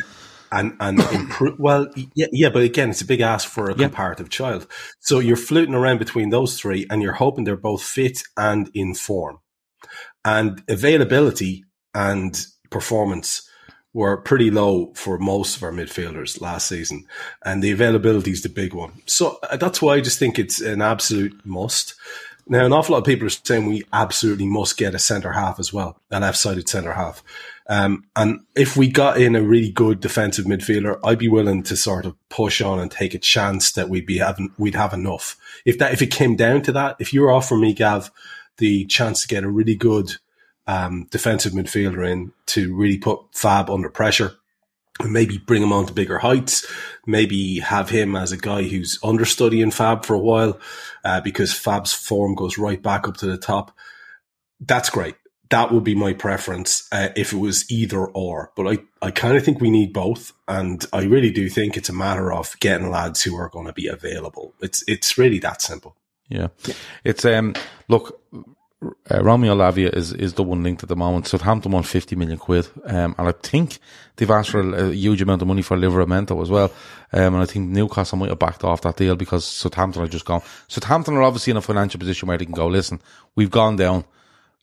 and 0.55 0.75
and 0.79 0.99
improve. 1.13 1.59
Well, 1.59 1.87
yeah, 2.15 2.27
yeah, 2.31 2.49
but 2.49 2.63
again, 2.63 2.89
it's 2.89 3.01
a 3.01 3.05
big 3.05 3.21
ask 3.21 3.47
for 3.47 3.69
a 3.69 3.75
Yeah. 3.77 3.87
comparative 3.87 4.29
child. 4.29 4.67
So 4.99 5.19
you're 5.19 5.35
fluting 5.49 5.75
around 5.75 5.99
between 5.99 6.29
those 6.31 6.59
three, 6.59 6.87
and 6.89 7.01
you're 7.03 7.13
hoping 7.13 7.43
they're 7.43 7.57
both 7.71 7.83
fit 7.83 8.17
and 8.37 8.69
in 8.73 8.95
form, 8.95 9.39
and 10.23 10.63
availability 10.67 11.63
and 11.93 12.45
performance 12.71 13.47
were 13.93 14.17
pretty 14.17 14.51
low 14.51 14.91
for 14.95 15.17
most 15.17 15.55
of 15.55 15.63
our 15.63 15.71
midfielders 15.71 16.41
last 16.41 16.67
season, 16.67 17.05
and 17.45 17.63
the 17.63 17.71
availability 17.71 18.31
is 18.31 18.41
the 18.43 18.49
big 18.49 18.73
one. 18.73 18.91
So 19.05 19.39
uh, 19.43 19.55
that's 19.57 19.81
why 19.81 19.93
I 19.95 20.01
just 20.01 20.19
think 20.19 20.37
it's 20.37 20.59
an 20.61 20.81
absolute 20.81 21.39
must. 21.45 21.95
Now, 22.47 22.65
an 22.65 22.73
awful 22.73 22.93
lot 22.93 22.99
of 22.99 23.05
people 23.05 23.25
are 23.25 23.29
saying 23.31 23.65
we 23.65 23.83
absolutely 23.93 24.47
must 24.47 24.77
get 24.77 24.93
a 24.93 24.99
centre 24.99 25.31
half 25.31 25.59
as 25.59 25.71
well, 25.73 25.97
a 26.11 26.19
left-sided 26.19 26.67
centre 26.69 26.93
half. 26.93 27.23
Um, 27.67 28.05
and 28.15 28.41
if 28.55 28.77
we 28.77 28.87
got 28.87 29.19
in 29.19 29.35
a 29.35 29.41
really 29.41 29.71
good 29.71 29.99
defensive 29.99 30.45
midfielder, 30.45 30.99
I'd 31.03 31.17
be 31.17 31.27
willing 31.27 31.63
to 31.63 31.75
sort 31.75 32.05
of 32.05 32.15
push 32.29 32.61
on 32.61 32.79
and 32.79 32.91
take 32.91 33.13
a 33.13 33.19
chance 33.19 33.71
that 33.71 33.89
we'd 33.89 34.05
be 34.05 34.19
having, 34.19 34.51
we'd 34.57 34.75
have 34.75 34.93
enough. 34.93 35.35
If 35.65 35.79
that, 35.79 35.91
if 35.91 36.01
it 36.01 36.11
came 36.11 36.35
down 36.35 36.61
to 36.63 36.71
that, 36.73 36.97
if 36.99 37.13
you 37.13 37.21
were 37.21 37.31
offering 37.31 37.61
me, 37.61 37.73
Gav, 37.73 38.11
the 38.57 38.85
chance 38.85 39.21
to 39.21 39.27
get 39.27 39.43
a 39.43 39.49
really 39.49 39.75
good, 39.75 40.11
um, 40.67 41.07
defensive 41.11 41.53
midfielder 41.53 42.07
in 42.07 42.33
to 42.47 42.75
really 42.75 42.97
put 42.97 43.19
Fab 43.31 43.69
under 43.69 43.89
pressure, 43.89 44.35
and 44.99 45.11
maybe 45.11 45.37
bring 45.37 45.61
him 45.61 45.73
on 45.73 45.85
to 45.85 45.93
bigger 45.93 46.19
heights, 46.19 46.65
maybe 47.05 47.59
have 47.59 47.89
him 47.89 48.15
as 48.15 48.31
a 48.31 48.37
guy 48.37 48.63
who's 48.63 48.97
understudying 49.03 49.71
Fab 49.71 50.05
for 50.05 50.13
a 50.13 50.19
while, 50.19 50.59
uh, 51.03 51.19
because 51.19 51.51
Fab's 51.51 51.93
form 51.93 52.33
goes 52.33 52.57
right 52.57 52.81
back 52.81 53.07
up 53.07 53.17
to 53.17 53.25
the 53.25 53.37
top. 53.37 53.75
That's 54.61 54.89
great. 54.89 55.15
That 55.49 55.71
would 55.71 55.83
be 55.83 55.95
my 55.95 56.13
preference 56.13 56.87
uh, 56.91 57.09
if 57.15 57.31
it 57.31 57.37
was 57.37 57.69
either 57.69 58.05
or. 58.05 58.51
But 58.55 58.67
I, 58.67 58.77
I 59.01 59.11
kind 59.11 59.37
of 59.37 59.43
think 59.43 59.61
we 59.61 59.69
need 59.69 59.93
both, 59.93 60.33
and 60.47 60.83
I 60.91 61.03
really 61.03 61.31
do 61.31 61.49
think 61.49 61.77
it's 61.77 61.89
a 61.89 61.93
matter 61.93 62.33
of 62.33 62.59
getting 62.59 62.89
lads 62.89 63.21
who 63.21 63.35
are 63.35 63.49
going 63.49 63.67
to 63.67 63.73
be 63.73 63.87
available. 63.87 64.53
It's 64.61 64.83
it's 64.87 65.17
really 65.17 65.39
that 65.39 65.61
simple. 65.61 65.95
Yeah. 66.29 66.47
It's 67.03 67.23
um 67.25 67.53
look 67.87 68.19
uh, 69.09 69.23
Romeo 69.23 69.55
Lavia 69.55 69.95
is, 69.95 70.13
is 70.13 70.33
the 70.33 70.43
one 70.43 70.63
linked 70.63 70.83
at 70.83 70.89
the 70.89 70.95
moment. 70.95 71.27
Southampton 71.27 71.71
won 71.71 71.83
50 71.83 72.15
million 72.15 72.37
quid. 72.37 72.67
Um, 72.85 73.15
and 73.17 73.27
I 73.27 73.31
think 73.31 73.79
they've 74.15 74.29
asked 74.29 74.51
for 74.51 74.59
a, 74.59 74.89
a 74.89 74.91
huge 74.91 75.21
amount 75.21 75.41
of 75.41 75.47
money 75.47 75.61
for 75.61 75.77
Livramento 75.77 76.41
as 76.41 76.49
well. 76.49 76.71
Um, 77.13 77.33
and 77.35 77.37
I 77.37 77.45
think 77.45 77.69
Newcastle 77.69 78.17
might 78.17 78.29
have 78.29 78.39
backed 78.39 78.63
off 78.63 78.81
that 78.81 78.97
deal 78.97 79.15
because 79.15 79.45
Southampton 79.45 80.03
are 80.03 80.07
just 80.07 80.25
gone. 80.25 80.41
Southampton 80.67 81.15
are 81.15 81.23
obviously 81.23 81.51
in 81.51 81.57
a 81.57 81.61
financial 81.61 81.99
position 81.99 82.27
where 82.27 82.37
they 82.37 82.45
can 82.45 82.53
go, 82.53 82.67
listen, 82.67 82.99
we've 83.35 83.51
gone 83.51 83.75
down. 83.75 84.05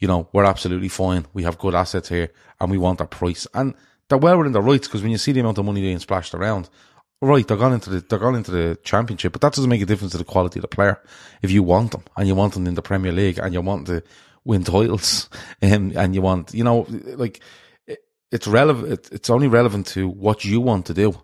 You 0.03 0.09
know, 0.09 0.29
we're 0.33 0.43
absolutely 0.43 0.89
fine. 0.89 1.27
We 1.33 1.45
have 1.45 1.59
good 1.59 1.77
assets 1.77 2.09
here 2.09 2.33
and 2.61 2.73
we 2.73 2.77
want 2.77 3.01
our 3.01 3.07
price. 3.07 3.47
And 3.55 3.73
they're 4.09 4.19
well 4.19 4.37
within 4.37 4.53
their 4.53 4.61
rights 4.61 4.89
because 4.89 5.01
when 5.01 5.13
you 5.13 5.17
see 5.17 5.31
the 5.31 5.39
amount 5.39 5.59
of 5.59 5.65
money 5.65 5.81
being 5.81 6.01
splashed 6.01 6.35
around, 6.35 6.69
right, 7.21 7.47
they're 7.47 7.57
gone 7.57 7.73
into 7.73 7.89
the 7.89 8.01
they're 8.01 8.19
gone 8.19 8.35
into 8.35 8.51
the 8.51 8.77
championship, 8.83 9.31
but 9.31 9.41
that 9.43 9.53
doesn't 9.53 9.71
make 9.71 9.81
a 9.81 9.87
difference 9.87 10.11
to 10.11 10.19
the 10.19 10.25
quality 10.25 10.59
of 10.59 10.63
the 10.63 10.69
player. 10.69 11.01
If 11.41 11.53
you 11.53 11.63
want 11.63 11.93
them 11.93 12.03
and 12.17 12.27
you 12.27 12.35
want 12.35 12.55
them 12.55 12.67
in 12.67 12.75
the 12.75 12.83
Premier 12.83 13.13
League 13.13 13.39
and 13.39 13.55
you 13.55 13.61
want 13.61 13.87
to 13.87 14.03
win 14.45 14.65
titles, 14.65 15.31
um, 15.63 15.93
and 15.95 16.17
you 16.17 16.21
want 16.21 16.53
you 16.53 16.65
know 16.65 16.85
like 17.15 17.39
it, 17.87 18.01
it's 18.33 18.49
relevant. 18.49 19.09
It's 19.13 19.31
only 19.31 19.47
relevant 19.47 19.87
to 19.89 20.09
what 20.09 20.45
you 20.45 20.61
want 20.61 20.87
to 20.87 20.95
do. 20.95 21.15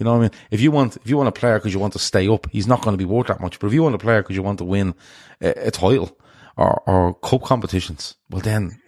You 0.00 0.04
know 0.06 0.10
what 0.10 0.18
I 0.18 0.22
mean? 0.22 0.30
If 0.50 0.60
you 0.60 0.72
want 0.72 0.96
if 0.96 1.08
you 1.08 1.16
want 1.16 1.28
a 1.28 1.32
player 1.40 1.60
because 1.60 1.72
you 1.72 1.78
want 1.78 1.92
to 1.92 2.00
stay 2.00 2.26
up, 2.26 2.48
he's 2.50 2.66
not 2.66 2.82
going 2.82 2.94
to 2.94 2.98
be 2.98 3.04
worth 3.04 3.28
that 3.28 3.40
much. 3.40 3.60
But 3.60 3.68
if 3.68 3.74
you 3.74 3.84
want 3.84 3.94
a 3.94 3.98
player 3.98 4.22
because 4.22 4.34
you 4.34 4.42
want 4.42 4.58
to 4.58 4.64
win 4.64 4.96
a, 5.40 5.68
a 5.68 5.70
title 5.70 6.18
or 6.56 6.82
or 6.86 7.14
cup 7.14 7.42
competitions, 7.42 8.16
well 8.30 8.42
then 8.42 8.80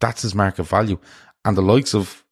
that's 0.00 0.22
his 0.22 0.34
market 0.34 0.64
value. 0.64 0.98
And 1.44 1.56
the 1.56 1.62
likes 1.62 1.94
of 1.94 2.24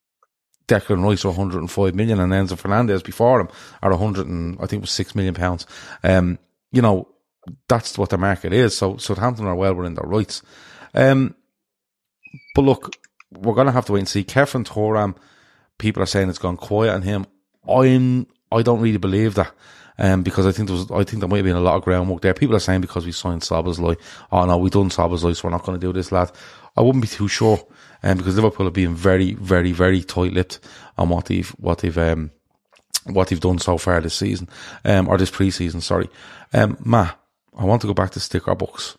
Declan 0.67 1.05
Rice 1.05 1.25
are 1.25 1.29
105 1.29 1.95
million 1.95 2.21
and 2.21 2.33
Enzo 2.33 2.57
Fernandez 2.57 3.03
before 3.03 3.41
him 3.41 3.49
are 3.83 3.91
100 3.91 4.27
and 4.27 4.57
I 4.57 4.67
think 4.67 4.81
it 4.81 4.83
was 4.83 4.91
6 4.93 5.15
million 5.15 5.35
pounds. 5.35 5.67
Um, 6.05 6.39
you 6.71 6.81
know, 6.81 7.09
that's 7.69 7.99
what 7.99 8.11
the 8.11 8.19
market 8.19 8.53
is. 8.53 8.77
So 8.77 8.97
Southampton 8.97 9.47
are 9.47 9.57
well 9.57 9.75
within 9.75 9.95
their 9.95 10.09
rights. 10.09 10.43
Um, 10.95 11.35
but 12.55 12.63
look, 12.63 12.97
we're 13.33 13.55
going 13.55 13.67
to 13.67 13.73
have 13.73 13.87
to 13.87 13.93
wait 13.93 14.01
and 14.01 14.09
see. 14.09 14.25
Khéphren 14.25 14.65
Thuram, 14.65 15.17
people 15.79 16.03
are 16.03 16.07
saying 16.07 16.29
it's 16.29 16.39
gone 16.39 16.57
quiet 16.57 16.95
on 16.95 17.03
him. 17.03 17.27
I'm, 17.69 18.27
I 18.53 18.63
don't 18.63 18.81
really 18.81 18.99
believe 18.99 19.35
that. 19.35 19.53
Um, 20.03 20.23
because 20.23 20.47
I 20.47 20.53
think 20.53 20.69
there 20.69 20.77
was, 20.77 20.91
I 20.91 21.05
think 21.05 21.21
there 21.21 21.29
might 21.29 21.37
have 21.37 21.45
been 21.45 21.57
a 21.57 21.61
lot 21.61 21.77
of 21.77 21.83
groundwork 21.83 22.23
there. 22.23 22.33
People 22.33 22.57
are 22.57 22.61
saying 22.61 22.81
because 22.81 23.05
we 23.05 23.13
signed 23.13 23.43
Szoboszlai, 23.43 23.99
oh 24.33 24.47
no, 24.47 24.57
we 24.57 24.71
done 24.71 24.89
Szoboszlai, 24.89 25.37
so 25.37 25.47
we're 25.47 25.51
not 25.53 25.63
going 25.63 25.79
to 25.79 25.87
do 25.87 25.93
this, 25.93 26.11
lad. 26.11 26.33
I 26.75 26.81
wouldn't 26.81 27.03
be 27.03 27.09
too 27.09 27.29
sure, 27.29 27.63
um, 28.03 28.17
because 28.17 28.35
Liverpool 28.35 28.65
have 28.65 28.73
been 28.73 28.95
very, 28.95 29.35
very, 29.35 29.73
very 29.73 30.03
tight-lipped 30.03 30.59
on 30.97 31.11
what 31.11 31.27
they've, 31.27 31.51
what 31.51 31.79
they've, 31.81 31.99
um, 31.99 32.31
what 33.05 33.29
they've 33.29 33.41
done 33.41 33.59
so 33.59 33.77
far 33.77 34.01
this 34.01 34.15
season, 34.15 34.49
um, 34.87 35.07
or 35.07 35.19
this 35.19 35.31
pre-season, 35.31 35.83
sorry. 35.83 36.09
Um, 36.55 36.79
Ma, 36.83 37.11
I 37.55 37.65
want 37.67 37.83
to 37.83 37.87
go 37.87 37.95
back 37.95 38.13
to 38.13 38.21
sticker 38.21 38.55
books, 38.55 38.97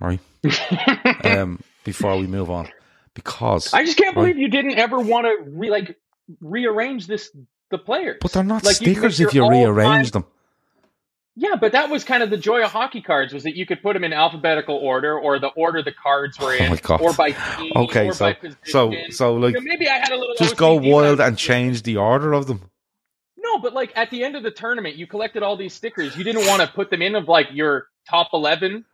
right? 0.00 0.20
um, 1.24 1.60
before 1.84 2.16
we 2.16 2.26
move 2.26 2.50
on, 2.50 2.68
because 3.12 3.74
I 3.74 3.84
just 3.84 3.98
can't 3.98 4.16
right? 4.16 4.22
believe 4.22 4.38
you 4.38 4.48
didn't 4.48 4.78
ever 4.78 4.98
want 4.98 5.26
to 5.26 5.50
re- 5.50 5.70
like 5.70 5.98
rearrange 6.40 7.06
this 7.06 7.30
the 7.70 7.76
players. 7.76 8.16
But 8.22 8.32
they're 8.32 8.42
not 8.42 8.64
Like, 8.64 8.80
you 8.80 8.94
stickers 8.94 9.20
if 9.20 9.34
you 9.34 9.46
rearrange 9.46 10.12
them. 10.12 10.24
Yeah, 11.40 11.54
but 11.54 11.70
that 11.72 11.88
was 11.88 12.02
kind 12.02 12.24
of 12.24 12.30
the 12.30 12.36
joy 12.36 12.64
of 12.64 12.72
hockey 12.72 13.00
cards 13.00 13.32
was 13.32 13.44
that 13.44 13.54
you 13.54 13.64
could 13.64 13.80
put 13.80 13.92
them 13.94 14.02
in 14.02 14.12
alphabetical 14.12 14.74
order 14.76 15.16
or 15.16 15.38
the 15.38 15.46
order 15.48 15.82
the 15.84 15.92
cards 15.92 16.36
were 16.38 16.50
oh 16.52 16.56
in, 16.56 16.66
Oh 16.66 16.70
my 16.70 16.76
God. 16.82 17.00
or 17.00 17.12
by 17.12 17.30
team, 17.30 17.72
Okay, 17.76 18.08
or 18.08 18.12
so 18.12 18.24
by 18.24 18.32
position. 18.32 18.58
so 18.64 18.92
so 19.10 19.34
like 19.34 19.54
You 19.54 19.60
know, 19.60 19.64
maybe 19.64 19.88
I 19.88 19.98
had 19.98 20.10
a 20.10 20.16
little 20.16 20.34
just 20.36 20.56
go 20.56 20.74
wild 20.74 21.20
and 21.20 21.38
change 21.38 21.84
the 21.84 21.98
order 21.98 22.32
of 22.32 22.48
them. 22.48 22.68
No, 23.36 23.58
but 23.60 23.72
like 23.72 23.92
at 23.96 24.10
the 24.10 24.24
end 24.24 24.34
of 24.34 24.42
the 24.42 24.50
tournament, 24.50 24.96
you 24.96 25.06
collected 25.06 25.44
all 25.44 25.56
these 25.56 25.72
stickers. 25.74 26.16
You 26.16 26.24
didn't 26.24 26.44
want 26.46 26.60
to 26.60 26.66
put 26.68 26.90
them 26.90 27.02
in 27.02 27.14
of 27.14 27.28
like 27.28 27.46
your 27.52 27.86
top 28.10 28.30
eleven 28.32 28.84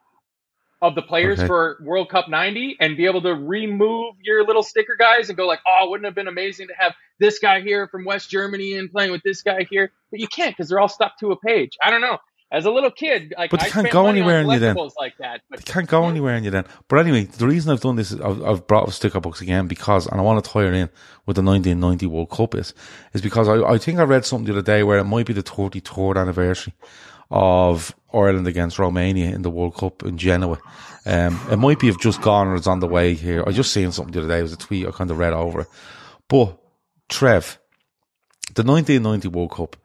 of 0.82 0.94
the 0.94 1.02
players 1.02 1.38
Okay. 1.38 1.46
for 1.46 1.78
World 1.80 2.10
Cup 2.10 2.28
'90 2.28 2.76
and 2.78 2.94
be 2.94 3.06
able 3.06 3.22
to 3.22 3.32
remove 3.34 4.16
your 4.22 4.44
little 4.44 4.62
sticker 4.62 4.96
guys 4.98 5.30
and 5.30 5.36
go 5.38 5.46
like, 5.46 5.60
oh, 5.66 5.88
wouldn't 5.88 6.04
it 6.04 6.08
have 6.08 6.14
been 6.14 6.28
amazing 6.28 6.68
to 6.68 6.74
have 6.78 6.92
this 7.18 7.38
guy 7.38 7.62
here 7.62 7.88
from 7.88 8.04
West 8.04 8.28
Germany 8.28 8.74
and 8.74 8.92
playing 8.92 9.12
with 9.12 9.22
this 9.22 9.40
guy 9.42 9.66
here? 9.70 9.92
But 10.10 10.20
you 10.20 10.28
can't 10.28 10.54
because 10.54 10.68
they're 10.68 10.80
all 10.80 10.88
stuck 10.90 11.18
to 11.20 11.32
a 11.32 11.36
page. 11.36 11.78
I 11.82 11.90
don't 11.90 12.02
know. 12.02 12.18
As 12.54 12.64
a 12.66 12.70
little 12.70 12.90
kid, 12.92 13.34
like 13.36 13.50
But 13.50 13.60
they 13.60 13.66
I 13.66 13.70
can't 13.70 13.90
go 13.90 14.06
anywhere 14.06 14.40
in 14.40 14.48
you 14.48 14.60
then. 14.60 14.76
like 14.76 15.16
that. 15.18 15.40
But 15.50 15.64
They 15.64 15.72
can't 15.72 15.88
go 15.88 16.08
anywhere 16.08 16.36
in 16.36 16.44
you 16.44 16.50
then. 16.50 16.64
But 16.86 17.00
anyway, 17.00 17.24
the 17.24 17.48
reason 17.48 17.72
I've 17.72 17.80
done 17.80 17.96
this 17.96 18.12
is 18.12 18.20
I've, 18.20 18.42
I've 18.44 18.66
brought 18.68 18.86
up 18.86 18.92
sticker 18.92 19.18
books 19.18 19.40
again 19.40 19.66
because, 19.66 20.06
and 20.06 20.20
I 20.20 20.22
want 20.22 20.44
to 20.44 20.48
tie 20.48 20.62
it 20.62 20.72
in 20.72 20.88
with 21.26 21.34
the 21.34 21.42
1990 21.42 22.06
World 22.06 22.30
Cup 22.30 22.54
is, 22.54 22.72
is 23.12 23.22
because 23.22 23.48
I, 23.48 23.56
I 23.74 23.78
think 23.78 23.98
I 23.98 24.04
read 24.04 24.24
something 24.24 24.46
the 24.46 24.52
other 24.52 24.62
day 24.62 24.84
where 24.84 24.98
it 24.98 25.04
might 25.04 25.26
be 25.26 25.32
the 25.32 25.42
33rd 25.42 26.16
anniversary 26.16 26.74
of 27.30 27.92
Ireland 28.12 28.46
against 28.46 28.78
Romania 28.78 29.34
in 29.34 29.42
the 29.42 29.50
World 29.50 29.74
Cup 29.74 30.04
in 30.04 30.16
Genoa. 30.16 30.58
Um, 31.06 31.40
it 31.50 31.56
might 31.56 31.80
be 31.80 31.88
have 31.88 32.00
just 32.00 32.22
gone 32.22 32.46
or 32.46 32.54
it's 32.54 32.68
on 32.68 32.78
the 32.78 32.86
way 32.86 33.14
here. 33.14 33.42
I 33.44 33.50
just 33.50 33.72
seen 33.72 33.90
something 33.90 34.12
the 34.12 34.20
other 34.20 34.28
day. 34.28 34.38
It 34.38 34.42
was 34.42 34.52
a 34.52 34.56
tweet. 34.56 34.86
I 34.86 34.92
kind 34.92 35.10
of 35.10 35.18
read 35.18 35.32
over 35.32 35.62
it. 35.62 35.66
But 36.28 36.56
Trev, 37.08 37.58
the 38.54 38.62
1990 38.62 39.28
World 39.28 39.50
Cup 39.50 39.76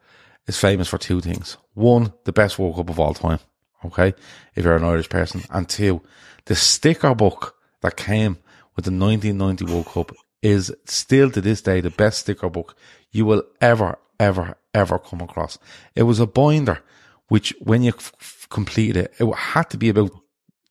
is 0.46 0.56
famous 0.56 0.86
for 0.88 0.98
two 0.98 1.20
things. 1.20 1.56
One, 1.74 2.12
the 2.24 2.32
best 2.32 2.58
World 2.58 2.76
Cup 2.76 2.90
of 2.90 3.00
all 3.00 3.14
time. 3.14 3.38
Okay. 3.84 4.14
If 4.54 4.64
you're 4.64 4.76
an 4.76 4.84
Irish 4.84 5.08
person. 5.08 5.42
And 5.50 5.68
two, 5.68 6.02
the 6.46 6.54
sticker 6.54 7.14
book 7.14 7.56
that 7.80 7.96
came 7.96 8.38
with 8.76 8.84
the 8.84 8.90
1990 8.90 9.64
World 9.66 9.86
Cup 9.86 10.12
is 10.42 10.74
still 10.86 11.30
to 11.30 11.40
this 11.40 11.62
day 11.62 11.80
the 11.80 11.90
best 11.90 12.20
sticker 12.20 12.48
book 12.48 12.76
you 13.10 13.24
will 13.24 13.44
ever, 13.60 13.98
ever, 14.18 14.56
ever 14.74 14.98
come 14.98 15.20
across. 15.20 15.58
It 15.94 16.04
was 16.04 16.20
a 16.20 16.26
binder, 16.26 16.80
which 17.28 17.54
when 17.60 17.82
you 17.82 17.92
f- 17.96 18.46
completed 18.50 18.96
it, 18.96 19.14
it 19.18 19.34
had 19.34 19.70
to 19.70 19.76
be 19.76 19.88
about 19.88 20.12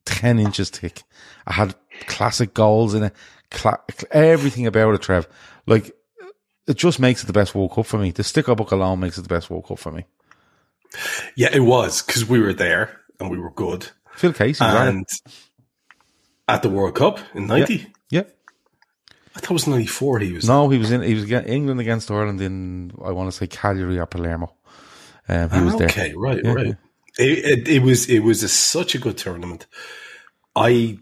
10 0.06 0.40
inches 0.40 0.70
thick. 0.70 1.04
I 1.46 1.54
had 1.54 1.76
classic 2.08 2.54
goals 2.54 2.94
in 2.94 3.04
it, 3.04 3.14
cla- 3.52 3.82
everything 4.12 4.66
about 4.66 4.96
it, 4.96 5.02
Trev. 5.02 5.28
Like, 5.66 5.96
it 6.68 6.78
just 6.78 7.00
makes 7.00 7.24
it 7.24 7.28
the 7.28 7.34
best 7.34 7.56
World 7.56 7.74
Cup 7.74 7.86
for 7.86 7.98
me. 7.98 8.12
The 8.12 8.24
sticker 8.24 8.56
book 8.56 8.72
alone 8.72 9.00
makes 9.00 9.18
it 9.18 9.22
the 9.22 9.28
best 9.30 9.50
World 9.50 9.68
Cup 9.68 9.80
for 9.80 9.92
me. 9.92 10.06
Yeah, 11.36 11.50
it 11.54 11.62
was 11.62 12.02
because 12.02 12.28
we 12.28 12.40
were 12.40 12.54
there 12.54 13.00
and 13.20 13.30
we 13.30 13.40
were 13.40 13.52
good. 13.52 13.90
Phil 14.16 14.34
Casey. 14.34 14.64
And 14.64 15.08
at 16.48 16.62
the 16.64 16.70
World 16.70 16.96
Cup 16.96 17.20
in 17.34 17.48
'90, 17.48 17.88
yeah. 18.10 18.24
I 19.36 19.40
thought 19.40 19.52
it 19.52 19.54
was 19.54 19.68
'94. 19.68 20.20
He 20.20 20.34
was 20.34 20.48
No, 20.48 20.70
he 20.70 20.78
was 20.78 20.92
in. 20.92 21.02
He 21.02 21.14
was 21.14 21.32
England 21.32 21.80
against 21.80 22.10
Ireland 22.12 22.42
in. 22.42 22.92
I 23.04 23.12
want 23.12 23.32
to 23.32 23.38
say 23.38 23.48
Cagliari 23.48 24.00
or 24.00 24.06
Palermo. 24.06 24.54
Um, 25.28 25.50
he 25.52 25.62
was 25.62 25.76
there. 25.78 25.88
Okay, 25.88 26.14
right, 26.18 26.44
Yeah. 26.44 26.54
right. 26.54 26.76
It, 27.18 27.46
it, 27.46 27.68
it 27.68 27.84
was 27.84 28.10
it 28.10 28.20
was 28.20 28.44
a, 28.44 28.50
such 28.50 28.96
a 28.96 28.98
good 28.98 29.18
tournament. 29.18 29.68
I 30.56 30.98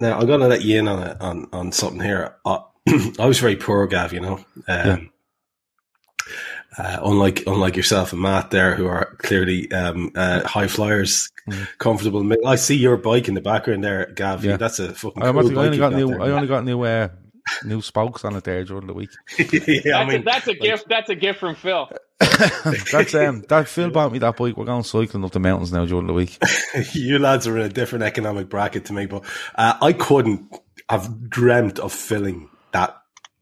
now 0.00 0.18
I'm 0.18 0.26
gonna 0.26 0.48
let 0.48 0.62
you 0.62 0.78
in 0.78 0.88
on 0.88 1.02
it, 1.02 1.20
on 1.20 1.48
on 1.52 1.72
something 1.72 2.00
here. 2.00 2.36
I, 2.44 2.60
I 3.18 3.26
was 3.26 3.38
very 3.38 3.56
poor, 3.56 3.86
Gav. 3.86 4.12
You 4.12 4.20
know, 4.20 4.44
um, 4.68 5.10
uh, 6.78 6.98
unlike 7.04 7.46
unlike 7.46 7.76
yourself 7.76 8.12
and 8.12 8.22
Matt 8.22 8.50
there, 8.50 8.74
who 8.74 8.86
are 8.86 9.16
clearly 9.18 9.70
um, 9.72 10.12
uh, 10.14 10.46
high 10.46 10.66
flyers, 10.66 11.30
comfortable. 11.78 12.28
I 12.46 12.56
see 12.56 12.76
your 12.76 12.96
bike 12.96 13.28
in 13.28 13.34
the 13.34 13.40
background 13.40 13.84
there, 13.84 14.12
Gav. 14.14 14.40
Mm. 14.40 14.44
Yeah. 14.44 14.56
That's 14.56 14.78
a 14.78 14.94
fucking. 14.94 15.22
I, 15.22 15.32
cool 15.32 15.42
must- 15.42 15.52
I 15.52 15.56
only 15.56 15.70
bike 15.70 15.78
got 15.78 15.92
new. 15.94 16.08
there, 16.08 16.22
I 16.22 16.30
only 16.30 16.48
got 16.48 16.64
new. 16.64 16.82
Uh, 16.82 17.08
new 17.64 17.80
spokes 17.80 18.24
on 18.24 18.34
it 18.34 18.44
there 18.44 18.64
during 18.64 18.88
the 18.88 18.92
week. 18.92 19.10
yeah, 19.38 19.46
that's, 19.46 19.86
I 19.86 20.04
mean, 20.04 20.20
a, 20.20 20.24
that's 20.24 20.48
a 20.48 20.54
gift. 20.54 20.86
That's 20.88 21.10
a 21.10 21.14
gift 21.14 21.38
from 21.38 21.54
Phil. 21.54 21.88
That's 22.18 23.14
um. 23.14 23.42
That 23.50 23.68
Phil 23.68 23.90
bought 23.90 24.10
me 24.10 24.18
that 24.20 24.38
bike. 24.38 24.56
We're 24.56 24.64
going 24.64 24.84
cycling 24.84 25.22
up 25.22 25.32
the 25.32 25.38
mountains 25.38 25.70
now 25.70 25.84
during 25.84 26.06
the 26.06 26.14
week. 26.14 26.42
you 26.94 27.18
lads 27.18 27.46
are 27.46 27.58
in 27.58 27.66
a 27.66 27.68
different 27.68 28.04
economic 28.04 28.48
bracket 28.48 28.86
to 28.86 28.94
me, 28.94 29.04
but 29.04 29.22
uh, 29.54 29.76
I 29.82 29.92
couldn't 29.92 30.50
I've 30.88 31.28
dreamt 31.28 31.78
of 31.78 31.92
filling 31.92 32.48
that 32.72 32.96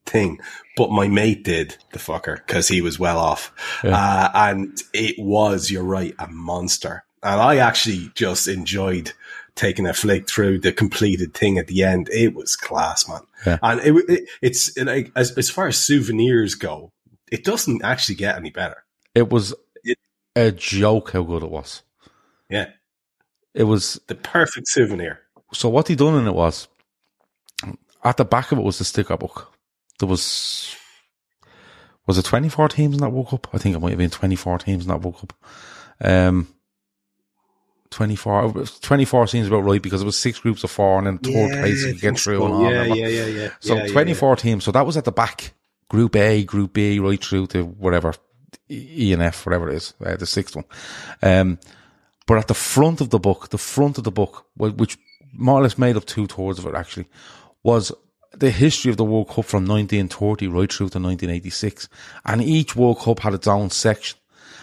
thing. 0.06 0.40
But 0.76 0.90
my 0.90 1.06
mate 1.08 1.44
did, 1.44 1.76
the 1.92 1.98
fucker, 2.00 2.37
because 2.37 2.66
he 2.68 2.80
was 2.80 2.98
well 2.98 3.18
off. 3.18 3.52
Uh, 3.84 4.28
and 4.34 4.76
it 4.92 5.14
was, 5.18 5.70
you're 5.70 5.84
right, 5.84 6.14
a 6.18 6.26
monster. 6.28 7.04
And 7.22 7.40
I 7.40 7.58
actually 7.58 8.10
just 8.14 8.48
enjoyed 8.48 9.12
taking 9.54 9.87
a 9.87 9.94
flick 9.94 10.28
through 10.28 10.58
the 10.58 10.72
completed 10.72 11.32
thing 11.32 11.58
at 11.58 11.68
the 11.68 11.84
end. 11.84 12.08
It 12.12 12.34
was 12.34 12.56
class, 12.56 13.08
man. 13.08 13.20
Yeah. 13.46 13.58
And 13.62 13.80
it, 13.82 13.94
it, 14.10 14.28
it's 14.42 14.76
like, 14.76 15.12
as, 15.14 15.30
as 15.38 15.48
far 15.48 15.68
as 15.68 15.78
souvenirs 15.78 16.56
go, 16.56 16.90
it 17.30 17.44
doesn't 17.44 17.84
actually 17.84 18.16
get 18.16 18.37
any 18.37 18.50
better. 18.50 18.84
It 19.14 19.30
was 19.30 19.54
It- 19.84 19.98
a 20.34 20.50
joke 20.50 21.12
how 21.12 21.22
good 21.22 21.44
it 21.44 21.50
was. 21.50 21.82
Yeah. 22.50 22.70
It 23.54 23.64
was 23.64 24.00
The 24.08 24.16
perfect 24.16 24.66
souvenir. 24.66 25.20
so 25.52 25.68
what 25.68 25.87
he 25.87 25.94
done 25.94 26.16
in 26.20 26.26
it 26.26 26.34
was 26.34 26.66
at 28.02 28.16
the 28.16 28.24
back 28.24 28.50
of 28.50 28.58
it 28.58 28.64
was 28.64 28.78
the 28.78 28.84
sticker 28.84 29.16
book. 29.16 29.52
There 30.00 30.09
was 30.09 30.74
was 32.07 32.18
it 32.18 32.24
twenty 32.24 32.48
four 32.48 32.68
teams 32.68 32.94
in 32.96 33.00
that 33.00 33.11
World 33.11 33.28
Cup? 33.28 33.48
I 33.52 33.59
think 33.59 33.74
it 33.76 33.80
might 33.80 33.90
have 33.90 33.98
been 33.98 34.11
twenty 34.11 34.37
four 34.37 34.59
teams 34.59 34.85
in 34.85 34.88
that 34.88 35.00
World 35.02 35.18
Cup. 35.18 35.33
Um 36.00 36.48
24, 37.90 38.64
24 38.80 39.26
seems 39.28 39.46
about 39.46 39.61
right 39.61 39.80
because 39.80 40.02
it 40.02 40.04
was 40.04 40.18
six 40.18 40.40
groups 40.40 40.64
of 40.64 40.71
four 40.73 40.98
and 40.98 41.06
then 41.06 41.18
third 41.18 41.60
place 41.60 41.85
you 41.85 41.94
get 42.00 42.18
through 42.18 42.44
and 42.44 42.54
all. 42.54 42.62
Yeah, 42.73 42.83
yeah, 42.94 43.06
yeah, 43.06 43.27
yeah. 43.27 43.48
So 43.60 43.77
Yeah, 43.77 43.85
yeah, 43.85 43.92
24 43.92 44.37
teams. 44.37 44.64
So 44.64 44.73
that 44.73 44.85
was 44.85 44.96
at 44.96 45.04
the 45.04 45.12
back. 45.12 45.52
Group 45.88 46.16
A, 46.16 46.42
Group 46.42 46.73
B, 46.73 46.98
right 46.98 47.23
through 47.23 47.46
to 47.48 47.62
whatever, 47.64 48.14
E 48.68 49.12
and 49.12 49.23
F, 49.23 49.46
whatever 49.46 49.68
it 49.71 49.77
is, 49.77 49.94
uh, 50.04 50.16
the 50.16 50.27
sixth 50.27 50.56
one. 50.56 50.64
Um, 51.23 51.60
but 52.27 52.38
at 52.38 52.48
the 52.48 52.54
front 52.54 53.00
of 53.00 53.10
the 53.10 53.21
book, 53.21 53.50
the 53.50 53.58
front 53.58 53.96
of 53.98 54.02
the 54.02 54.10
book, 54.10 54.44
wh- 54.54 54.77
which 54.77 54.98
more 55.33 55.60
or 55.60 55.62
less 55.62 55.79
made 55.79 55.96
up 55.96 56.04
two 56.06 56.27
thirds 56.27 56.58
of 56.58 56.66
it 56.66 56.75
actually, 56.75 57.06
was 57.62 57.92
the 58.38 58.50
history 58.50 58.90
of 58.90 58.96
the 58.96 59.04
World 59.04 59.28
Cup 59.28 59.44
from 59.44 59.64
1930 59.66 60.46
right 60.48 60.70
through 60.72 60.88
to 60.90 60.98
1986. 60.98 61.88
And 62.24 62.42
each 62.42 62.74
World 62.76 63.00
Cup 63.00 63.20
had 63.20 63.35
its 63.35 63.46
own 63.46 63.70
section. 63.70 64.18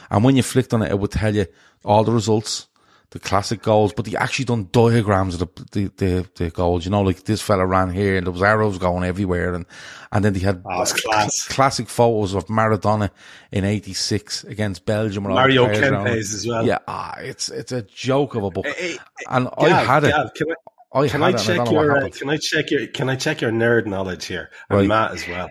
And 0.10 0.24
when 0.24 0.36
you 0.36 0.44
flicked 0.44 0.74
on 0.74 0.82
it, 0.82 0.92
it 0.92 1.00
would 1.00 1.12
tell 1.12 1.34
you 1.34 1.46
all 1.86 2.04
the 2.04 2.12
results, 2.12 2.68
the 3.12 3.20
classic 3.20 3.62
goals, 3.62 3.94
but 3.94 4.06
they 4.06 4.16
actually 4.18 4.46
done 4.46 4.70
diagrams 4.72 5.36
of 5.42 5.50
the, 5.56 5.66
the, 5.72 5.92
the, 5.98 6.30
the 6.36 6.50
goals. 6.50 6.86
You 6.86 6.92
know, 6.92 7.02
like 7.02 7.24
this 7.24 7.42
fella 7.42 7.66
ran 7.66 7.90
here 7.92 8.18
and 8.18 8.26
there 8.28 8.32
was 8.34 8.44
arrows 8.44 8.78
going 8.78 9.04
everywhere. 9.04 9.54
And, 9.54 9.66
and 10.12 10.24
then 10.26 10.34
they 10.34 10.40
had 10.40 10.62
Oh, 10.66 10.84
class. 10.86 11.48
classic 11.48 11.88
photos 11.88 12.34
of 12.34 12.46
Maradona 12.48 13.10
in 13.52 13.64
86 13.64 14.44
against 14.46 14.86
Belgium. 14.86 15.26
and 15.26 15.36
Mario 15.36 15.66
players 15.66 15.80
around 15.92 16.08
him. 16.08 16.14
Kempes 16.14 16.34
as 16.36 16.48
well. 16.48 16.66
Yeah, 16.66 16.78
ah, 16.88 17.16
it's, 17.20 17.50
it's 17.50 17.72
a 17.72 17.82
joke 17.84 18.36
of 18.36 18.44
a 18.44 18.50
book. 18.52 18.68
Hey, 18.68 18.98
and 19.30 19.48
I 19.58 19.70
Gav, 19.70 19.88
had 19.88 20.04
it. 20.04 20.12
Gav, 20.12 20.32
I, 20.94 21.00
I 21.02 21.08
can 21.08 21.24
I 21.24 21.28
I 21.28 21.34
check 21.34 21.60
what 21.60 21.72
your 21.72 21.98
uh, 22.06 22.10
can 22.10 22.30
I 22.30 22.38
check 22.38 22.70
your 22.72 22.88
can 22.88 23.10
I 23.10 23.16
check 23.16 23.42
your 23.42 23.52
nerd 23.52 23.86
knowledge 23.86 24.26
here 24.26 24.50
and 24.70 24.80
Right. 24.80 24.88
Matt 24.88 25.12
as 25.12 25.28
well? 25.28 25.50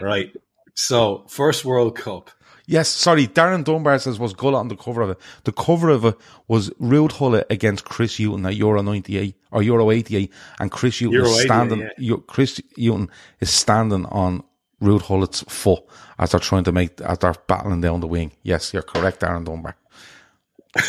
right. 0.00 0.34
So 0.74 1.24
first 1.28 1.64
World 1.64 1.96
Cup. 1.96 2.30
Yes, 2.68 2.88
sorry, 2.88 3.28
Darren 3.28 3.62
Dunbar 3.62 3.96
says 4.00 4.18
was 4.18 4.32
Gullit 4.32 4.56
on 4.56 4.66
the 4.66 4.74
cover 4.76 5.00
of 5.00 5.10
it. 5.10 5.18
The 5.44 5.52
cover 5.52 5.88
of 5.88 6.04
it 6.04 6.16
was 6.48 6.70
Ruud 6.80 7.16
Gullit 7.16 7.46
against 7.48 7.84
Chris 7.84 8.18
Hughton 8.18 8.44
at 8.44 8.56
Euro 8.56 8.82
98 8.82 9.36
or 9.52 9.62
Euro 9.62 9.92
88 9.92 10.32
and 10.58 10.70
Chris 10.72 11.00
Euro 11.00 11.26
is 11.28 11.42
standing, 11.42 11.88
yeah. 11.96 12.16
Chris 12.26 12.60
Hughton 12.76 13.08
is 13.40 13.50
standing 13.50 14.04
on 14.06 14.42
Ruud 14.82 15.06
Gullit's 15.06 15.42
foot 15.48 15.84
as 16.18 16.32
they're 16.32 16.40
trying 16.40 16.64
to 16.64 16.72
make, 16.72 17.00
as 17.02 17.18
they're 17.18 17.34
battling 17.46 17.82
down 17.82 18.00
the 18.00 18.08
wing. 18.08 18.32
Yes, 18.42 18.72
you're 18.74 18.82
correct, 18.82 19.20
Darren 19.20 19.44
Dunbar. 19.44 19.76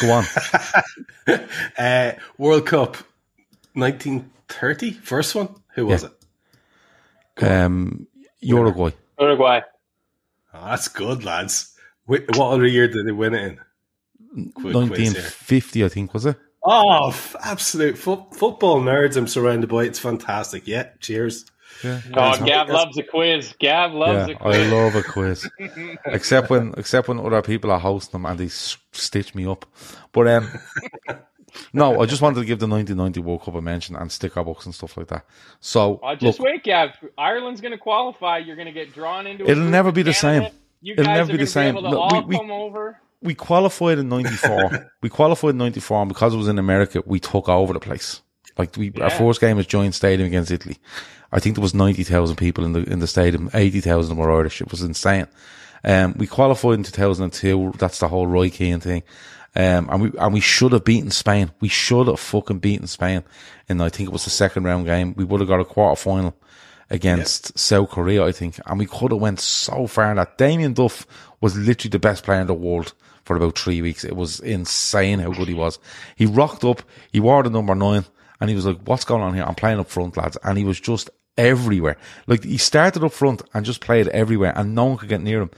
Go 0.02 0.12
on. 0.12 0.26
Uh, 1.78 2.14
World 2.38 2.66
Cup 2.66 2.98
1930, 3.78 4.91
first 4.93 5.36
one. 5.36 5.49
Who 5.75 5.86
was 5.88 6.03
Yeah. 6.03 6.09
it? 6.09 7.43
um, 7.43 8.07
Uruguay. 8.39 8.91
Uruguay. 9.19 9.61
Oh, 10.53 10.65
that's 10.65 10.88
good, 10.88 11.23
lads. 11.23 11.75
Wh- 12.05 12.25
What 12.36 12.53
other 12.53 12.65
year 12.65 12.88
did 12.88 13.05
they 13.05 13.11
win 13.11 13.34
it 13.36 13.43
in? 14.36 14.51
Quick 14.53 14.73
1950, 14.75 15.86
I 15.86 15.89
think, 15.89 16.13
was 16.13 16.25
it? 16.25 16.36
Oh, 16.63 17.09
f- 17.09 17.36
absolute 17.43 17.97
fo- 17.97 18.28
football 18.34 18.82
nerds! 18.82 19.15
I'm 19.17 19.28
surrounded 19.28 19.69
by. 19.69 19.84
It's 19.84 19.99
fantastic. 19.99 20.67
Yeah, 20.67 20.89
cheers. 20.99 21.45
Yeah. 21.84 22.01
Oh, 22.13 22.43
Gav 22.45 22.69
loves 22.69 22.97
a 22.97 23.03
quiz. 23.03 23.53
Gav 23.59 23.93
loves 23.93 24.30
Yeah, 24.30 24.36
a 24.36 24.39
quiz. 24.39 24.57
I 24.57 24.71
love 24.75 24.95
a 24.95 25.03
quiz. 25.03 25.49
except 26.05 26.49
when, 26.49 26.73
except 26.78 27.07
when 27.07 27.19
other 27.19 27.41
people 27.41 27.71
are 27.71 27.80
hosting 27.80 28.11
them 28.13 28.25
and 28.25 28.39
they 28.39 28.45
s- 28.45 28.78
stitch 28.91 29.34
me 29.36 29.45
up. 29.45 29.65
But 30.11 30.28
um, 30.28 30.49
no, 31.74 32.02
I 32.02 32.06
just 32.06 32.22
wanted 32.22 32.39
to 32.39 32.45
give 32.45 32.60
the 32.60 32.68
1990 32.68 33.20
World 33.22 33.43
Cup 33.43 33.56
a 33.56 33.62
mention 33.62 33.95
and 33.95 34.12
sticker 34.12 34.43
books 34.43 34.66
and 34.66 34.76
stuff 34.76 34.98
like 34.98 35.08
that. 35.08 35.26
So 35.60 36.00
Oh, 36.04 36.16
just 36.16 36.39
look, 36.39 36.45
wait, 36.45 36.64
Gav. 36.64 36.91
Ireland's 37.18 37.62
going 37.62 37.72
to 37.72 37.78
qualify. 37.78 38.39
You're 38.39 38.56
going 38.56 38.68
to 38.68 38.72
get 38.74 38.93
drawn 38.93 39.28
into. 39.28 39.50
It'll 39.50 39.64
never 39.64 39.91
be 39.91 40.04
the 40.04 40.14
Canada. 40.14 40.50
same. 40.52 40.60
You 40.82 40.93
It'll 40.98 41.06
never 41.14 41.32
be 41.32 41.38
the 41.38 41.48
same. 41.48 41.76
To 41.76 41.82
Look, 41.82 42.12
we- 42.14 42.20
we- 42.26 42.38
come 42.38 42.52
over. 42.52 43.00
we 43.22 43.34
qualified 43.34 43.98
in 43.98 44.10
'94. 44.10 44.91
we 45.02 45.10
qualified 45.10 45.52
in 45.52 45.58
'94, 45.58 46.02
and 46.02 46.10
because 46.10 46.34
it 46.34 46.38
was 46.38 46.48
in 46.48 46.60
America, 46.60 47.02
we 47.06 47.20
took 47.20 47.50
over 47.50 47.74
the 47.74 47.80
place. 47.80 48.22
Like 48.58 48.76
we, 48.76 48.91
our 49.02 49.10
first 49.10 49.39
game 49.41 49.58
was 49.58 49.68
Giants 49.68 49.98
Stadium 49.98 50.28
against 50.28 50.52
Italy. 50.52 50.78
I 51.32 51.39
think 51.39 51.56
there 51.56 51.62
was 51.64 51.74
ninety 51.74 52.04
thousand 52.04 52.36
people 52.38 52.64
in 52.66 52.74
the 52.74 52.84
in 52.84 53.00
the 53.00 53.08
stadium. 53.08 53.50
Eighty 53.54 53.82
thousand 53.82 54.18
were 54.18 54.32
Irish. 54.32 54.62
It 54.62 54.70
was 54.72 54.82
insane. 54.82 55.28
Um, 55.84 56.16
we 56.18 56.26
qualified 56.28 56.74
in 56.74 56.84
2002. 56.84 57.74
That's 57.78 58.00
the 58.00 58.08
whole 58.08 58.26
Roy 58.28 58.50
Keane 58.50 58.80
thing. 58.80 59.04
Um, 59.56 59.89
and 59.89 60.02
we 60.02 60.12
and 60.20 60.34
we 60.34 60.39
should 60.39 60.74
have 60.74 60.84
beaten 60.84 61.12
Spain. 61.12 61.52
We 61.60 61.68
should 61.68 62.08
have 62.08 62.20
fucking 62.20 62.60
beaten 62.60 62.88
Spain. 62.88 63.24
And 63.68 63.82
I 63.82 63.89
think 63.89 64.10
it 64.10 64.14
was 64.14 64.24
the 64.24 64.30
second 64.30 64.66
round 64.66 64.86
game. 64.86 65.14
We 65.16 65.24
would 65.24 65.39
have 65.39 65.50
got 65.50 65.60
a 65.60 65.66
quarter 65.66 66.00
final 66.00 66.36
against 66.89 67.58
South 67.58 67.89
Korea, 67.89 68.24
I 68.24 68.32
think, 68.32 68.60
and 68.66 68.80
we 68.80 68.86
could 68.86 69.12
have 69.12 69.20
went 69.20 69.39
so 69.39 69.88
far 69.88 70.12
in 70.12 70.18
that. 70.18 70.38
Damien 70.38 70.74
Duff 70.74 71.06
was 71.41 71.58
literally 71.58 71.91
the 71.91 72.00
best 72.00 72.24
player 72.24 72.41
in 72.41 72.48
the 72.48 72.54
world 72.54 72.93
for 73.26 73.36
about 73.36 73.58
three 73.58 73.82
weeks. 73.82 74.06
It 74.06 74.16
was 74.16 74.39
insane 74.39 75.20
how 75.20 75.32
good 75.32 75.50
he 75.50 75.54
was. 75.54 75.80
He 76.16 76.26
rocked 76.26 76.64
up, 76.64 76.82
he 77.12 77.20
wore 77.20 77.43
the 77.43 77.50
number 77.50 77.76
nine, 77.76 78.06
and 78.39 78.50
he 78.50 78.56
was 78.56 78.66
like, 78.66 78.80
"What's 78.86 79.06
going 79.06 79.22
on 79.22 79.34
here? 79.34 79.43
I'm 79.43 79.56
playing 79.56 79.80
up 79.80 79.89
front, 79.89 80.16
lads," 80.16 80.38
and 80.43 80.58
he 80.58 80.64
was 80.64 80.80
just 80.80 81.10
everywhere. 81.38 81.98
Like 82.26 82.43
he 82.43 82.58
started 82.58 83.04
up 83.04 83.12
front 83.12 83.41
and 83.54 83.66
just 83.66 83.82
played 83.82 84.08
everywhere, 84.10 84.54
and 84.56 84.74
no 84.74 84.86
one 84.86 84.98
could 84.98 85.10
get 85.10 85.22
near 85.22 85.41
him. 85.41 85.52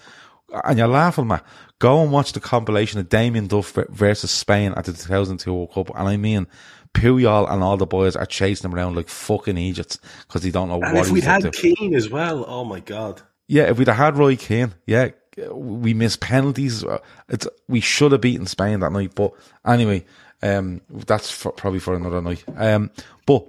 And 0.64 0.80
you're 0.80 0.88
laughing, 0.88 1.28
man. 1.28 1.42
Go 1.80 2.04
and 2.04 2.12
watch 2.12 2.34
the 2.34 2.40
compilation 2.40 3.00
of 3.00 3.10
Damien 3.10 3.48
Duff 3.48 3.72
versus 3.90 4.32
Spain 4.32 4.74
at 4.76 4.86
the 4.86 4.94
2002 4.94 5.54
World 5.54 5.74
Cup, 5.74 5.92
and 5.96 6.08
I 6.08 6.18
mean. 6.18 6.48
Puyol 6.92 7.52
and 7.52 7.62
all 7.62 7.78
the 7.78 7.86
boys 7.86 8.16
are 8.16 8.26
chasing 8.26 8.68
him 8.68 8.76
around 8.76 8.96
like 8.96 9.10
fucking 9.10 9.60
Egypts 9.60 10.00
because 10.28 10.42
they 10.42 10.50
don't 10.50 10.70
know 10.70 10.80
what. 10.80 10.88
And 10.88 10.98
what 10.98 11.06
if 11.06 11.14
we'd 11.14 11.24
had 11.24 11.44
to. 11.44 11.52
Keane 11.52 11.94
as 11.94 12.10
well, 12.10 12.44
oh 12.48 12.66
my 12.66 12.80
god. 12.80 13.22
Yeah, 13.48 13.70
if 13.70 13.78
we'd 13.78 13.88
have 13.88 13.96
had 13.96 14.18
Roy 14.18 14.36
Keane, 14.36 14.74
yeah, 14.88 15.10
we 15.52 15.94
missed 15.94 16.20
penalties. 16.20 16.84
It's 17.30 17.48
we 17.68 17.80
should 17.80 18.12
have 18.12 18.22
beaten 18.22 18.46
Spain 18.46 18.80
that 18.80 18.92
night, 18.92 19.14
but 19.16 19.34
anyway, 19.66 20.06
um, 20.42 20.82
that's 20.90 21.32
for, 21.32 21.52
probably 21.52 21.80
for 21.80 21.94
another 21.94 22.22
night. 22.22 22.44
Um, 22.56 22.92
but 23.26 23.46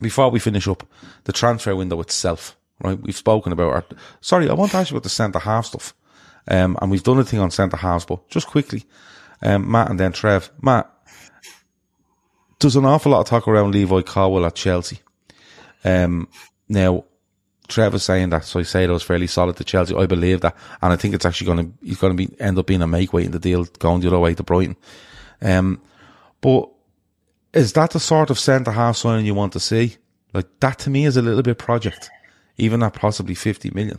before 0.00 0.30
we 0.30 0.38
finish 0.38 0.68
up, 0.68 0.86
the 1.24 1.32
transfer 1.32 1.74
window 1.74 2.00
itself, 2.00 2.56
right? 2.82 2.98
We've 3.00 3.16
spoken 3.16 3.52
about 3.52 3.72
our. 3.72 3.84
Sorry, 4.20 4.48
I 4.48 4.54
want 4.54 4.72
to 4.72 4.78
ask 4.78 4.90
you 4.90 4.96
about 4.96 5.04
the 5.04 5.10
centre 5.10 5.38
half 5.38 5.66
stuff, 5.66 5.94
um, 6.48 6.76
and 6.80 6.90
we've 6.90 7.02
done 7.02 7.18
a 7.18 7.24
thing 7.24 7.40
on 7.40 7.50
centre 7.50 7.76
halves, 7.76 8.04
but 8.04 8.28
just 8.28 8.46
quickly, 8.46 8.84
um, 9.42 9.70
Matt 9.70 9.90
and 9.90 9.98
then 9.98 10.12
Trev, 10.12 10.50
Matt. 10.60 10.90
There's 12.60 12.76
an 12.76 12.86
awful 12.86 13.12
lot 13.12 13.20
of 13.20 13.26
talk 13.26 13.46
around 13.48 13.72
Levi 13.72 14.02
Colwill 14.02 14.46
at 14.46 14.54
Chelsea. 14.54 15.00
Um, 15.84 16.28
now, 16.68 17.04
Trevor's 17.68 18.02
saying 18.02 18.30
that, 18.30 18.44
so 18.44 18.60
I 18.60 18.62
say 18.62 18.86
that 18.86 18.92
was 18.92 19.02
fairly 19.02 19.26
solid 19.26 19.56
to 19.56 19.64
Chelsea. 19.64 19.94
I 19.94 20.06
believe 20.06 20.42
that, 20.42 20.56
and 20.82 20.92
I 20.92 20.96
think 20.96 21.14
it's 21.14 21.24
actually 21.24 21.46
going 21.46 21.58
to 21.58 21.86
he's 21.86 21.98
going 21.98 22.16
to 22.16 22.26
be 22.26 22.40
end 22.40 22.58
up 22.58 22.66
being 22.66 22.82
a 22.82 22.86
make 22.86 23.12
weight 23.12 23.26
in 23.26 23.32
the 23.32 23.38
deal 23.38 23.64
going 23.64 24.00
the 24.00 24.08
other 24.08 24.18
way 24.18 24.34
to 24.34 24.42
Brighton. 24.42 24.76
Um, 25.40 25.80
but 26.40 26.68
is 27.52 27.72
that 27.72 27.90
the 27.90 28.00
sort 28.00 28.30
of 28.30 28.38
centre 28.38 28.72
half 28.72 28.96
signing 28.96 29.26
you 29.26 29.34
want 29.34 29.52
to 29.54 29.60
see? 29.60 29.96
Like 30.32 30.46
that 30.60 30.78
to 30.80 30.90
me 30.90 31.06
is 31.06 31.16
a 31.16 31.22
little 31.22 31.42
bit 31.42 31.58
project, 31.58 32.10
even 32.58 32.82
at 32.82 32.94
possibly 32.94 33.34
fifty 33.34 33.70
million. 33.70 33.98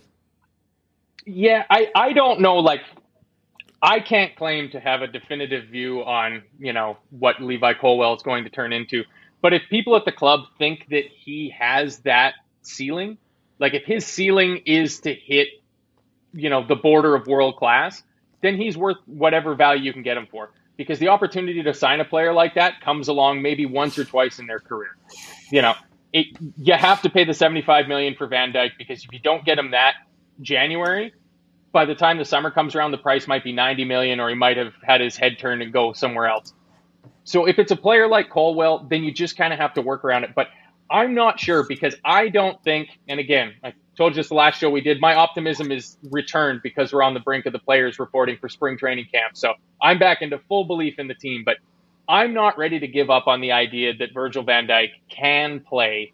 Yeah, 1.25 1.63
I, 1.69 1.89
I 1.95 2.13
don't 2.13 2.41
know. 2.41 2.57
Like, 2.57 2.81
I 3.81 3.99
can't 3.99 4.35
claim 4.35 4.69
to 4.71 4.79
have 4.79 5.01
a 5.01 5.07
definitive 5.07 5.69
view 5.69 6.03
on, 6.03 6.43
you 6.59 6.73
know, 6.73 6.97
what 7.11 7.41
Levi 7.41 7.73
Colwill 7.73 8.15
is 8.15 8.23
going 8.23 8.43
to 8.45 8.49
turn 8.49 8.73
into. 8.73 9.03
But 9.41 9.53
if 9.53 9.63
people 9.69 9.95
at 9.95 10.05
the 10.05 10.11
club 10.11 10.41
think 10.57 10.87
that 10.89 11.05
he 11.05 11.53
has 11.57 11.99
that 11.99 12.33
ceiling, 12.61 13.17
like 13.59 13.73
if 13.73 13.83
his 13.85 14.05
ceiling 14.05 14.61
is 14.65 15.01
to 15.01 15.13
hit, 15.13 15.49
you 16.33 16.49
know, 16.49 16.65
the 16.65 16.75
border 16.75 17.15
of 17.15 17.27
world 17.27 17.57
class, 17.57 18.03
then 18.41 18.57
he's 18.57 18.77
worth 18.77 18.97
whatever 19.05 19.55
value 19.55 19.83
you 19.83 19.93
can 19.93 20.03
get 20.03 20.17
him 20.17 20.27
for. 20.31 20.51
Because 20.77 20.99
the 20.99 21.09
opportunity 21.09 21.63
to 21.63 21.73
sign 21.73 21.99
a 22.01 22.05
player 22.05 22.33
like 22.33 22.55
that 22.55 22.81
comes 22.81 23.07
along 23.07 23.41
maybe 23.41 23.65
once 23.65 23.97
or 23.97 24.03
twice 24.03 24.39
in 24.39 24.47
their 24.47 24.59
career. 24.59 24.97
You 25.51 25.61
know, 25.61 25.75
it, 26.11 26.27
you 26.57 26.73
have 26.73 27.01
to 27.03 27.09
pay 27.09 27.23
the 27.23 27.33
75 27.33 27.87
million 27.87 28.15
for 28.15 28.27
Van 28.27 28.51
Dijk 28.51 28.71
because 28.77 29.03
if 29.03 29.11
you 29.11 29.19
don't 29.19 29.45
get 29.45 29.57
him 29.57 29.71
that 29.71 29.95
January, 30.41 31.13
by 31.71 31.85
the 31.85 31.95
time 31.95 32.17
the 32.17 32.25
summer 32.25 32.51
comes 32.51 32.75
around, 32.75 32.91
the 32.91 32.97
price 32.97 33.27
might 33.27 33.43
be 33.43 33.51
90 33.51 33.85
million, 33.85 34.19
or 34.19 34.29
he 34.29 34.35
might 34.35 34.57
have 34.57 34.73
had 34.81 35.01
his 35.01 35.17
head 35.17 35.37
turned 35.39 35.61
and 35.61 35.73
go 35.73 35.93
somewhere 35.93 36.27
else. 36.27 36.53
So 37.23 37.45
if 37.45 37.59
it's 37.59 37.71
a 37.71 37.75
player 37.75 38.07
like 38.07 38.29
Colwill, 38.29 38.87
then 38.89 39.03
you 39.03 39.11
just 39.11 39.35
kind 39.35 39.51
of 39.51 39.59
have 39.59 39.73
to 39.73 39.81
work 39.81 40.05
around 40.05 40.23
it. 40.23 40.31
But 40.35 40.47
I'm 40.89 41.15
not 41.15 41.39
sure 41.39 41.65
because 41.67 41.95
I 42.05 42.29
don't 42.29 42.63
think, 42.63 42.89
and 43.07 43.19
again, 43.19 43.55
I 43.63 43.73
told 43.97 44.13
you 44.13 44.17
this 44.17 44.29
the 44.29 44.35
last 44.35 44.59
show 44.59 44.69
we 44.69 44.81
did, 44.81 45.01
my 45.01 45.15
optimism 45.15 45.71
is 45.71 45.97
returned 46.11 46.61
because 46.61 46.93
we're 46.93 47.03
on 47.03 47.13
the 47.13 47.19
brink 47.19 47.45
of 47.45 47.53
the 47.53 47.59
players 47.59 47.97
reporting 47.97 48.37
for 48.37 48.47
spring 48.47 48.77
training 48.77 49.07
camp. 49.11 49.35
So 49.35 49.53
I'm 49.81 49.97
back 49.97 50.21
into 50.21 50.39
full 50.47 50.65
belief 50.65 50.99
in 50.99 51.07
the 51.07 51.15
team, 51.15 51.43
but 51.43 51.57
I'm 52.07 52.33
not 52.33 52.57
ready 52.57 52.79
to 52.79 52.87
give 52.87 53.09
up 53.09 53.25
on 53.27 53.41
the 53.41 53.53
idea 53.53 53.95
that 53.95 54.13
Virgil 54.13 54.43
van 54.43 54.67
Dijk 54.67 54.91
can 55.09 55.59
play 55.59 56.13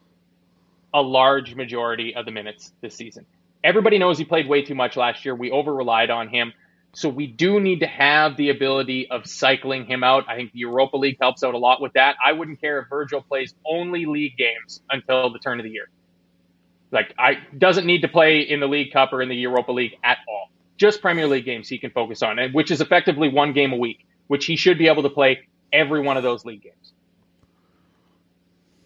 a 0.93 1.01
large 1.01 1.55
majority 1.55 2.15
of 2.15 2.25
the 2.25 2.31
minutes 2.31 2.71
this 2.81 2.95
season. 2.95 3.25
Everybody 3.63 3.99
knows 3.99 4.17
he 4.17 4.25
played 4.25 4.47
way 4.47 4.63
too 4.63 4.75
much 4.75 4.97
last 4.97 5.23
year. 5.23 5.35
We 5.35 5.51
over 5.51 5.73
relied 5.73 6.09
on 6.09 6.29
him. 6.29 6.53
So 6.93 7.07
we 7.07 7.27
do 7.27 7.59
need 7.59 7.79
to 7.79 7.87
have 7.87 8.35
the 8.35 8.49
ability 8.49 9.09
of 9.09 9.25
cycling 9.25 9.85
him 9.85 10.03
out. 10.03 10.25
I 10.27 10.35
think 10.35 10.51
the 10.51 10.59
Europa 10.59 10.97
League 10.97 11.17
helps 11.21 11.43
out 11.43 11.53
a 11.53 11.57
lot 11.57 11.81
with 11.81 11.93
that. 11.93 12.15
I 12.23 12.33
wouldn't 12.33 12.59
care 12.59 12.79
if 12.79 12.89
Virgil 12.89 13.21
plays 13.21 13.53
only 13.65 14.05
league 14.05 14.35
games 14.35 14.81
until 14.89 15.31
the 15.31 15.39
turn 15.39 15.59
of 15.59 15.63
the 15.63 15.69
year. 15.69 15.89
Like 16.91 17.13
I 17.17 17.37
doesn't 17.57 17.85
need 17.85 18.01
to 18.01 18.09
play 18.09 18.41
in 18.41 18.59
the 18.59 18.67
League 18.67 18.91
Cup 18.91 19.13
or 19.13 19.21
in 19.21 19.29
the 19.29 19.35
Europa 19.35 19.71
League 19.71 19.97
at 20.03 20.17
all. 20.27 20.49
Just 20.77 21.01
Premier 21.01 21.27
League 21.27 21.45
games 21.45 21.69
he 21.69 21.77
can 21.77 21.91
focus 21.91 22.21
on, 22.21 22.37
which 22.51 22.71
is 22.71 22.81
effectively 22.81 23.29
one 23.29 23.53
game 23.53 23.71
a 23.71 23.77
week, 23.77 24.05
which 24.27 24.45
he 24.45 24.57
should 24.57 24.77
be 24.77 24.87
able 24.87 25.03
to 25.03 25.09
play 25.09 25.47
every 25.71 26.01
one 26.01 26.17
of 26.17 26.23
those 26.23 26.43
league 26.43 26.63
games. 26.63 26.93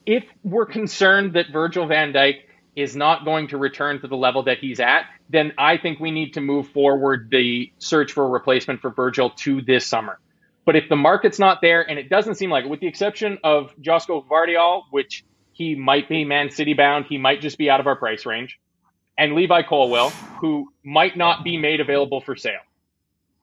If 0.05 0.23
we're 0.43 0.67
concerned 0.67 1.34
that 1.34 1.51
Virgil 1.51 1.88
van 1.88 2.13
Dijk 2.13 2.41
is 2.76 2.95
not 2.95 3.23
going 3.26 3.47
to 3.49 3.57
return 3.57 4.01
to 4.01 4.07
the 4.07 4.17
level 4.17 4.43
that 4.43 4.59
he's 4.59 4.80
at, 4.80 5.05
then 5.30 5.53
I 5.57 5.78
think 5.78 5.99
we 5.99 6.11
need 6.11 6.34
to 6.34 6.41
move 6.41 6.69
forward 6.69 7.30
the 7.32 7.71
search 7.80 8.11
for 8.11 8.26
a 8.26 8.30
replacement 8.30 8.82
for 8.82 8.89
Virgil 8.89 9.30
to 9.30 9.61
this 9.61 9.86
summer. 9.86 10.19
But 10.65 10.76
if 10.76 10.89
the 10.89 10.95
market's 10.95 11.39
not 11.39 11.61
there, 11.61 11.88
and 11.88 11.99
it 11.99 12.09
doesn't 12.09 12.36
seem 12.36 12.49
like 12.49 12.65
it, 12.65 12.69
with 12.69 12.80
the 12.80 12.88
exception 12.88 13.38
of 13.43 13.73
Josko 13.80 14.28
Gvardiol, 14.28 14.84
which 14.91 15.23
he 15.53 15.76
might 15.76 16.09
be 16.09 16.26
Man 16.26 16.49
City 16.49 16.73
bound, 16.73 17.05
he 17.07 17.17
might 17.17 17.39
just 17.39 17.57
be 17.57 17.69
out 17.69 17.80
of 17.80 17.88
our 17.88 17.95
price 17.95 18.26
range, 18.26 18.59
and 19.17 19.34
Levi 19.34 19.61
Colwill, 19.61 20.09
who 20.41 20.73
might 20.84 21.15
not 21.15 21.43
be 21.43 21.57
made 21.57 21.80
available 21.80 22.19
for 22.19 22.36
sale. 22.36 22.59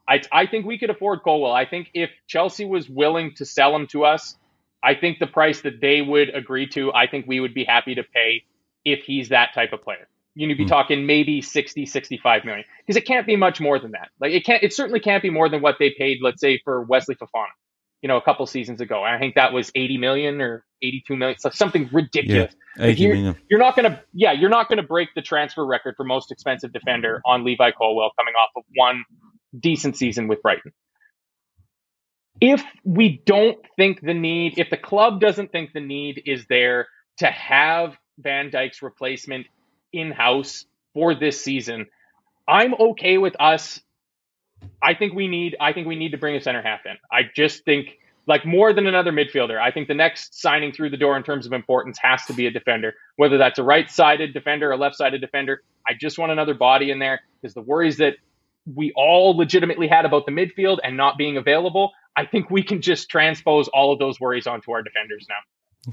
I, 0.07 0.21
I 0.31 0.47
think 0.47 0.67
we 0.67 0.79
could 0.79 0.91
afford 0.91 1.23
Colwill. 1.23 1.53
I 1.53 1.65
think 1.65 1.89
if 1.95 2.11
Chelsea 2.27 2.67
was 2.67 2.89
willing 2.91 3.35
to 3.37 3.47
sell 3.47 3.75
him 3.75 3.87
to 3.89 4.05
us, 4.05 4.37
I 4.83 4.95
think 4.95 5.21
the 5.21 5.29
price 5.29 5.63
that 5.63 5.81
they 5.81 6.03
would 6.03 6.35
agree 6.35 6.67
to, 6.71 6.93
I 6.93 7.07
think 7.07 7.27
we 7.27 7.39
would 7.39 7.55
be 7.55 7.65
happy 7.65 7.95
to 7.95 8.03
pay 8.03 8.43
if 8.85 9.05
he's 9.05 9.31
that 9.31 9.51
type 9.55 9.73
of 9.73 9.83
player. 9.83 10.09
You 10.35 10.49
would 10.49 10.57
be 10.57 10.65
mm. 10.65 10.69
talking 10.69 11.05
maybe 11.05 11.43
60, 11.43 11.85
65 11.85 12.45
million 12.45 12.65
because 12.81 12.97
it 12.97 13.07
can't 13.07 13.27
be 13.27 13.37
much 13.37 13.61
more 13.61 13.79
than 13.79 13.93
that. 13.93 14.09
Like 14.19 14.33
it 14.33 14.47
can't, 14.47 14.63
it 14.63 14.73
certainly 14.73 15.01
can't 15.01 15.23
be 15.23 15.31
more 15.31 15.49
than 15.49 15.61
what 15.61 15.77
they 15.79 15.91
paid, 15.97 16.19
let's 16.23 16.41
say 16.41 16.61
for 16.65 16.83
Wesley 16.83 17.17
Fofana, 17.17 17.49
you 18.01 18.09
know, 18.09 18.17
a 18.17 18.23
couple 18.23 18.47
seasons 18.47 18.81
ago. 18.81 19.03
I 19.03 19.19
think 19.19 19.35
that 19.35 19.53
was 19.53 19.71
80 19.75 19.99
million 19.99 20.41
or 20.41 20.65
82 20.83 21.17
million, 21.17 21.39
so 21.39 21.51
something 21.51 21.91
ridiculous. 21.93 22.55
Yeah, 22.79 22.87
80 22.87 23.03
you're, 23.03 23.37
you're 23.51 23.61
not 23.61 23.77
going 23.77 23.93
to, 23.93 24.03
yeah, 24.15 24.33
you're 24.33 24.51
not 24.51 24.69
going 24.69 24.79
to 24.79 24.87
break 24.87 25.11
the 25.15 25.23
transfer 25.23 25.67
record 25.67 25.95
for 25.99 26.05
most 26.05 26.33
expensive 26.33 26.73
defender 26.73 27.21
on 27.27 27.45
Levi 27.45 27.71
Colwill 27.73 28.11
coming 28.19 28.35
off 28.35 28.51
of 28.57 28.63
one 28.75 29.05
decent 29.59 29.99
season 29.99 30.29
with 30.29 30.41
Brighton. 30.41 30.73
If 32.41 32.65
we 32.85 33.23
don't 33.25 33.59
think 33.77 34.01
the 34.01 34.15
need, 34.15 34.59
if 34.59 34.71
the 34.71 34.79
club 34.79 35.21
doesn't 35.21 35.53
think 35.53 35.73
the 35.75 35.81
need 35.81 36.23
is 36.25 36.47
there 36.49 36.89
to 37.19 37.27
have 37.27 37.97
Van 38.19 38.51
Dijk's 38.51 38.83
replacement 38.83 39.47
in 39.93 40.11
house 40.11 40.67
for 40.95 41.15
this 41.15 41.43
season, 41.43 41.87
I'm 42.47 42.75
okay 42.75 43.19
with 43.19 43.35
us. 43.41 43.81
I 44.83 44.95
think 44.95 45.15
we 45.15 45.29
need 45.29 45.57
I 45.61 45.73
think 45.73 45.87
we 45.87 45.97
need 45.97 46.13
to 46.13 46.19
bring 46.19 46.37
a 46.37 46.41
center 46.41 46.63
half 46.63 46.87
in. 46.87 46.97
I 47.11 47.23
just 47.35 47.65
think 47.65 47.99
like 48.27 48.45
more 48.45 48.73
than 48.73 48.87
another 48.87 49.13
midfielder. 49.13 49.61
I 49.61 49.71
think 49.71 49.89
the 49.89 49.95
next 49.95 50.41
signing 50.41 50.73
through 50.73 50.91
the 50.91 50.97
door 50.97 51.17
in 51.17 51.23
terms 51.23 51.47
of 51.47 51.53
importance 51.53 51.99
has 52.01 52.25
to 52.27 52.33
be 52.33 52.47
a 52.47 52.51
defender, 52.51 52.95
whether 53.17 53.39
that's 53.39 53.59
a 53.59 53.65
right-sided 53.65 54.33
defender 54.33 54.71
or 54.71 54.77
left-sided 54.77 55.21
defender. 55.21 55.63
I 55.89 55.95
just 56.01 56.19
want 56.19 56.31
another 56.31 56.55
body 56.55 56.91
in 56.91 57.01
there 57.01 57.21
because 57.41 57.55
the 57.55 57.63
worries 57.63 57.97
that 57.97 58.15
we 58.73 58.93
all 58.95 59.37
legitimately 59.37 59.89
had 59.89 60.05
about 60.05 60.27
the 60.27 60.33
midfield 60.33 60.79
and 60.85 60.97
not 60.97 61.19
being 61.19 61.37
available, 61.37 61.91
I 62.17 62.27
think 62.27 62.49
we 62.51 62.63
can 62.63 62.81
just 62.81 63.09
transpose 63.09 63.67
all 63.69 63.93
of 63.93 63.99
those 63.99 64.21
worries 64.21 64.47
onto 64.47 64.71
our 64.71 64.83
defenders 64.83 65.27
now. 65.29 65.37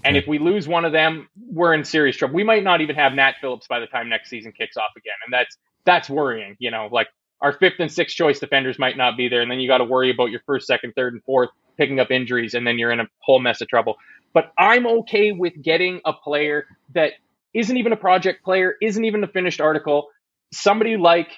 And 0.03 0.15
if 0.15 0.27
we 0.27 0.37
lose 0.37 0.67
one 0.67 0.85
of 0.85 0.91
them, 0.91 1.29
we're 1.51 1.73
in 1.73 1.83
serious 1.83 2.15
trouble. 2.15 2.35
We 2.35 2.43
might 2.43 2.63
not 2.63 2.81
even 2.81 2.95
have 2.95 3.13
Nat 3.13 3.35
Phillips 3.41 3.67
by 3.67 3.79
the 3.79 3.87
time 3.87 4.09
next 4.09 4.29
season 4.29 4.51
kicks 4.51 4.77
off 4.77 4.91
again. 4.95 5.15
And 5.25 5.33
that's 5.33 5.57
that's 5.85 6.09
worrying, 6.09 6.55
you 6.59 6.69
know, 6.69 6.89
like 6.91 7.07
our 7.41 7.53
fifth 7.53 7.79
and 7.79 7.91
sixth 7.91 8.15
choice 8.15 8.39
defenders 8.39 8.77
might 8.77 8.97
not 8.97 9.17
be 9.17 9.29
there. 9.29 9.41
And 9.41 9.49
then 9.49 9.59
you 9.59 9.67
got 9.67 9.79
to 9.79 9.85
worry 9.85 10.11
about 10.11 10.29
your 10.29 10.41
first, 10.45 10.67
second, 10.67 10.93
third, 10.95 11.13
and 11.13 11.23
fourth 11.23 11.49
picking 11.77 11.99
up 11.99 12.11
injuries, 12.11 12.53
and 12.53 12.67
then 12.67 12.77
you're 12.77 12.91
in 12.91 12.99
a 12.99 13.07
whole 13.19 13.39
mess 13.39 13.61
of 13.61 13.67
trouble. 13.67 13.95
But 14.33 14.51
I'm 14.57 14.85
okay 14.85 15.31
with 15.31 15.53
getting 15.61 16.01
a 16.05 16.13
player 16.13 16.67
that 16.93 17.13
isn't 17.53 17.75
even 17.75 17.93
a 17.93 17.97
project 17.97 18.43
player, 18.43 18.75
isn't 18.81 19.03
even 19.03 19.23
a 19.23 19.27
finished 19.27 19.61
article. 19.61 20.09
Somebody 20.51 20.97
like 20.97 21.31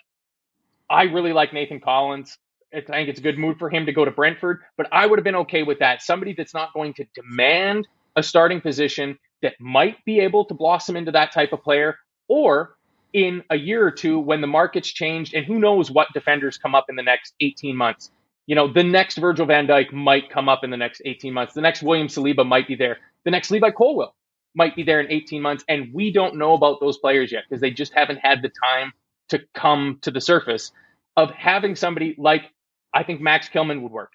I 0.90 1.04
really 1.04 1.32
like 1.32 1.54
Nathan 1.54 1.80
Collins. 1.80 2.38
I 2.74 2.82
think 2.82 3.10
it's 3.10 3.20
a 3.20 3.24
good 3.24 3.38
move 3.38 3.58
for 3.58 3.70
him 3.70 3.86
to 3.86 3.94
go 3.94 4.04
to 4.04 4.12
Brentford, 4.12 4.60
but 4.78 4.88
I 4.92 5.06
would 5.06 5.20
have 5.20 5.24
been 5.24 5.36
okay 5.36 5.64
with 5.64 5.80
that. 5.80 6.02
Somebody 6.02 6.34
that's 6.34 6.54
not 6.54 6.74
going 6.74 6.94
to 6.96 7.06
demand 7.14 7.88
a 8.16 8.24
starting 8.24 8.62
position 8.62 9.18
that 9.42 9.54
might 9.60 10.04
be 10.06 10.20
able 10.20 10.46
to 10.46 10.54
blossom 10.54 10.96
into 10.96 11.12
that 11.12 11.32
type 11.32 11.54
of 11.54 11.64
player, 11.64 11.98
or 12.28 12.76
in 13.14 13.44
a 13.50 13.56
year 13.56 13.86
or 13.86 13.92
two 13.92 14.20
when 14.20 14.42
the 14.42 14.48
market's 14.48 14.90
changed 14.90 15.34
and 15.34 15.46
who 15.46 15.60
knows 15.60 15.92
what 15.92 16.08
defenders 16.14 16.58
come 16.58 16.76
up 16.76 16.86
in 16.90 16.96
the 16.96 17.04
next 17.04 17.34
18 17.42 17.76
months. 17.76 18.12
You 18.48 18.56
know, 18.56 18.72
the 18.72 18.84
next 18.84 19.18
Virgil 19.18 19.46
van 19.46 19.68
Dijk 19.68 19.92
might 19.92 20.30
come 20.30 20.50
up 20.50 20.64
in 20.64 20.70
the 20.70 20.78
next 20.78 21.02
18 21.06 21.34
months. 21.34 21.54
The 21.54 21.62
next 21.62 21.84
William 21.84 22.08
Saliba 22.08 22.46
might 22.46 22.68
be 22.68 22.76
there. 22.76 22.98
The 23.24 23.32
next 23.32 23.52
Levi 23.52 23.72
Colwill 23.72 24.16
might 24.56 24.76
be 24.76 24.84
there 24.84 25.00
in 25.00 25.12
18 25.12 25.42
months. 25.42 25.64
And 25.68 25.94
we 25.94 26.12
don't 26.12 26.38
know 26.38 26.54
about 26.54 26.80
those 26.80 26.98
players 26.98 27.32
yet 27.32 27.44
because 27.48 27.62
they 27.62 27.72
just 27.72 27.94
haven't 27.94 28.18
had 28.18 28.42
the 28.42 28.50
time 28.50 28.94
to 29.30 29.40
come 29.54 30.00
to 30.02 30.12
the 30.12 30.22
surface 30.22 30.72
of 31.16 31.32
having 31.32 31.76
somebody 31.76 32.16
like 32.18 32.52
I 32.94 33.04
think 33.04 33.22
Max 33.22 33.48
Kilman 33.48 33.82
would 33.82 33.92
work. 33.92 34.12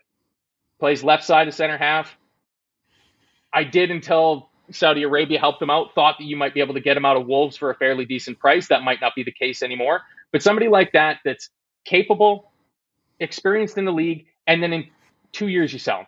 Plays 0.80 1.02
left 1.02 1.24
side 1.24 1.48
of 1.48 1.54
center 1.54 1.78
half, 1.78 2.14
I 3.52 3.64
did 3.64 3.90
until 3.90 4.50
Saudi 4.70 5.02
Arabia 5.02 5.38
helped 5.38 5.62
him 5.62 5.70
out, 5.70 5.94
thought 5.94 6.16
that 6.18 6.24
you 6.24 6.36
might 6.36 6.54
be 6.54 6.60
able 6.60 6.74
to 6.74 6.80
get 6.80 6.96
him 6.96 7.04
out 7.04 7.16
of 7.16 7.26
Wolves 7.26 7.56
for 7.56 7.70
a 7.70 7.74
fairly 7.74 8.04
decent 8.04 8.38
price. 8.38 8.68
That 8.68 8.82
might 8.82 9.00
not 9.00 9.14
be 9.14 9.22
the 9.22 9.32
case 9.32 9.62
anymore. 9.62 10.02
But 10.32 10.42
somebody 10.42 10.68
like 10.68 10.92
that 10.92 11.18
that's 11.24 11.50
capable, 11.84 12.52
experienced 13.20 13.78
in 13.78 13.84
the 13.84 13.92
league, 13.92 14.26
and 14.46 14.62
then 14.62 14.72
in 14.72 14.88
two 15.32 15.48
years 15.48 15.72
you 15.72 15.78
sell 15.78 16.00
him. 16.00 16.06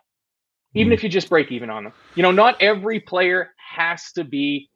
Even 0.75 0.91
mm. 0.91 0.93
if 0.95 1.03
you 1.03 1.09
just 1.09 1.29
break 1.29 1.51
even 1.51 1.69
on 1.69 1.85
them. 1.85 1.93
You 2.15 2.23
know, 2.23 2.31
not 2.31 2.61
every 2.61 2.99
player 2.99 3.51
has 3.57 4.11
to 4.13 4.23
be 4.23 4.69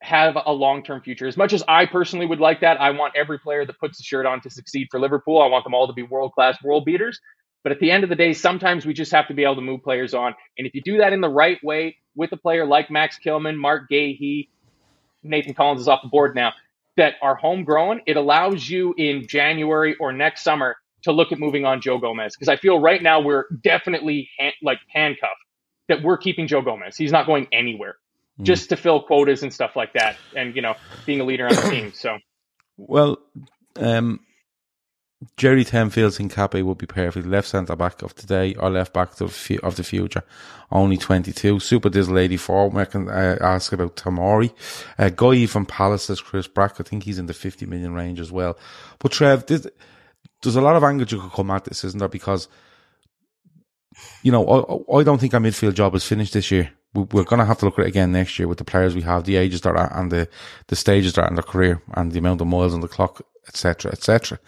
have 0.00 0.36
a 0.46 0.52
long 0.52 0.82
term 0.82 1.00
future. 1.00 1.26
As 1.26 1.36
much 1.36 1.52
as 1.52 1.62
I 1.68 1.86
personally 1.86 2.26
would 2.26 2.40
like 2.40 2.60
that, 2.60 2.80
I 2.80 2.90
want 2.90 3.14
every 3.16 3.38
player 3.38 3.66
that 3.66 3.78
puts 3.78 3.98
the 3.98 4.04
shirt 4.04 4.26
on 4.26 4.40
to 4.42 4.50
succeed 4.50 4.88
for 4.90 5.00
Liverpool. 5.00 5.42
I 5.42 5.46
want 5.46 5.64
them 5.64 5.74
all 5.74 5.86
to 5.86 5.92
be 5.92 6.02
world 6.02 6.32
class 6.32 6.56
world 6.62 6.84
beaters. 6.84 7.20
But 7.68 7.74
at 7.74 7.80
the 7.80 7.90
end 7.90 8.02
of 8.02 8.08
the 8.08 8.16
day, 8.16 8.32
sometimes 8.32 8.86
we 8.86 8.94
just 8.94 9.12
have 9.12 9.28
to 9.28 9.34
be 9.34 9.44
able 9.44 9.56
to 9.56 9.60
move 9.60 9.82
players 9.82 10.14
on. 10.14 10.34
And 10.56 10.66
if 10.66 10.74
you 10.74 10.80
do 10.80 10.96
that 10.96 11.12
in 11.12 11.20
the 11.20 11.28
right 11.28 11.62
way 11.62 11.98
with 12.16 12.32
a 12.32 12.38
player 12.38 12.64
like 12.64 12.90
Max 12.90 13.18
Kilman, 13.22 13.58
Marc 13.58 13.90
Guéhi, 13.90 14.48
Nathan 15.22 15.52
Collins 15.52 15.82
is 15.82 15.86
off 15.86 16.00
the 16.02 16.08
board 16.08 16.34
now, 16.34 16.54
that 16.96 17.16
are 17.20 17.34
homegrown, 17.34 18.00
it 18.06 18.16
allows 18.16 18.66
you 18.66 18.94
in 18.96 19.26
January 19.26 19.96
or 20.00 20.14
next 20.14 20.44
summer 20.44 20.76
to 21.02 21.12
look 21.12 21.30
at 21.30 21.38
moving 21.38 21.66
on 21.66 21.82
Joe 21.82 21.98
Gomez. 21.98 22.34
Because 22.34 22.48
I 22.48 22.56
feel 22.56 22.80
right 22.80 23.02
now 23.02 23.20
we're 23.20 23.44
definitely 23.62 24.30
hand, 24.38 24.54
like 24.62 24.78
handcuffed 24.88 25.34
that 25.88 26.02
we're 26.02 26.16
keeping 26.16 26.46
Joe 26.46 26.62
Gomez. 26.62 26.96
He's 26.96 27.12
not 27.12 27.26
going 27.26 27.48
anywhere 27.52 27.96
mm. 28.40 28.44
just 28.44 28.70
to 28.70 28.76
fill 28.76 29.02
quotas 29.02 29.42
and 29.42 29.52
stuff 29.52 29.76
like 29.76 29.92
that. 29.92 30.16
And, 30.34 30.56
you 30.56 30.62
know, 30.62 30.74
being 31.04 31.20
a 31.20 31.24
leader 31.24 31.46
on 31.46 31.54
the 31.54 31.68
team. 31.70 31.92
So, 31.92 32.16
well, 32.78 33.18
um, 33.76 34.20
Jerry 35.36 35.64
Tenfields 35.64 36.20
in 36.20 36.28
Cape 36.28 36.64
would 36.64 36.78
be 36.78 36.86
perfect. 36.86 37.26
Left 37.26 37.48
centre 37.48 37.74
back 37.74 38.02
of 38.02 38.14
today 38.14 38.54
or 38.54 38.70
left 38.70 38.92
back 38.92 39.20
of 39.20 39.76
the 39.76 39.84
future. 39.84 40.22
Only 40.70 40.96
22. 40.96 41.58
Super 41.58 41.90
Dizzle 41.90 42.20
84. 42.20 42.70
We 42.70 42.86
can 42.86 43.08
uh, 43.08 43.36
ask 43.40 43.72
about 43.72 43.96
Tomori. 43.96 44.52
Uh, 44.96 45.08
Guy 45.08 45.46
from 45.46 45.66
Palace 45.66 46.04
says 46.04 46.20
Chris 46.20 46.46
Brack. 46.46 46.80
I 46.80 46.84
think 46.84 47.02
he's 47.02 47.18
in 47.18 47.26
the 47.26 47.34
50 47.34 47.66
million 47.66 47.94
range 47.94 48.20
as 48.20 48.30
well. 48.30 48.56
But 49.00 49.10
Trev, 49.10 49.46
this, 49.46 49.66
there's 50.42 50.56
a 50.56 50.60
lot 50.60 50.76
of 50.76 50.84
anger 50.84 51.04
you 51.08 51.20
could 51.20 51.32
come 51.32 51.50
at 51.50 51.64
this, 51.64 51.82
isn't 51.82 51.98
there? 51.98 52.08
Because, 52.08 52.46
you 54.22 54.30
know, 54.30 54.86
I, 54.88 54.98
I 54.98 55.02
don't 55.02 55.18
think 55.18 55.34
our 55.34 55.40
midfield 55.40 55.74
job 55.74 55.96
is 55.96 56.04
finished 56.04 56.34
this 56.34 56.52
year. 56.52 56.70
We're 56.94 57.24
going 57.24 57.40
to 57.40 57.44
have 57.44 57.58
to 57.58 57.64
look 57.64 57.78
at 57.78 57.86
it 57.86 57.88
again 57.88 58.12
next 58.12 58.38
year 58.38 58.46
with 58.46 58.58
the 58.58 58.64
players 58.64 58.94
we 58.94 59.02
have, 59.02 59.24
the 59.24 59.36
ages 59.36 59.62
that 59.62 59.70
are 59.70 59.76
at 59.76 59.96
and 59.96 60.12
the, 60.12 60.28
the 60.68 60.76
stages 60.76 61.14
that 61.14 61.24
are 61.24 61.28
in 61.28 61.34
their 61.34 61.42
career 61.42 61.82
and 61.94 62.12
the 62.12 62.18
amount 62.18 62.40
of 62.40 62.46
miles 62.46 62.72
on 62.72 62.80
the 62.80 62.88
clock, 62.88 63.20
etc., 63.48 63.90
etc. 63.92 64.38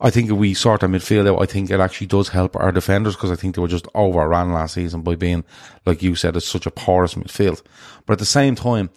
I 0.00 0.10
think 0.10 0.30
if 0.30 0.36
we 0.36 0.52
sort 0.54 0.82
our 0.82 0.88
midfield 0.88 1.28
out, 1.28 1.40
I 1.40 1.46
think 1.46 1.70
it 1.70 1.80
actually 1.80 2.08
does 2.08 2.28
help 2.28 2.54
our 2.56 2.72
defenders 2.72 3.16
because 3.16 3.30
I 3.30 3.36
think 3.36 3.54
they 3.54 3.62
were 3.62 3.68
just 3.68 3.88
overrun 3.94 4.52
last 4.52 4.74
season 4.74 5.02
by 5.02 5.14
being, 5.14 5.44
like 5.86 6.02
you 6.02 6.14
said, 6.14 6.36
it's 6.36 6.46
such 6.46 6.66
a 6.66 6.70
porous 6.70 7.14
midfield. 7.14 7.62
But 8.04 8.14
at 8.14 8.18
the 8.18 8.26
same 8.26 8.54
time, 8.54 8.90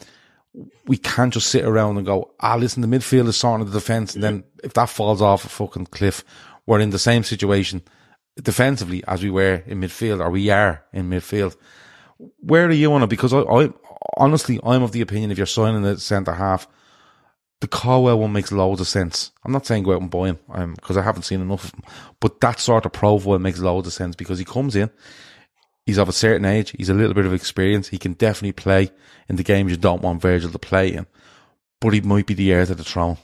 we 0.88 0.98
can't 0.98 1.34
just 1.34 1.48
sit 1.48 1.64
around 1.64 1.98
and 1.98 2.06
go, 2.06 2.32
ah, 2.40 2.56
listen, 2.56 2.82
the 2.82 2.88
midfield 2.88 3.28
is 3.28 3.38
sorting 3.38 3.66
the 3.66 3.72
defence. 3.72 4.14
And 4.14 4.24
then 4.24 4.44
if 4.64 4.74
that 4.74 4.90
falls 4.90 5.22
off 5.22 5.46
a 5.46 5.50
fucking 5.50 5.88
cliff, 5.88 6.24
we're 6.66 6.80
in 6.80 6.90
the 6.90 7.00
same 7.00 7.24
situation 7.24 7.82
defensively 8.36 9.04
as 9.08 9.24
we 9.24 9.30
were 9.30 9.64
in 9.68 9.82
midfield 9.82 10.20
or 10.20 10.30
we 10.30 10.50
are 10.50 10.84
in 10.92 11.10
midfield. 11.10 11.56
Where 12.40 12.66
are 12.66 12.72
you 12.72 12.92
on 12.94 13.04
it? 13.04 13.10
Because 13.10 13.34
I, 13.34 13.42
I 13.42 13.70
honestly, 14.18 14.60
I'm 14.64 14.84
of 14.84 14.92
the 14.92 15.02
opinion 15.02 15.32
if 15.32 15.38
you're 15.38 15.48
signing 15.48 15.86
a 15.86 15.98
centre 15.98 16.34
half, 16.34 16.68
the 17.62 17.68
Colwill 17.68 18.20
one 18.20 18.32
makes 18.32 18.52
loads 18.52 18.80
of 18.80 18.88
sense. 18.88 19.32
I'm 19.44 19.52
not 19.52 19.66
saying 19.66 19.84
go 19.84 19.94
out 19.94 20.02
and 20.02 20.10
buy 20.10 20.28
him 20.28 20.40
because 20.76 20.98
um, 20.98 21.02
I 21.02 21.06
haven't 21.06 21.24
seen 21.24 21.42
enough 21.42 21.66
of 21.66 21.74
him, 21.74 21.84
but 22.20 22.40
that 22.40 22.60
sort 22.60 22.86
of 22.86 22.94
profile 22.94 23.40
makes 23.40 23.60
loads 23.60 23.88
of 23.88 23.94
sense 23.94 24.16
because 24.16 24.40
he 24.40 24.46
comes 24.46 24.76
in, 24.76 24.90
he's 25.86 25.98
of 25.98 26.08
a 26.08 26.14
certain 26.14 26.46
age, 26.46 26.74
he's 26.78 26.90
a 26.90 26.94
little 26.94 27.14
bit 27.14 27.26
of 27.26 27.34
experience, 27.34 27.90
he 27.90 27.98
can 27.98 28.14
definitely 28.14 28.54
play 28.54 28.92
in 29.28 29.36
the 29.36 29.44
games 29.44 29.72
you 29.72 29.78
don't 29.78 30.02
want 30.02 30.22
Virgil 30.22 30.52
to 30.52 30.60
play 30.60 30.94
in, 30.94 31.06
but 31.82 31.94
he 31.94 32.02
might 32.02 32.26
be 32.26 32.34
the 32.34 32.52
heir 32.52 32.66
to 32.66 32.76
the 32.76 32.84
throne, 32.84 33.18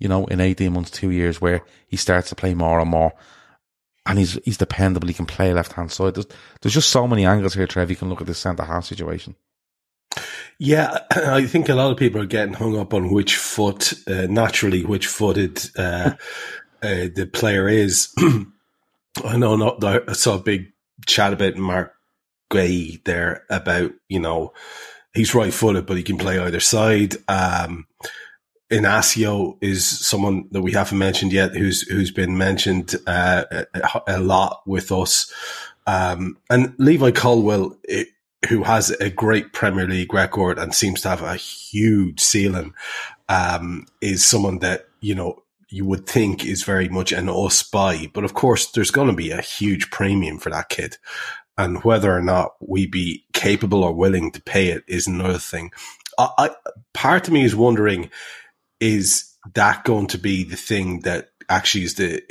you 0.00 0.08
know, 0.08 0.24
in 0.26 0.40
18 0.40 0.72
months, 0.72 0.90
two 0.90 1.10
years 1.10 1.40
where 1.40 1.62
he 1.86 1.98
starts 1.98 2.30
to 2.30 2.34
play 2.34 2.54
more 2.54 2.80
and 2.80 2.90
more. 2.90 3.12
And 4.06 4.18
he's 4.18 4.38
he's 4.44 4.58
dependable. 4.58 5.08
He 5.08 5.14
can 5.14 5.24
play 5.24 5.54
left 5.54 5.72
hand 5.72 5.90
side. 5.90 6.14
There's, 6.14 6.26
there's 6.60 6.74
just 6.74 6.90
so 6.90 7.08
many 7.08 7.24
angles 7.24 7.54
here, 7.54 7.66
Trev. 7.66 7.88
You 7.88 7.96
can 7.96 8.10
look 8.10 8.20
at 8.20 8.26
this 8.26 8.38
centre 8.38 8.62
half 8.62 8.84
situation. 8.84 9.34
Yeah, 10.58 10.98
I 11.10 11.46
think 11.46 11.68
a 11.68 11.74
lot 11.74 11.90
of 11.90 11.96
people 11.96 12.20
are 12.20 12.26
getting 12.26 12.54
hung 12.54 12.78
up 12.78 12.94
on 12.94 13.10
which 13.12 13.36
foot, 13.36 13.92
uh, 14.06 14.26
naturally, 14.28 14.84
which 14.84 15.06
footed 15.06 15.60
uh, 15.76 16.12
uh, 16.82 17.08
the 17.14 17.28
player 17.32 17.68
is. 17.68 18.14
I 19.24 19.36
know 19.36 19.56
not, 19.56 19.82
I 19.84 20.12
saw 20.12 20.36
a 20.36 20.42
big 20.42 20.72
chat 21.06 21.32
about 21.32 21.56
Marc 21.56 21.94
Guéhi 22.50 23.02
there 23.04 23.44
about, 23.50 23.92
you 24.08 24.20
know, 24.20 24.52
he's 25.12 25.34
right 25.34 25.54
footed, 25.54 25.86
but 25.86 25.96
he 25.96 26.02
can 26.02 26.18
play 26.18 26.38
either 26.38 26.60
side. 26.60 27.16
Um, 27.28 27.86
Inacio 28.70 29.56
is 29.60 29.86
someone 29.86 30.48
that 30.50 30.62
we 30.62 30.72
haven't 30.72 30.98
mentioned 30.98 31.32
yet, 31.32 31.54
who's 31.54 31.82
who's 31.82 32.10
been 32.10 32.36
mentioned 32.36 32.96
uh, 33.06 33.44
a, 33.74 34.02
a, 34.08 34.20
lot 34.20 34.62
with 34.66 34.90
us 34.90 35.32
Um, 35.86 36.38
and 36.48 36.74
Levi 36.78 37.10
Colwill, 37.10 37.76
it, 37.84 38.08
who 38.48 38.62
has 38.62 38.90
a 38.90 39.10
great 39.10 39.52
Premier 39.52 39.86
League 39.86 40.14
record 40.14 40.58
and 40.58 40.74
seems 40.74 41.00
to 41.02 41.08
have 41.08 41.22
a 41.22 41.36
huge 41.36 42.20
ceiling, 42.20 42.74
um, 43.28 43.86
is 44.00 44.24
someone 44.24 44.58
that, 44.60 44.88
you 45.00 45.14
know, 45.14 45.42
you 45.68 45.84
would 45.84 46.06
think 46.06 46.44
is 46.44 46.62
very 46.62 46.88
much 46.88 47.10
an 47.10 47.28
us 47.28 47.62
buy. 47.62 48.08
But 48.12 48.24
of 48.24 48.34
course, 48.34 48.70
there's 48.70 48.90
going 48.92 49.08
to 49.08 49.14
be 49.14 49.30
a 49.30 49.40
huge 49.40 49.90
premium 49.90 50.38
for 50.38 50.50
that 50.50 50.68
kid. 50.68 50.98
And 51.56 51.82
whether 51.84 52.12
or 52.12 52.22
not 52.22 52.54
we 52.60 52.86
be 52.86 53.24
capable 53.32 53.84
or 53.84 53.92
willing 53.92 54.30
to 54.32 54.42
pay 54.42 54.68
it 54.68 54.84
is 54.86 55.06
another 55.06 55.38
thing. 55.38 55.72
I, 56.18 56.28
I, 56.38 56.50
part 56.92 57.26
of 57.26 57.34
me 57.34 57.44
is 57.44 57.56
wondering, 57.56 58.10
is 58.80 59.32
that 59.54 59.84
going 59.84 60.06
to 60.08 60.18
be 60.18 60.44
the 60.44 60.56
thing 60.56 61.00
that 61.00 61.30
actually 61.48 61.84
is 61.84 61.94
the 61.94 62.22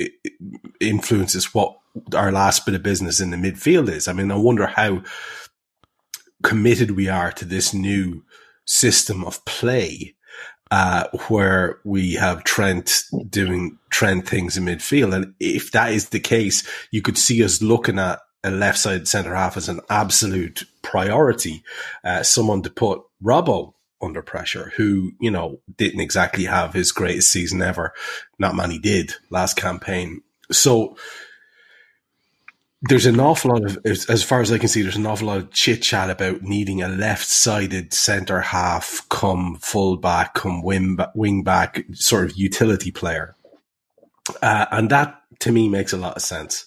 influences 0.80 1.54
what 1.54 1.76
our 2.14 2.32
last 2.32 2.66
bit 2.66 2.74
of 2.74 2.82
business 2.82 3.20
in 3.20 3.30
the 3.30 3.36
midfield 3.36 3.88
is? 3.88 4.08
I 4.08 4.12
mean, 4.12 4.30
I 4.30 4.36
wonder 4.36 4.66
how 4.66 5.02
committed 6.44 6.92
we 6.92 7.08
are 7.08 7.32
to 7.32 7.44
this 7.44 7.74
new 7.74 8.22
system 8.64 9.24
of 9.24 9.44
play. 9.44 10.14
Uh, 10.70 11.06
where 11.28 11.78
we 11.84 12.14
have 12.14 12.42
Trent 12.42 13.04
doing 13.28 13.78
Trent 13.90 14.26
things 14.26 14.56
in 14.56 14.64
midfield. 14.64 15.14
And 15.14 15.34
if 15.38 15.70
that 15.70 15.92
is 15.92 16.08
the 16.08 16.18
case, 16.18 16.66
you 16.90 17.00
could 17.00 17.18
see 17.18 17.44
us 17.44 17.62
looking 17.62 17.98
at 17.98 18.18
a 18.44 18.50
left 18.50 18.78
side 18.78 19.08
centre 19.08 19.34
half 19.34 19.56
as 19.56 19.68
an 19.68 19.80
absolute 19.88 20.64
priority, 20.82 21.62
uh, 22.04 22.22
someone 22.22 22.62
to 22.62 22.70
put 22.70 23.02
Robbo 23.22 23.74
under 24.02 24.22
pressure, 24.22 24.72
who, 24.76 25.12
you 25.20 25.30
know, 25.30 25.60
didn't 25.76 26.00
exactly 26.00 26.44
have 26.44 26.74
his 26.74 26.92
greatest 26.92 27.30
season 27.30 27.62
ever. 27.62 27.92
Not 28.38 28.56
many 28.56 28.78
did 28.78 29.14
last 29.30 29.56
campaign. 29.56 30.22
So 30.52 30.96
there's 32.88 33.06
an 33.06 33.18
awful 33.18 33.52
lot 33.52 33.64
of, 33.64 33.78
as 33.86 34.22
far 34.22 34.40
as 34.40 34.52
I 34.52 34.58
can 34.58 34.68
see, 34.68 34.82
there's 34.82 34.96
an 34.96 35.06
awful 35.06 35.28
lot 35.28 35.38
of 35.38 35.50
chit 35.50 35.82
chat 35.82 36.10
about 36.10 36.42
needing 36.42 36.82
a 36.82 36.88
left 36.88 37.26
sided 37.26 37.94
centre 37.94 38.40
half, 38.40 39.06
come 39.08 39.56
full 39.56 39.96
back, 39.96 40.34
come 40.34 40.62
wing, 40.62 40.98
wing 41.14 41.42
back, 41.42 41.84
sort 41.92 42.24
of 42.24 42.36
utility 42.36 42.90
player. 42.90 43.36
Uh, 44.42 44.66
and 44.70 44.90
that 44.90 45.22
to 45.40 45.50
me 45.50 45.68
makes 45.68 45.92
a 45.92 45.96
lot 45.96 46.16
of 46.16 46.22
sense. 46.22 46.66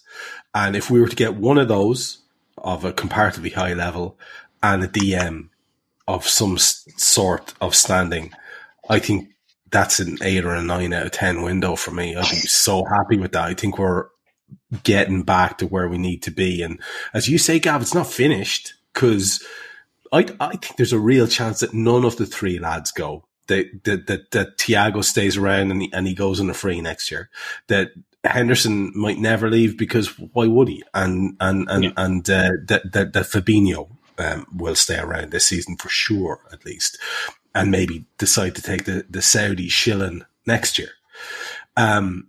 And 0.55 0.75
if 0.75 0.89
we 0.89 0.99
were 0.99 1.07
to 1.07 1.15
get 1.15 1.35
one 1.35 1.59
of 1.59 1.67
those 1.67 2.19
of 2.57 2.83
a 2.83 2.93
comparatively 2.93 3.51
high 3.51 3.73
level 3.73 4.17
and 4.63 4.83
a 4.83 4.87
DM 4.87 5.49
of 6.07 6.27
some 6.27 6.57
sort 6.57 7.53
of 7.61 7.75
standing, 7.75 8.31
I 8.89 8.97
think 8.97 9.29
that's 9.69 9.99
an 9.99 10.17
eight 10.23 10.45
or 10.45 10.55
a 10.55 10.63
nine 10.63 10.93
out 10.93 11.05
of 11.05 11.11
10 11.11 11.43
window 11.43 11.75
for 11.75 11.91
me. 11.91 12.15
I'd 12.15 12.29
be 12.29 12.37
so 12.37 12.85
happy 12.85 13.17
with 13.17 13.33
that. 13.33 13.43
I 13.43 13.53
think 13.53 13.77
we're 13.77 14.07
getting 14.83 15.23
back 15.23 15.57
to 15.57 15.67
where 15.67 15.87
we 15.87 15.97
need 15.97 16.21
to 16.23 16.31
be. 16.31 16.61
And 16.61 16.79
as 17.13 17.29
you 17.29 17.37
say, 17.37 17.59
Gav, 17.59 17.81
it's 17.81 17.93
not 17.93 18.07
finished 18.07 18.73
because 18.93 19.43
I, 20.11 20.27
I 20.39 20.51
think 20.51 20.75
there's 20.77 20.93
a 20.93 20.99
real 20.99 21.27
chance 21.27 21.59
that 21.61 21.73
none 21.73 22.05
of 22.05 22.17
the 22.17 22.25
three 22.25 22.59
lads 22.59 22.91
go. 22.91 23.23
That, 23.47 23.85
that, 23.85 24.07
that, 24.07 24.31
that 24.31 24.57
Thiago 24.57 25.03
stays 25.03 25.37
around 25.37 25.71
and 25.71 25.81
he, 25.81 25.93
and 25.93 26.05
he 26.05 26.13
goes 26.13 26.41
on 26.41 26.49
a 26.49 26.53
free 26.53 26.81
next 26.81 27.09
year. 27.09 27.29
That 27.67 27.91
Henderson 28.25 28.91
might 28.93 29.19
never 29.19 29.49
leave 29.49 29.77
because 29.77 30.07
why 30.19 30.47
would 30.47 30.67
he? 30.67 30.83
And, 30.93 31.37
and, 31.39 31.69
and, 31.69 31.83
yeah. 31.85 31.91
and, 31.95 32.29
uh, 32.29 32.51
that, 32.65 32.91
that, 32.91 33.13
that 33.13 33.25
Fabinho 33.25 33.89
um, 34.17 34.47
will 34.53 34.75
stay 34.75 34.99
around 34.99 35.31
this 35.31 35.47
season 35.47 35.77
for 35.77 35.87
sure, 35.87 36.41
at 36.51 36.65
least, 36.65 36.97
and 37.55 37.71
maybe 37.71 38.05
decide 38.17 38.55
to 38.55 38.61
take 38.61 38.83
the, 38.83 39.05
the 39.09 39.21
Saudi 39.21 39.69
shilling 39.69 40.23
next 40.45 40.77
year. 40.77 40.89
Um, 41.77 42.27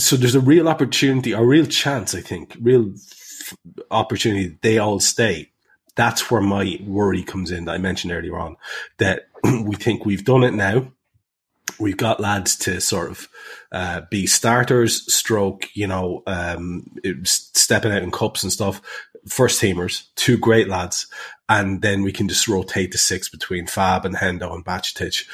so 0.00 0.16
there's 0.16 0.34
a 0.34 0.40
real 0.40 0.68
opportunity, 0.68 1.32
a 1.32 1.42
real 1.42 1.66
chance, 1.66 2.14
I 2.14 2.20
think, 2.20 2.56
real 2.60 2.92
f- 2.94 3.56
opportunity. 3.90 4.58
They 4.62 4.78
all 4.78 5.00
stay. 5.00 5.50
That's 5.96 6.30
where 6.30 6.40
my 6.40 6.78
worry 6.84 7.22
comes 7.22 7.50
in 7.50 7.64
that 7.66 7.74
I 7.74 7.78
mentioned 7.78 8.12
earlier 8.12 8.38
on 8.38 8.56
that 8.98 9.28
we 9.44 9.76
think 9.76 10.04
we've 10.04 10.24
done 10.24 10.44
it 10.44 10.54
now. 10.54 10.92
We've 11.78 11.96
got 11.96 12.20
lads 12.20 12.56
to 12.56 12.80
sort 12.80 13.10
of 13.10 13.28
uh, 13.70 14.02
be 14.10 14.26
starters, 14.26 15.12
stroke, 15.12 15.68
you 15.74 15.86
know, 15.86 16.22
um, 16.26 16.86
stepping 17.22 17.92
out 17.92 18.02
in 18.02 18.10
cups 18.10 18.42
and 18.42 18.52
stuff 18.52 18.82
first 19.26 19.60
teamers, 19.60 20.04
two 20.16 20.38
great 20.38 20.68
lads, 20.68 21.06
and 21.48 21.82
then 21.82 22.02
we 22.02 22.12
can 22.12 22.28
just 22.28 22.48
rotate 22.48 22.92
the 22.92 22.98
six 22.98 23.28
between 23.28 23.66
Fab 23.66 24.04
and 24.04 24.16
Hendo 24.16 24.54
and 24.54 24.64
Bajcetic. 24.64 25.26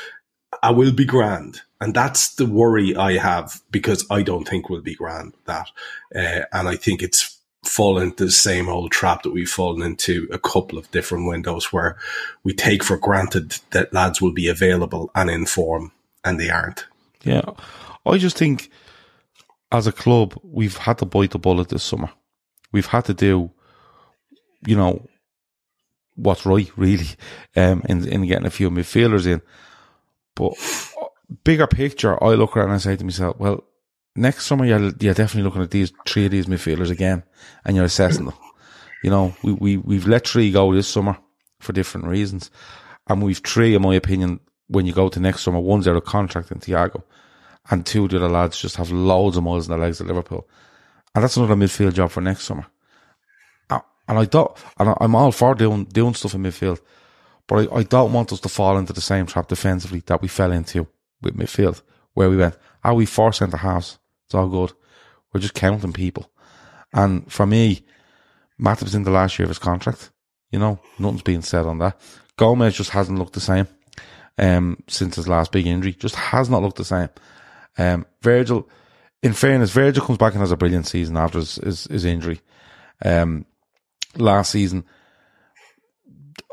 I 0.62 0.70
will 0.70 0.92
be 0.92 1.04
grand. 1.04 1.60
And 1.80 1.94
that's 1.94 2.34
the 2.36 2.46
worry 2.46 2.96
I 2.96 3.18
have 3.18 3.60
because 3.70 4.06
I 4.10 4.22
don't 4.22 4.48
think 4.48 4.70
we'll 4.70 4.80
be 4.80 4.94
grand 4.94 5.34
that. 5.44 5.68
Uh, 6.14 6.42
and 6.52 6.68
I 6.68 6.76
think 6.76 7.02
it's 7.02 7.38
fallen 7.64 8.04
into 8.04 8.26
the 8.26 8.30
same 8.30 8.68
old 8.68 8.92
trap 8.92 9.24
that 9.24 9.32
we've 9.32 9.50
fallen 9.50 9.82
into 9.82 10.28
a 10.32 10.38
couple 10.38 10.78
of 10.78 10.90
different 10.90 11.26
windows 11.26 11.72
where 11.72 11.98
we 12.44 12.54
take 12.54 12.82
for 12.82 12.96
granted 12.96 13.56
that 13.72 13.92
lads 13.92 14.22
will 14.22 14.32
be 14.32 14.48
available 14.48 15.10
and 15.14 15.28
in 15.28 15.44
form 15.44 15.92
and 16.24 16.40
they 16.40 16.48
aren't. 16.48 16.86
Yeah. 17.24 17.50
I 18.06 18.18
just 18.18 18.38
think 18.38 18.70
as 19.72 19.86
a 19.86 19.92
club, 19.92 20.38
we've 20.42 20.76
had 20.76 20.98
to 20.98 21.04
bite 21.04 21.32
the 21.32 21.38
bullet 21.38 21.68
this 21.68 21.82
summer. 21.82 22.10
We've 22.72 22.86
had 22.86 23.04
to 23.06 23.14
do 23.14 23.50
you 24.66 24.76
know, 24.76 25.06
what's 26.14 26.46
right 26.46 26.70
really, 26.76 27.08
um, 27.54 27.82
in, 27.88 28.06
in 28.06 28.26
getting 28.26 28.46
a 28.46 28.50
few 28.50 28.70
midfielders 28.70 29.26
in. 29.26 29.40
But 30.36 30.52
uh, 31.00 31.06
bigger 31.42 31.66
picture, 31.66 32.22
I 32.22 32.34
look 32.34 32.56
around 32.56 32.66
and 32.66 32.74
I 32.74 32.78
say 32.78 32.94
to 32.94 33.04
myself, 33.04 33.36
well, 33.38 33.64
next 34.14 34.46
summer 34.46 34.64
you're, 34.64 34.92
you're 35.00 35.14
definitely 35.14 35.42
looking 35.42 35.62
at 35.62 35.72
these 35.72 35.92
three 36.06 36.26
of 36.26 36.30
these 36.30 36.46
midfielders 36.46 36.90
again 36.90 37.24
and 37.64 37.74
you're 37.74 37.84
assessing 37.84 38.26
them. 38.26 38.34
You 39.02 39.10
know, 39.10 39.34
we, 39.42 39.52
we, 39.52 39.76
we've 39.76 40.06
let 40.06 40.28
three 40.28 40.52
go 40.52 40.72
this 40.72 40.86
summer 40.88 41.18
for 41.58 41.72
different 41.72 42.06
reasons. 42.06 42.50
And 43.08 43.22
we've 43.22 43.38
three, 43.38 43.74
in 43.74 43.82
my 43.82 43.94
opinion, 43.94 44.38
when 44.68 44.86
you 44.86 44.92
go 44.92 45.08
to 45.08 45.20
next 45.20 45.42
summer, 45.42 45.58
one's 45.58 45.88
out 45.88 45.96
of 45.96 46.04
contract 46.04 46.52
in 46.52 46.60
Thiago 46.60 47.02
and 47.70 47.84
two 47.84 48.04
of 48.04 48.10
the 48.10 48.16
other 48.16 48.28
lads 48.28 48.60
just 48.60 48.76
have 48.76 48.90
loads 48.90 49.36
of 49.36 49.42
miles 49.42 49.66
in 49.66 49.70
their 49.70 49.80
legs 49.80 50.00
at 50.00 50.06
Liverpool. 50.06 50.48
And 51.14 51.24
that's 51.24 51.36
another 51.36 51.54
midfield 51.54 51.94
job 51.94 52.10
for 52.10 52.20
next 52.20 52.44
summer. 52.44 52.66
Uh, 53.70 53.80
and 54.08 54.18
I 54.18 54.24
don't, 54.24 54.52
and 54.78 54.94
I'm 55.00 55.14
all 55.14 55.32
for 55.32 55.54
doing, 55.54 55.84
doing 55.84 56.14
stuff 56.14 56.34
in 56.34 56.42
midfield, 56.42 56.80
but 57.46 57.70
I, 57.72 57.76
I 57.76 57.82
don't 57.82 58.12
want 58.12 58.32
us 58.32 58.40
to 58.40 58.48
fall 58.48 58.78
into 58.78 58.92
the 58.92 59.00
same 59.00 59.26
trap 59.26 59.48
defensively 59.48 60.02
that 60.06 60.22
we 60.22 60.28
fell 60.28 60.52
into 60.52 60.86
with 61.22 61.36
midfield, 61.36 61.82
where 62.14 62.30
we 62.30 62.36
went, 62.36 62.56
are 62.84 62.94
we 62.94 63.06
four 63.06 63.32
centre 63.32 63.56
halves? 63.56 63.98
It's 64.26 64.34
all 64.34 64.48
good. 64.48 64.72
We're 65.32 65.40
just 65.40 65.54
counting 65.54 65.92
people. 65.92 66.30
And 66.92 67.30
for 67.30 67.46
me, 67.46 67.84
Matip's 68.60 68.94
in 68.94 69.02
the 69.02 69.10
last 69.10 69.38
year 69.38 69.44
of 69.44 69.50
his 69.50 69.58
contract. 69.58 70.10
You 70.50 70.58
know, 70.58 70.80
nothing's 70.98 71.22
being 71.22 71.42
said 71.42 71.66
on 71.66 71.78
that. 71.78 72.00
Gomez 72.36 72.76
just 72.76 72.90
hasn't 72.90 73.18
looked 73.18 73.34
the 73.34 73.40
same, 73.40 73.66
um, 74.38 74.82
since 74.88 75.16
his 75.16 75.28
last 75.28 75.52
big 75.52 75.66
injury. 75.66 75.92
Just 75.92 76.14
has 76.14 76.48
not 76.48 76.62
looked 76.62 76.76
the 76.76 76.84
same. 76.84 77.08
Um, 77.78 78.06
Virgil, 78.22 78.68
in 79.22 79.32
fairness, 79.32 79.72
Virgil 79.72 80.04
comes 80.04 80.18
back 80.18 80.32
and 80.32 80.40
has 80.40 80.52
a 80.52 80.56
brilliant 80.56 80.86
season 80.86 81.16
after 81.16 81.38
his, 81.38 81.56
his, 81.56 81.84
his 81.84 82.04
injury. 82.04 82.40
Um, 83.04 83.46
last 84.16 84.52
season, 84.52 84.84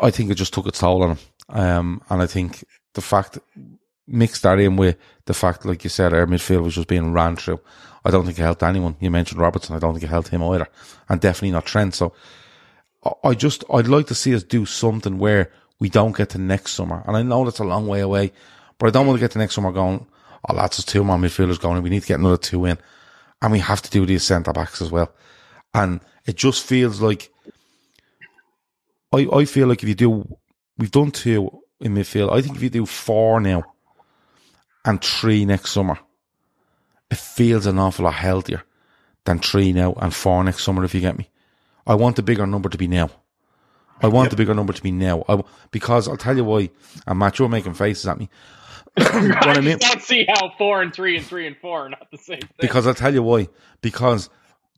I 0.03 0.11
think 0.11 0.29
it 0.29 0.35
just 0.35 0.53
took 0.53 0.67
its 0.67 0.79
toll 0.79 1.03
on 1.03 1.11
him. 1.11 1.19
Um, 1.49 2.01
and 2.09 2.21
I 2.21 2.27
think 2.27 2.63
the 2.93 3.01
fact, 3.01 3.39
mixed 4.07 4.43
that 4.43 4.59
in 4.59 4.75
with 4.75 4.97
the 5.25 5.33
fact, 5.33 5.65
like 5.65 5.83
you 5.83 5.89
said, 5.89 6.13
our 6.13 6.25
midfield 6.25 6.63
was 6.63 6.75
just 6.75 6.87
being 6.87 7.13
ran 7.13 7.35
through. 7.35 7.59
I 8.05 8.11
don't 8.11 8.25
think 8.25 8.37
it 8.37 8.41
helped 8.41 8.63
anyone. 8.63 8.97
You 8.99 9.09
mentioned 9.09 9.39
Robertson. 9.39 9.75
I 9.75 9.79
don't 9.79 9.93
think 9.93 10.03
it 10.03 10.09
helped 10.09 10.27
him 10.27 10.43
either. 10.43 10.67
And 11.07 11.21
definitely 11.21 11.51
not 11.51 11.65
Trent. 11.65 11.95
So 11.95 12.13
I 13.23 13.33
just, 13.33 13.63
I'd 13.73 13.87
like 13.87 14.07
to 14.07 14.15
see 14.15 14.35
us 14.35 14.43
do 14.43 14.65
something 14.65 15.19
where 15.19 15.51
we 15.79 15.89
don't 15.89 16.15
get 16.15 16.29
to 16.29 16.37
next 16.37 16.73
summer. 16.73 17.03
And 17.07 17.15
I 17.15 17.21
know 17.23 17.45
that's 17.45 17.59
a 17.59 17.63
long 17.63 17.87
way 17.87 18.01
away, 18.01 18.33
but 18.77 18.87
I 18.87 18.89
don't 18.91 19.07
want 19.07 19.17
to 19.17 19.23
get 19.23 19.31
to 19.31 19.39
next 19.39 19.55
summer 19.55 19.71
going, 19.71 20.05
oh, 20.49 20.55
that's 20.55 20.77
just 20.77 20.89
two 20.89 21.03
more 21.03 21.17
midfielders 21.17 21.59
going 21.59 21.81
we 21.81 21.89
need 21.89 22.01
to 22.01 22.07
get 22.07 22.19
another 22.19 22.37
two 22.37 22.65
in. 22.65 22.77
And 23.41 23.51
we 23.51 23.59
have 23.59 23.81
to 23.81 23.89
do 23.89 24.05
these 24.05 24.23
centre 24.23 24.53
backs 24.53 24.81
as 24.81 24.91
well. 24.91 25.13
And 25.73 26.01
it 26.25 26.35
just 26.35 26.65
feels 26.65 27.01
like 27.01 27.31
I, 29.13 29.27
I 29.31 29.45
feel 29.45 29.67
like 29.67 29.83
if 29.83 29.89
you 29.89 29.95
do, 29.95 30.37
we've 30.77 30.91
done 30.91 31.11
two 31.11 31.49
in 31.79 31.93
midfield. 31.93 32.31
I 32.31 32.41
think 32.41 32.55
if 32.55 32.63
you 32.63 32.69
do 32.69 32.85
four 32.85 33.39
now 33.39 33.63
and 34.85 35.01
three 35.01 35.45
next 35.45 35.71
summer, 35.71 35.99
it 37.11 37.17
feels 37.17 37.65
an 37.65 37.77
awful 37.77 38.05
lot 38.05 38.15
healthier 38.15 38.63
than 39.25 39.39
three 39.39 39.71
now 39.71 39.93
and 39.93 40.13
four 40.13 40.43
next 40.43 40.63
summer, 40.63 40.83
if 40.83 40.95
you 40.95 41.01
get 41.01 41.17
me. 41.17 41.29
I 41.85 41.95
want 41.95 42.15
the 42.15 42.23
bigger 42.23 42.47
number 42.47 42.69
to 42.69 42.77
be 42.77 42.87
now. 42.87 43.09
I 44.01 44.07
want 44.07 44.25
yep. 44.25 44.31
the 44.31 44.37
bigger 44.37 44.53
number 44.53 44.73
to 44.73 44.81
be 44.81 44.91
now. 44.91 45.23
I, 45.29 45.41
because 45.71 46.07
I'll 46.07 46.17
tell 46.17 46.35
you 46.35 46.43
why, 46.43 46.69
and 47.05 47.19
Matt, 47.19 47.39
you're 47.39 47.49
making 47.49 47.75
faces 47.75 48.07
at 48.07 48.17
me. 48.17 48.29
I, 48.97 49.61
mean, 49.61 49.77
don't 49.79 50.01
see 50.01 50.25
how 50.27 50.51
four 50.57 50.81
and 50.81 50.93
three 50.93 51.17
and 51.17 51.25
three 51.25 51.47
and 51.47 51.55
four 51.57 51.85
are 51.85 51.89
not 51.89 52.09
the 52.11 52.17
same 52.17 52.39
thing. 52.39 52.49
Because 52.59 52.87
I'll 52.87 52.93
tell 52.93 53.13
you 53.13 53.23
why. 53.23 53.47
Because 53.81 54.29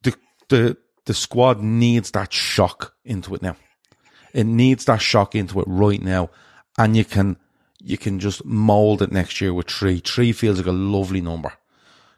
the 0.03 0.15
the 0.49 0.77
the 1.05 1.13
squad 1.13 1.61
needs 1.61 2.11
that 2.11 2.33
shock 2.33 2.93
into 3.03 3.33
it 3.35 3.41
now. 3.41 3.55
It 4.35 4.43
needs 4.45 4.85
that 4.85 5.01
shock 5.01 5.33
into 5.33 5.59
it 5.61 5.65
right 5.67 6.01
now. 6.01 6.29
And 6.77 6.95
you 6.97 7.05
can, 7.05 7.37
you 7.81 7.97
can 7.97 8.19
just 8.19 8.43
mold 8.45 9.01
it 9.01 9.11
next 9.11 9.39
year 9.39 9.53
with 9.53 9.67
three. 9.69 9.99
Three 9.99 10.31
feels 10.33 10.57
like 10.57 10.67
a 10.67 10.71
lovely 10.71 11.21
number. 11.21 11.53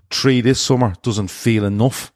Three 0.09 0.41
this 0.41 0.59
summer 0.59 0.93
doesn't 1.03 1.29
feel 1.29 1.63
enough. 1.65 2.11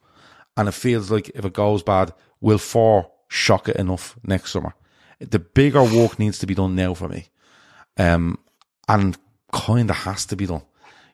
and 0.58 0.68
it 0.68 0.74
feels 0.74 1.10
like 1.12 1.30
if 1.36 1.45
it 1.45 1.54
goes 1.54 1.84
bad, 1.84 2.14
will 2.41 2.58
four 2.58 3.10
shock 3.30 3.70
it 3.70 3.76
enough 3.78 4.18
next 4.26 4.52
summer? 4.52 4.74
The 5.20 5.39
bigger 5.39 5.84
work 5.84 6.18
needs 6.20 6.39
to 6.39 6.47
be 6.47 6.56
done 6.56 6.76
now 6.76 6.93
for 6.95 7.08
me, 7.08 7.30
um, 7.97 8.38
and 8.88 9.18
kind 9.54 9.89
of 9.89 9.95
has 9.97 10.26
to 10.28 10.36
be 10.36 10.45
done. 10.47 10.64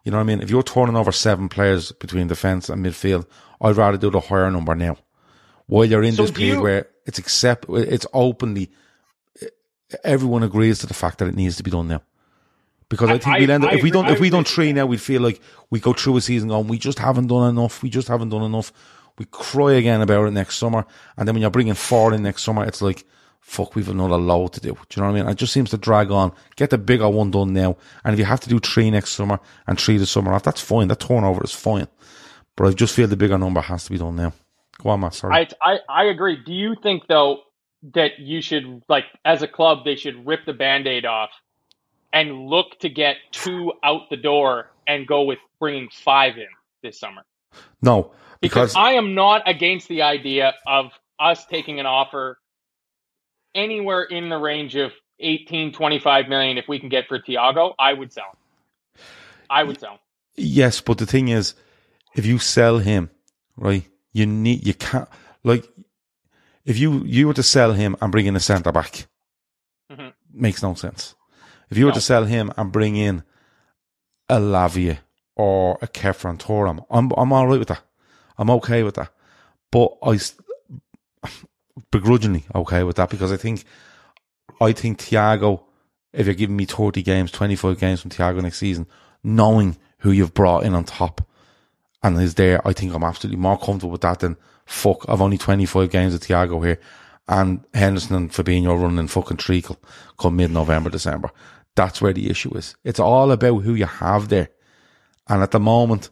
You 0.03 0.11
know 0.11 0.17
what 0.17 0.23
I 0.23 0.27
mean? 0.27 0.41
If 0.41 0.49
you're 0.49 0.63
turning 0.63 0.95
over 0.95 1.11
seven 1.11 1.49
players 1.49 1.91
between 1.91 2.27
defence 2.27 2.69
and 2.69 2.85
midfield, 2.85 3.25
I'd 3.61 3.75
rather 3.75 3.97
do 3.97 4.09
the 4.09 4.21
higher 4.21 4.49
number 4.49 4.73
now. 4.75 4.97
While 5.67 5.85
you're 5.85 6.03
in 6.03 6.13
So 6.15 6.21
this 6.23 6.31
period 6.31 6.55
you- 6.55 6.61
where 6.61 6.88
it's 7.07 7.17
accept, 7.17 7.65
it's 7.69 8.05
openly, 8.13 8.69
everyone 10.03 10.43
agrees 10.43 10.79
to 10.79 10.87
the 10.87 10.93
fact 10.93 11.17
that 11.19 11.27
it 11.27 11.35
needs 11.35 11.57
to 11.57 11.63
be 11.63 11.71
done 11.71 11.87
now. 11.87 12.01
Because 12.89 13.09
I, 13.09 13.13
I- 13.13 13.17
think 13.17 13.39
we'll 13.39 13.51
end 13.51 13.65
up, 13.65 13.73
if 13.73 13.83
we 13.83 13.91
don't, 13.91 14.07
if 14.07 14.19
we 14.19 14.29
don't 14.29 14.47
train 14.47 14.75
now, 14.75 14.85
we'd 14.85 15.01
feel 15.01 15.21
like 15.21 15.41
we 15.69 15.79
go 15.79 15.93
through 15.93 16.17
a 16.17 16.21
season 16.21 16.49
going, 16.49 16.67
we 16.67 16.77
just 16.77 16.99
haven't 16.99 17.27
done 17.27 17.49
enough. 17.49 17.81
We 17.83 17.89
just 17.89 18.07
haven't 18.07 18.29
done 18.29 18.43
enough. 18.43 18.71
We 19.17 19.25
cry 19.25 19.73
again 19.73 20.01
about 20.01 20.27
it 20.27 20.31
next 20.31 20.57
summer. 20.57 20.85
And 21.17 21.27
then 21.27 21.35
when 21.35 21.41
you're 21.41 21.49
bringing 21.51 21.73
four 21.73 22.13
in 22.13 22.23
next 22.23 22.43
summer, 22.43 22.63
it's 22.63 22.81
like, 22.81 23.03
fuck, 23.41 23.75
we've 23.75 23.89
another 23.89 24.17
load 24.17 24.53
to 24.53 24.61
do. 24.61 24.69
Do 24.73 24.77
you 24.95 25.01
know 25.01 25.11
what 25.11 25.19
I 25.19 25.21
mean? 25.23 25.29
It 25.31 25.37
just 25.37 25.53
seems 25.53 25.71
to 25.71 25.77
drag 25.77 26.11
on. 26.11 26.31
Get 26.55 26.69
the 26.69 26.77
bigger 26.77 27.09
one 27.09 27.31
done 27.31 27.51
now. 27.53 27.77
And 28.05 28.13
if 28.13 28.19
you 28.19 28.25
have 28.25 28.41
to 28.41 28.49
do 28.49 28.59
three 28.59 28.91
next 28.91 29.13
summer 29.13 29.39
and 29.65 29.79
three 29.79 29.97
the 29.97 30.05
summer 30.05 30.33
off, 30.33 30.43
that's 30.43 30.61
fine. 30.61 30.87
That 30.89 30.99
turnover 30.99 31.43
is 31.43 31.53
fine. 31.53 31.87
But 32.55 32.67
I 32.67 32.71
just 32.71 32.93
feel 32.95 33.07
the 33.07 33.17
bigger 33.17 33.37
number 33.37 33.61
has 33.61 33.85
to 33.85 33.91
be 33.91 33.97
done 33.97 34.15
now. 34.15 34.33
Matt. 34.84 35.13
Sorry. 35.13 35.34
I, 35.34 35.47
I 35.73 35.80
I 35.89 36.03
agree. 36.05 36.38
Do 36.45 36.53
you 36.53 36.75
think 36.82 37.07
though 37.07 37.39
that 37.93 38.19
you 38.19 38.41
should 38.41 38.84
like 38.89 39.05
as 39.25 39.41
a 39.41 39.47
club 39.47 39.86
they 39.86 39.95
should 39.95 40.25
rip 40.25 40.45
the 40.45 40.53
band-aid 40.53 41.05
off 41.05 41.30
and 42.13 42.47
look 42.47 42.80
to 42.80 42.89
get 42.89 43.17
two 43.32 43.73
out 43.84 44.09
the 44.09 44.17
door 44.17 44.71
and 44.88 45.05
go 45.07 45.23
with 45.23 45.39
bringing 45.59 45.89
five 45.89 46.38
in 46.38 46.47
this 46.84 46.99
summer? 46.99 47.23
no, 47.82 48.11
Because 48.41 48.71
because 48.71 48.75
I 48.75 48.91
am 48.93 49.13
not 49.15 49.43
against 49.47 49.88
the 49.88 50.01
idea 50.03 50.53
of 50.67 50.91
us 51.19 51.45
taking 51.45 51.80
an 51.80 51.86
offer 51.86 52.38
anywhere 53.55 54.03
in 54.03 54.30
the 54.30 54.38
range 54.38 54.75
of 54.75 54.91
18, 55.19 55.71
25 55.73 56.28
million 56.28 56.57
if 56.57 56.67
we 56.67 56.80
can 56.80 56.89
get 56.89 57.07
for 57.07 57.19
Thiago, 57.19 57.73
I 57.80 57.93
would 57.93 58.13
sell. 58.13 58.25
him. 58.25 59.01
I 59.49 59.63
would 59.63 59.80
sell. 59.80 59.93
him. 59.93 59.99
Yes, 60.36 60.82
but 60.82 60.99
the 60.99 61.05
thing 61.07 61.30
is, 61.30 61.55
if 62.15 62.25
you 62.25 62.38
sell 62.38 62.78
him, 62.78 63.09
right, 63.55 63.88
you 64.18 64.26
need 64.26 64.65
you 64.65 64.74
can't 64.74 65.07
like 65.43 65.65
if 66.65 66.78
you 66.78 67.03
you 67.05 67.28
were 67.28 67.34
to 67.41 67.43
sell 67.55 67.72
him 67.74 67.95
and 68.01 68.11
bring 68.11 68.26
in 68.26 68.36
a 68.36 68.39
centre 68.51 68.72
back, 68.72 69.07
Mhm. 69.91 70.13
makes 70.34 70.61
no 70.63 70.74
sense. 70.76 71.15
If 71.70 71.78
you 71.78 71.86
were 71.86 71.91
to 71.99 72.01
sell 72.11 72.26
him 72.26 72.51
and 72.57 72.72
bring 72.72 72.95
in 72.95 73.24
a 74.30 74.38
Lavia 74.39 74.97
or 75.36 75.78
a 75.82 75.88
Khéphren 75.88 76.38
Thuram, 76.38 76.86
I'm 76.89 77.11
I'm 77.18 77.32
all 77.34 77.47
right 77.47 77.59
with 77.59 77.68
that. 77.70 77.84
I'm 78.38 78.49
okay 78.57 78.84
with 78.84 78.95
that. 78.95 79.11
But 79.72 79.89
I, 80.11 80.20
begrudgingly 81.91 82.45
okay 82.55 82.84
with 82.84 82.95
that 82.97 83.09
because 83.09 83.32
I 83.32 83.38
think 83.38 83.63
I 84.59 84.72
think 84.72 84.99
Thiago, 84.99 85.63
if 86.13 86.26
you're 86.26 86.36
giving 86.36 86.55
me 86.55 86.65
30 86.65 87.03
games, 87.03 87.32
25 87.32 87.80
games 87.80 88.01
from 88.01 88.11
Thiago 88.11 88.41
next 88.41 88.57
season, 88.57 88.88
knowing 89.24 89.78
who 89.99 90.11
you've 90.11 90.34
brought 90.34 90.63
in 90.63 90.74
on 90.74 90.84
top 90.84 91.22
and 92.03 92.21
is 92.21 92.35
there, 92.35 92.65
I 92.67 92.73
think 92.73 92.93
I'm 92.93 93.03
absolutely 93.03 93.39
more 93.39 93.57
comfortable 93.57 93.91
with 93.91 94.01
that 94.01 94.19
than 94.19 94.37
fuck, 94.65 95.05
I've 95.07 95.21
only 95.21 95.37
25 95.37 95.89
games 95.89 96.13
of 96.13 96.21
Thiago 96.21 96.63
here 96.65 96.79
and 97.27 97.63
Henderson 97.73 98.15
and 98.15 98.31
Fabinho 98.31 98.79
running 98.81 99.07
fucking 99.07 99.37
treacle 99.37 99.77
come 100.17 100.37
mid-November, 100.37 100.89
December. 100.89 101.31
That's 101.75 102.01
where 102.01 102.13
the 102.13 102.29
issue 102.29 102.55
is. 102.57 102.75
It's 102.83 102.99
all 102.99 103.31
about 103.31 103.59
who 103.59 103.73
you 103.75 103.85
have 103.85 104.29
there. 104.29 104.49
And 105.27 105.43
at 105.43 105.51
the 105.51 105.59
moment, 105.59 106.09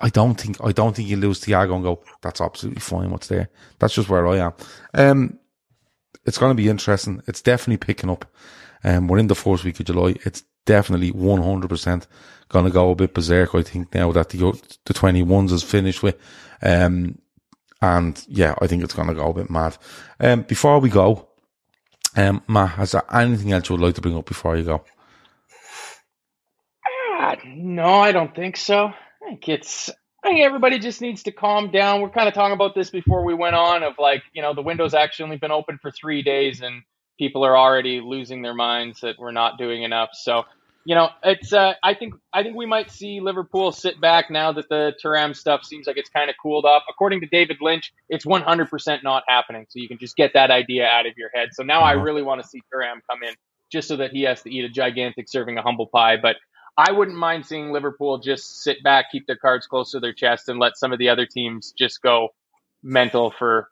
I 0.00 0.08
don't 0.08 0.34
think 0.38 0.56
I 0.62 0.72
don't 0.72 0.94
think 0.94 1.08
you 1.08 1.16
lose 1.16 1.40
Thiago 1.40 1.74
and 1.74 1.84
go, 1.84 2.02
that's 2.20 2.40
absolutely 2.40 2.80
fine 2.80 3.10
what's 3.10 3.28
there. 3.28 3.48
That's 3.78 3.94
just 3.94 4.08
where 4.08 4.26
I 4.26 4.38
am. 4.38 4.52
Um 4.94 5.38
it's 6.24 6.38
gonna 6.38 6.54
be 6.54 6.68
interesting. 6.68 7.22
It's 7.28 7.42
definitely 7.42 7.76
picking 7.76 8.10
up. 8.10 8.24
Um 8.82 9.06
we're 9.06 9.18
in 9.18 9.28
the 9.28 9.34
fourth 9.36 9.64
week 9.64 9.78
of 9.80 9.86
July. 9.86 10.16
It's 10.24 10.42
definitely 10.64 11.10
one 11.10 11.42
hundred 11.42 11.68
percent 11.68 12.06
gonna 12.48 12.70
go 12.70 12.90
a 12.90 12.94
bit 12.94 13.14
berserk, 13.14 13.54
I 13.54 13.62
think, 13.62 13.94
now 13.94 14.12
that 14.12 14.28
the 14.30 14.60
the 14.84 14.94
twenty 14.94 15.22
ones 15.22 15.52
is 15.52 15.62
finished 15.62 16.02
with. 16.02 16.16
Um 16.62 17.18
and 17.82 18.24
yeah, 18.28 18.54
I 18.60 18.66
think 18.66 18.82
it's 18.82 18.94
gonna 18.94 19.14
go 19.14 19.30
a 19.30 19.34
bit 19.34 19.50
mad. 19.50 19.76
Um 20.20 20.42
before 20.42 20.78
we 20.78 20.90
go, 20.90 21.28
um 22.16 22.42
Matt, 22.48 22.70
has 22.70 22.92
there 22.92 23.04
anything 23.12 23.52
else 23.52 23.68
you 23.68 23.76
would 23.76 23.84
like 23.84 23.94
to 23.96 24.00
bring 24.00 24.16
up 24.16 24.26
before 24.26 24.56
you 24.56 24.64
go? 24.64 24.84
Ah, 27.16 27.36
no, 27.46 27.86
I 27.86 28.12
don't 28.12 28.34
think 28.34 28.56
so. 28.56 28.86
I 28.86 29.26
think 29.26 29.48
it's. 29.48 29.90
I 30.22 30.28
think 30.28 30.40
everybody 30.40 30.78
just 30.78 31.02
needs 31.02 31.24
to 31.24 31.32
calm 31.32 31.70
down. 31.70 32.00
We're 32.00 32.08
kind 32.08 32.28
of 32.28 32.34
talking 32.34 32.54
about 32.54 32.74
this 32.74 32.90
before 32.90 33.24
we 33.24 33.34
went 33.34 33.54
on. 33.56 33.82
Of 33.82 33.94
like, 33.98 34.22
you 34.32 34.42
know, 34.42 34.54
the 34.54 34.62
window's 34.62 34.94
actually 34.94 35.24
only 35.24 35.36
been 35.36 35.50
open 35.50 35.78
for 35.80 35.90
three 35.90 36.22
days, 36.22 36.62
and 36.62 36.82
people 37.18 37.44
are 37.44 37.56
already 37.56 38.00
losing 38.00 38.42
their 38.42 38.54
minds 38.54 39.00
that 39.02 39.16
we're 39.18 39.32
not 39.32 39.58
doing 39.58 39.82
enough. 39.84 40.10
So, 40.14 40.44
you 40.84 40.94
know, 40.94 41.10
it's. 41.24 41.52
Uh, 41.52 41.74
I 41.82 41.94
think. 41.94 42.14
I 42.32 42.42
think 42.42 42.56
we 42.56 42.66
might 42.66 42.90
see 42.90 43.20
Liverpool 43.20 43.72
sit 43.72 44.00
back 44.00 44.30
now 44.30 44.52
that 44.52 44.68
the 44.70 44.94
Thuram 45.04 45.36
stuff 45.36 45.64
seems 45.64 45.86
like 45.86 45.96
it's 45.98 46.10
kind 46.10 46.30
of 46.30 46.36
cooled 46.42 46.64
off. 46.66 46.84
According 46.90 47.20
to 47.22 47.26
David 47.26 47.58
Lynch, 47.60 47.92
it's 48.08 48.26
100% 48.26 49.04
not 49.04 49.24
happening. 49.28 49.66
So 49.70 49.80
you 49.80 49.88
can 49.88 49.98
just 49.98 50.16
get 50.16 50.32
that 50.34 50.50
idea 50.50 50.86
out 50.86 51.06
of 51.06 51.14
your 51.16 51.30
head. 51.34 51.50
So 51.52 51.62
now 51.64 51.82
I 51.84 51.92
Uh-huh. 51.92 51.94
really 51.94 52.22
want 52.22 52.42
to 52.42 52.48
see 52.48 52.62
Thuram 52.74 53.00
come 53.10 53.22
in, 53.22 53.34
just 53.72 53.88
so 53.88 53.96
that 53.98 54.12
he 54.12 54.22
has 54.24 54.42
to 54.42 54.50
eat 54.50 54.64
a 54.64 54.70
gigantic 54.70 55.26
serving 55.28 55.58
of 55.58 55.64
humble 55.64 55.88
pie. 55.88 56.16
But 56.16 56.36
I 56.78 56.92
wouldn't 56.92 57.18
mind 57.18 57.46
seeing 57.46 57.72
Liverpool 57.72 58.18
just 58.18 58.62
sit 58.62 58.82
back, 58.84 59.06
keep 59.12 59.26
their 59.26 59.36
cards 59.36 59.66
close 59.66 59.92
to 59.92 60.00
their 60.00 60.14
chest, 60.14 60.48
and 60.48 60.58
let 60.60 60.76
some 60.78 60.92
of 60.92 60.98
the 60.98 61.10
other 61.10 61.26
teams 61.26 61.72
just 61.78 62.02
go 62.02 62.30
mental 62.82 63.32
for 63.38 63.68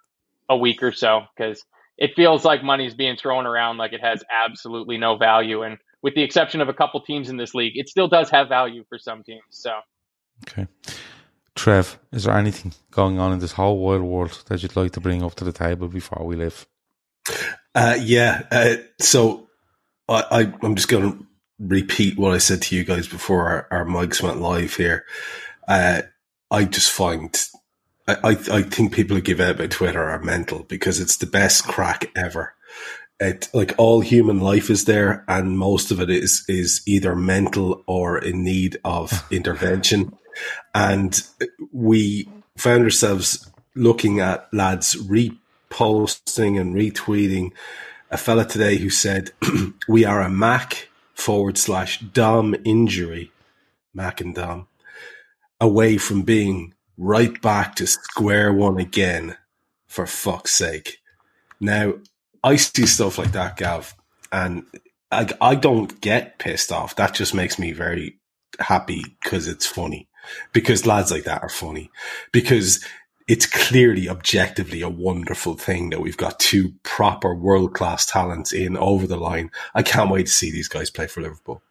a 0.51 0.57
week 0.57 0.82
or 0.82 0.93
so 0.93 1.22
because 1.36 1.64
it 2.03 2.11
feels 2.17 2.45
like 2.45 2.65
money's 2.65 2.95
being 2.95 3.17
thrown 3.17 3.47
around 3.47 3.79
like 3.79 3.93
it 3.93 4.01
has 4.01 4.25
absolutely 4.45 4.99
no 4.99 5.17
value. 5.17 5.63
And 5.63 5.79
with 6.03 6.15
the 6.17 6.23
exception 6.23 6.61
of 6.61 6.69
a 6.69 6.75
couple 6.75 7.01
teams 7.01 7.31
in 7.31 7.37
this 7.37 7.55
league, 7.55 7.75
it 7.77 7.89
still 7.89 8.09
does 8.09 8.29
have 8.31 8.49
value 8.49 8.85
for 8.89 8.99
some 8.99 9.23
teams. 9.23 9.45
So 9.51 9.71
Okay. 10.49 10.67
Trev, 11.55 11.99
is 12.11 12.25
there 12.25 12.37
anything 12.37 12.73
going 12.91 13.21
on 13.21 13.33
in 13.33 13.39
this 13.39 13.53
whole 13.53 13.79
wild 13.79 14.03
world 14.03 14.43
that 14.49 14.63
you'd 14.63 14.75
like 14.75 14.93
to 14.93 15.01
bring 15.01 15.23
up 15.23 15.37
to 15.37 15.45
the 15.45 15.53
table 15.53 15.87
before 15.89 16.27
we 16.27 16.35
leave? 16.35 16.67
Uh, 17.75 17.97
yeah. 18.01 18.43
Uh, 18.51 18.77
so 18.99 19.49
I, 20.09 20.25
I, 20.31 20.55
I'm 20.63 20.75
just 20.75 20.89
going 20.89 21.13
to 21.13 21.27
repeat 21.61 22.19
what 22.19 22.35
I 22.35 22.39
said 22.39 22.63
to 22.63 22.77
you 22.77 22.85
guys 22.85 23.07
before 23.07 23.49
our, 23.49 23.69
our 23.71 23.85
mics 23.85 24.23
went 24.23 24.41
live 24.41 24.75
here. 24.75 25.05
Uh, 25.69 26.03
I 26.51 26.65
just 26.65 26.91
find, 26.91 27.33
I, 28.07 28.15
I, 28.15 28.31
I 28.31 28.63
think 28.63 28.93
people 28.93 29.17
who 29.17 29.23
give 29.23 29.41
out 29.41 29.57
about 29.57 29.71
Twitter 29.71 30.03
are 30.03 30.23
mental 30.23 30.65
because 30.65 31.01
it's 31.01 31.17
the 31.17 31.27
best 31.27 31.65
crack 31.65 32.11
ever. 32.17 32.55
It, 33.21 33.49
like 33.53 33.75
all 33.79 34.01
human 34.01 34.41
life 34.41 34.69
is 34.71 34.85
there 34.85 35.25
and 35.29 35.59
most 35.59 35.91
of 35.91 36.01
it 36.01 36.11
is, 36.11 36.45
is 36.49 36.83
either 36.87 37.15
mental 37.15 37.85
or 37.87 38.19
in 38.19 38.43
need 38.43 38.79
of 38.85 39.13
intervention. 39.31 40.17
And 40.75 41.23
we 41.73 42.29
found 42.57 42.85
ourselves 42.85 43.49
looking 43.75 44.21
at 44.21 44.53
lads 44.53 44.97
reposting 44.97 46.61
and 46.61 46.75
retweeting 46.75 47.53
a 48.11 48.17
fella 48.17 48.45
today 48.45 48.77
who 48.77 48.91
said, 48.91 49.31
We 49.89 50.05
are 50.05 50.21
a 50.21 50.29
Mac 50.29 50.89
forward 51.15 51.57
slash 51.57 52.01
Dom 52.01 52.55
injury, 52.65 53.31
Mac 53.95 54.21
and 54.21 54.35
Dom, 54.35 54.67
away 55.61 55.97
from 55.97 56.23
being 56.23 56.75
right 57.03 57.41
back 57.43 57.75
to 57.77 57.87
square 57.87 58.53
one 58.53 58.79
again, 58.79 59.37
for 59.87 60.07
fuck's 60.07 60.53
sake. 60.53 60.99
Now, 61.61 61.95
I 62.45 62.57
see 62.57 62.87
stuff 62.87 63.19
like 63.19 63.33
that, 63.33 63.57
Gav, 63.57 63.95
and 64.31 64.65
I, 65.11 65.29
I 65.41 65.55
don't 65.57 66.01
get 66.01 66.39
pissed 66.39 66.73
off. 66.73 66.97
That 66.97 67.15
just 67.15 67.35
makes 67.35 67.59
me 67.59 67.73
very 67.73 68.19
happy 68.59 69.03
because 69.23 69.49
it's 69.49 69.67
funny. 69.67 70.09
Because 70.53 70.87
lads 70.87 71.11
like 71.11 71.25
that 71.25 71.43
are 71.43 71.49
funny. 71.49 71.91
Because 72.33 72.85
it's 73.29 73.47
clearly 73.47 74.09
objectively 74.09 74.81
a 74.83 74.89
wonderful 74.89 75.55
thing 75.55 75.91
that 75.91 76.01
we've 76.01 76.17
got 76.17 76.39
two 76.41 76.73
proper 76.83 77.35
world 77.35 77.75
class 77.75 78.07
talents 78.07 78.53
in 78.53 78.77
over 78.77 79.07
the 79.07 79.17
line. 79.17 79.51
I 79.75 79.83
can't 79.83 80.11
wait 80.11 80.27
to 80.27 80.33
see 80.33 80.51
these 80.51 80.69
guys 80.69 80.91
play 80.91 81.07
for 81.09 81.21
Liverpool. 81.21 81.63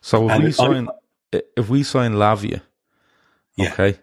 So 0.00 0.26
if 0.28 0.32
And 0.34 0.42
we 0.44 0.48
I- 0.48 0.52
sign, 0.52 0.88
if 1.32 1.68
we 1.68 1.82
sign 1.84 2.14
Lavia, 2.14 2.62
Yeah. 3.56 3.72
okay, 3.72 3.98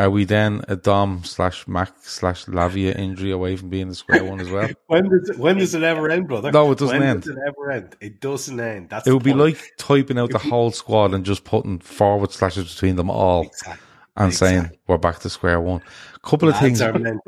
are 0.00 0.10
we 0.10 0.24
then 0.24 0.62
a 0.68 0.76
Dom 0.76 1.24
slash 1.24 1.68
Mac 1.68 1.92
slash 2.00 2.46
Lavia 2.46 2.96
injury 2.98 3.30
away 3.32 3.56
from 3.56 3.68
being 3.68 3.88
the 3.88 3.94
square 3.94 4.24
one 4.24 4.40
as 4.40 4.48
well? 4.50 4.68
When 4.86 5.08
does 5.08 5.28
it, 5.30 5.38
when 5.38 5.58
does 5.58 5.74
it 5.74 5.82
ever 5.82 6.08
end, 6.10 6.26
brother? 6.28 6.50
No, 6.50 6.72
it 6.72 6.78
doesn't 6.78 6.98
when 6.98 7.08
end. 7.08 7.22
Does 7.22 7.36
it 7.36 7.38
ever 7.46 7.70
end? 7.70 7.96
It 8.00 8.20
doesn't 8.20 8.58
end. 8.58 8.88
That's 8.90 9.06
It 9.06 9.12
would 9.12 9.22
be 9.22 9.32
point. 9.32 9.40
like 9.56 9.72
typing 9.78 10.18
out 10.18 10.30
the 10.30 10.38
whole 10.38 10.70
squad 10.70 11.12
and 11.12 11.24
just 11.24 11.44
putting 11.44 11.80
forward 11.80 12.32
slashes 12.32 12.72
between 12.72 12.96
them 12.96 13.10
all 13.10 13.42
Exactly. 13.42 13.86
and 14.16 14.34
saying 14.34 14.70
we're 14.86 14.96
back 14.98 15.18
to 15.20 15.28
square 15.30 15.60
one. 15.60 15.82
couple 16.22 16.48
of 16.48 16.54
Lads 16.60 16.80
things. 16.80 17.20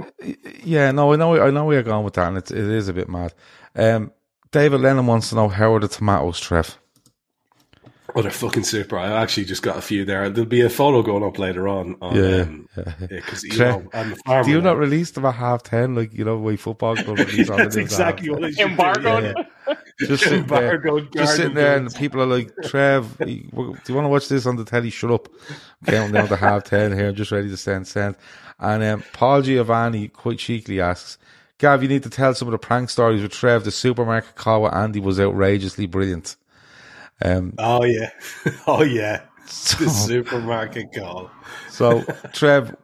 Yeah, 0.64 0.90
no, 0.92 1.12
I 1.12 1.16
know, 1.16 1.40
I 1.42 1.50
know 1.50 1.64
where 1.66 1.74
you're 1.74 1.82
going 1.82 2.04
with 2.04 2.14
that, 2.14 2.28
and 2.28 2.38
it's, 2.38 2.50
it 2.50 2.58
is 2.58 2.88
a 2.88 2.92
bit 2.94 3.08
mad. 3.08 3.34
Um, 3.76 4.12
David 4.50 4.80
Lennon 4.80 5.06
wants 5.06 5.28
to 5.30 5.34
know 5.34 5.48
how 5.48 5.74
are 5.74 5.80
the 5.80 5.88
tomatoes, 5.88 6.40
Trev? 6.40 6.78
Oh, 8.14 8.22
they're 8.22 8.30
fucking 8.30 8.64
super. 8.64 8.98
I 8.98 9.10
actually 9.22 9.46
just 9.46 9.62
got 9.62 9.76
a 9.78 9.80
few 9.80 10.04
there. 10.04 10.28
There'll 10.28 10.48
be 10.48 10.60
a 10.60 10.68
photo 10.70 11.02
going 11.02 11.24
up 11.24 11.38
later 11.38 11.66
on. 11.66 11.96
on 12.02 12.14
Yeah, 12.14 12.42
um, 12.42 12.68
yeah. 12.76 12.92
yeah, 13.10 13.20
'cause, 13.20 13.42
you 13.42 13.56
know, 13.58 13.88
I'm 13.94 14.10
the 14.10 14.42
Do 14.44 14.50
you 14.50 14.60
not 14.60 14.76
release 14.76 15.10
them 15.12 15.24
at 15.24 15.34
half 15.34 15.62
ten, 15.62 15.94
like 15.94 16.12
you 16.12 16.24
know, 16.24 16.36
way 16.36 16.56
football 16.56 16.94
club 16.96 17.18
release 17.18 17.48
on 17.48 17.56
the 17.56 17.62
That's 17.64 17.76
news 17.76 17.84
exactly 17.86 18.28
10? 18.28 18.34
what 18.34 18.44
I 18.44 18.50
should 18.50 18.70
Embargoed. 18.70 19.34
yeah. 19.68 19.74
Just 20.00 20.24
sitting 20.28 20.46
there, 20.46 20.78
just 21.14 21.36
sitting 21.36 21.54
there, 21.54 21.76
and 21.76 21.86
goods. 21.86 21.96
people 21.96 22.20
are 22.22 22.26
like, 22.26 22.50
"Trev, 22.64 23.16
do 23.24 23.30
you 23.30 23.48
want 23.54 23.84
to 23.86 24.08
watch 24.08 24.28
this 24.28 24.46
on 24.46 24.56
the 24.56 24.64
telly? 24.64 24.90
Shut 24.90 25.10
up!" 25.10 25.28
I'm 25.86 25.92
counting 25.92 26.12
down 26.12 26.28
to 26.28 26.36
half 26.36 26.64
ten 26.64 26.92
here, 26.96 27.08
I'm 27.08 27.14
just 27.14 27.30
ready 27.32 27.48
to 27.48 27.56
send 27.56 27.86
send. 27.86 28.16
And 28.58 28.82
um, 28.82 29.04
Paul 29.12 29.42
Giovanni 29.42 30.08
quite 30.08 30.38
cheekily 30.38 30.80
asks, 30.80 31.18
"Gav, 31.58 31.82
you 31.82 31.88
need 31.88 32.02
to 32.02 32.10
tell 32.10 32.34
some 32.34 32.48
of 32.48 32.52
the 32.52 32.58
prank 32.58 32.90
stories 32.90 33.22
with 33.22 33.32
Trev. 33.32 33.64
The 33.64 33.70
supermarket 33.70 34.34
call 34.34 34.62
with 34.62 34.74
Andy 34.74 35.00
was 35.00 35.18
outrageously 35.20 35.86
brilliant." 35.86 36.36
Um, 37.24 37.54
Oh 37.58 37.84
yeah, 37.84 38.10
oh 38.66 38.82
yeah. 38.82 39.22
so, 39.46 39.84
The 39.84 39.90
supermarket 39.90 40.86
call. 40.94 41.30
so 41.70 42.02
Trev, 42.32 42.74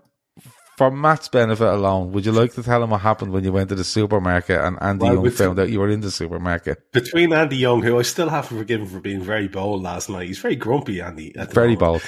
for 0.76 0.90
Matt's 0.90 1.28
benefit 1.28 1.66
alone, 1.66 2.12
would 2.12 2.24
you 2.24 2.30
like 2.32 2.52
to 2.54 2.62
tell 2.62 2.82
him 2.82 2.90
what 2.90 3.00
happened 3.00 3.32
when 3.32 3.42
you 3.42 3.50
went 3.52 3.68
to 3.70 3.74
the 3.74 3.82
supermarket 3.84 4.60
and 4.60 4.78
Andy 4.80 5.04
Well, 5.04 5.14
Young 5.14 5.22
with- 5.24 5.36
found 5.38 5.58
out 5.58 5.70
you 5.70 5.80
were 5.80 5.88
in 5.88 6.00
the 6.02 6.10
supermarket? 6.10 6.92
Between 6.92 7.32
Andy 7.32 7.56
Young, 7.56 7.82
who 7.82 7.98
I 7.98 8.02
still 8.02 8.28
have 8.28 8.48
to 8.48 8.54
forgive 8.56 8.82
him 8.82 8.86
for 8.86 9.00
being 9.00 9.20
very 9.22 9.48
bold 9.48 9.82
last 9.82 10.08
night. 10.08 10.28
He's 10.28 10.38
very 10.38 10.56
grumpy, 10.56 11.00
Andy. 11.00 11.34
at 11.36 11.48
the 11.48 11.54
Very 11.54 11.74
moment. 11.74 11.80
bold. 11.80 12.02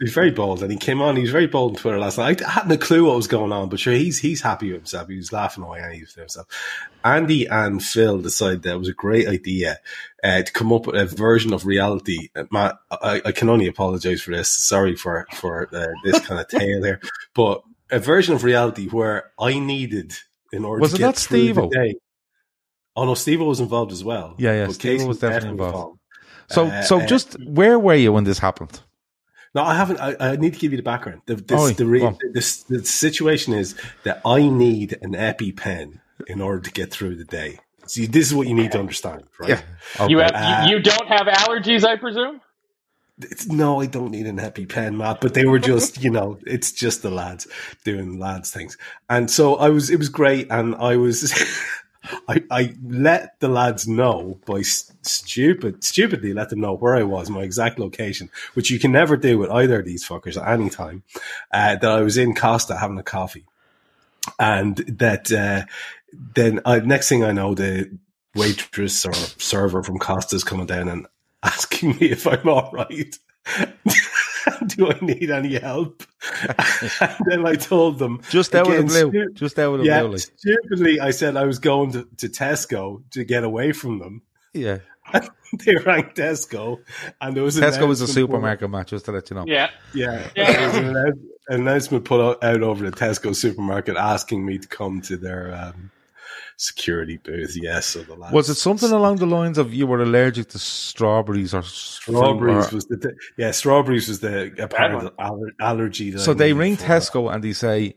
He's 0.00 0.12
very 0.12 0.30
bold, 0.30 0.62
and 0.62 0.70
he 0.70 0.78
came 0.78 1.02
on. 1.02 1.16
He 1.16 1.22
was 1.22 1.32
very 1.32 1.48
bold 1.48 1.72
on 1.72 1.76
Twitter 1.76 1.98
last 1.98 2.18
night. 2.18 2.40
I 2.40 2.50
hadn't 2.50 2.70
a 2.70 2.78
clue 2.78 3.06
what 3.06 3.16
was 3.16 3.26
going 3.26 3.50
on, 3.50 3.68
but 3.68 3.80
sure, 3.80 3.94
he's 3.94 4.18
he's 4.20 4.40
happy 4.40 4.68
with 4.70 4.82
himself. 4.82 5.08
He 5.08 5.16
was 5.16 5.32
laughing 5.32 5.64
away 5.64 5.80
and 5.80 5.92
he 5.92 6.00
was 6.00 6.14
himself. 6.14 6.46
Andy 7.04 7.46
and 7.46 7.82
Phil 7.82 8.20
decided 8.20 8.62
that 8.62 8.74
it 8.74 8.78
was 8.78 8.88
a 8.88 8.92
great 8.92 9.26
idea 9.26 9.80
uh, 10.22 10.42
to 10.42 10.52
come 10.52 10.72
up 10.72 10.86
with 10.86 10.94
a 10.94 11.04
version 11.06 11.52
of 11.52 11.66
reality. 11.66 12.28
Uh, 12.36 12.44
Matt, 12.52 12.76
I, 12.92 13.22
I 13.24 13.32
can 13.32 13.48
only 13.48 13.66
apologize 13.66 14.22
for 14.22 14.30
this. 14.30 14.48
Sorry 14.48 14.94
for 14.94 15.26
for 15.32 15.68
uh, 15.74 15.88
this 16.04 16.20
kind 16.26 16.40
of 16.40 16.46
tale 16.46 16.84
here, 16.84 17.00
but 17.34 17.62
a 17.90 17.98
version 17.98 18.36
of 18.36 18.44
reality 18.44 18.88
where 18.88 19.32
I 19.36 19.58
needed 19.58 20.12
in 20.52 20.64
order 20.64 20.80
Was 20.80 20.92
to 20.92 20.98
get 20.98 21.04
not 21.06 21.16
through 21.16 21.54
the 21.54 21.68
day. 21.68 21.94
Oh 22.94 23.04
no, 23.04 23.14
Steve 23.14 23.40
was 23.40 23.60
involved 23.60 23.92
as 23.92 24.02
well. 24.02 24.34
Yeah, 24.38 24.52
yeah, 24.52 24.66
But 24.66 24.74
Steve-O 24.74 25.06
was 25.06 25.20
definitely 25.20 25.50
involved. 25.50 26.00
So, 26.50 26.66
Uh, 26.66 26.82
so 26.82 27.00
uh, 27.00 27.06
just 27.06 27.36
where 27.46 27.78
were 27.78 27.94
you 27.94 28.12
when 28.12 28.24
this 28.24 28.38
happened? 28.38 28.80
No, 29.54 29.62
I 29.62 29.74
haven't. 29.74 29.98
I, 30.00 30.16
I 30.20 30.36
need 30.36 30.52
to 30.54 30.58
give 30.58 30.72
you 30.72 30.76
the 30.76 30.82
background. 30.82 31.22
The, 31.26 31.36
this, 31.36 31.60
Oh, 31.60 31.68
the, 31.70 31.86
re, 31.86 32.00
go 32.00 32.06
on. 32.08 32.18
this, 32.32 32.62
the 32.64 32.84
situation 32.84 33.54
is 33.54 33.74
that 34.04 34.20
I 34.24 34.48
need 34.48 34.98
an 35.02 35.12
EpiPen 35.12 36.00
in 36.26 36.40
order 36.40 36.60
to 36.60 36.70
get 36.70 36.90
through 36.90 37.16
the 37.16 37.24
day. 37.24 37.58
See, 37.86 38.06
this 38.06 38.26
is 38.26 38.34
what 38.34 38.46
you 38.46 38.54
need 38.54 38.72
to 38.72 38.78
understand, 38.78 39.24
right? 39.40 39.48
Yeah. 39.50 39.62
Okay. 39.98 40.10
You, 40.10 40.18
have, 40.18 40.32
Uh, 40.34 40.66
you, 40.68 40.76
you 40.76 40.82
don't 40.82 41.08
have 41.08 41.26
allergies, 41.26 41.84
I 41.84 41.96
presume? 41.96 42.40
It's, 43.20 43.46
no, 43.48 43.80
I 43.80 43.86
don't 43.86 44.10
need 44.10 44.26
an 44.26 44.36
EpiPen, 44.38 44.96
Matt. 44.96 45.20
But 45.22 45.32
they 45.34 45.46
were 45.46 45.58
just, 45.58 46.02
you 46.02 46.10
know, 46.10 46.38
it's 46.46 46.70
just 46.70 47.02
the 47.02 47.10
lads 47.10 47.48
doing 47.84 48.18
lads 48.18 48.50
things. 48.50 48.76
And 49.08 49.30
so 49.30 49.56
I 49.56 49.70
was, 49.70 49.88
it 49.90 49.98
was 49.98 50.08
great. 50.10 50.46
And 50.50 50.74
I 50.76 50.96
was, 50.96 51.32
I, 52.28 52.44
I 52.50 52.74
let 52.84 53.38
the 53.40 53.48
lads 53.48 53.86
know 53.86 54.38
by 54.46 54.62
stupid, 54.62 55.84
stupidly 55.84 56.32
let 56.32 56.50
them 56.50 56.60
know 56.60 56.74
where 56.74 56.96
I 56.96 57.02
was, 57.02 57.30
my 57.30 57.42
exact 57.42 57.78
location, 57.78 58.30
which 58.54 58.70
you 58.70 58.78
can 58.78 58.92
never 58.92 59.16
do 59.16 59.38
with 59.38 59.50
either 59.50 59.80
of 59.80 59.86
these 59.86 60.06
fuckers 60.06 60.40
at 60.40 60.48
any 60.48 60.70
time. 60.70 61.02
Uh, 61.52 61.76
that 61.76 61.90
I 61.90 62.00
was 62.00 62.16
in 62.16 62.34
Costa 62.34 62.76
having 62.76 62.98
a 62.98 63.02
coffee, 63.02 63.44
and 64.38 64.76
that 64.76 65.30
uh, 65.32 65.64
then 66.34 66.60
I, 66.64 66.80
next 66.80 67.08
thing 67.08 67.24
I 67.24 67.32
know, 67.32 67.54
the 67.54 67.90
waitress 68.34 69.04
or 69.04 69.14
server 69.14 69.82
from 69.82 69.98
Costa's 69.98 70.44
coming 70.44 70.66
down 70.66 70.88
and 70.88 71.06
asking 71.42 71.90
me 71.90 72.10
if 72.10 72.26
I'm 72.26 72.48
all 72.48 72.70
right. 72.72 73.18
Do 74.66 74.90
I 74.90 74.98
need 75.04 75.30
any 75.30 75.58
help? 75.58 76.02
and 77.00 77.16
then 77.26 77.46
I 77.46 77.54
told 77.54 77.98
them 77.98 78.20
just 78.30 78.54
out 78.54 78.66
of 78.66 78.72
again, 78.72 78.86
the 78.86 79.08
blue. 79.10 79.10
stu- 79.10 79.32
just 79.34 79.58
out 79.58 79.74
of 79.74 79.80
the 79.80 79.86
yeah, 79.86 80.00
blue. 80.02 80.12
Like. 80.12 80.20
stupidly, 80.20 81.00
I 81.00 81.10
said 81.10 81.36
I 81.36 81.44
was 81.44 81.58
going 81.58 81.92
to, 81.92 82.08
to 82.18 82.28
Tesco 82.28 83.02
to 83.12 83.24
get 83.24 83.44
away 83.44 83.72
from 83.72 83.98
them. 83.98 84.22
Yeah. 84.54 84.78
They 85.64 85.76
rang 85.76 86.10
Tesco, 86.10 86.80
and 87.22 87.34
there 87.34 87.42
was 87.42 87.56
Tesco 87.56 87.88
was 87.88 88.02
a 88.02 88.04
announcement 88.04 88.10
supermarket 88.10 88.68
match, 88.68 88.90
just 88.90 89.06
to 89.06 89.12
let 89.12 89.30
you 89.30 89.36
know. 89.36 89.44
Yeah. 89.46 89.70
yeah, 89.94 90.28
Yeah. 90.36 90.52
there 90.52 90.68
was 90.68 90.76
an 90.76 90.96
an 91.48 91.60
announcement 91.60 92.04
put 92.04 92.20
out, 92.20 92.44
out 92.44 92.62
over 92.62 92.84
the 92.90 92.94
Tesco 92.94 93.34
supermarket 93.34 93.96
asking 93.96 94.44
me 94.44 94.58
to 94.58 94.68
come 94.68 95.00
to 95.00 95.16
their 95.16 95.54
um, 95.54 95.90
security 96.58 97.16
booth. 97.16 97.56
Yes, 97.56 97.86
so 97.86 98.02
the 98.02 98.14
lads, 98.14 98.34
Was 98.34 98.50
it 98.50 98.56
something 98.56 98.90
along 98.90 99.16
the 99.16 99.26
lines 99.26 99.56
of 99.58 99.72
you 99.72 99.86
were 99.86 100.02
allergic 100.02 100.48
to 100.50 100.58
strawberries 100.58 101.54
or 101.54 101.62
Strawberries 101.62 102.70
or- 102.72 102.74
was 102.76 102.84
the 102.86 103.14
yeah. 103.38 103.52
Strawberries 103.52 104.08
was 104.08 104.20
the 104.20 104.52
apparent 104.58 105.12
aller- 105.18 105.52
allergy. 105.60 106.10
That 106.10 106.20
so 106.20 106.32
I 106.32 106.34
they 106.34 106.44
needed 106.52 106.58
ring 106.58 106.76
for- 106.76 106.84
Tesco 106.84 107.32
and 107.32 107.42
they 107.42 107.52
say, 107.54 107.94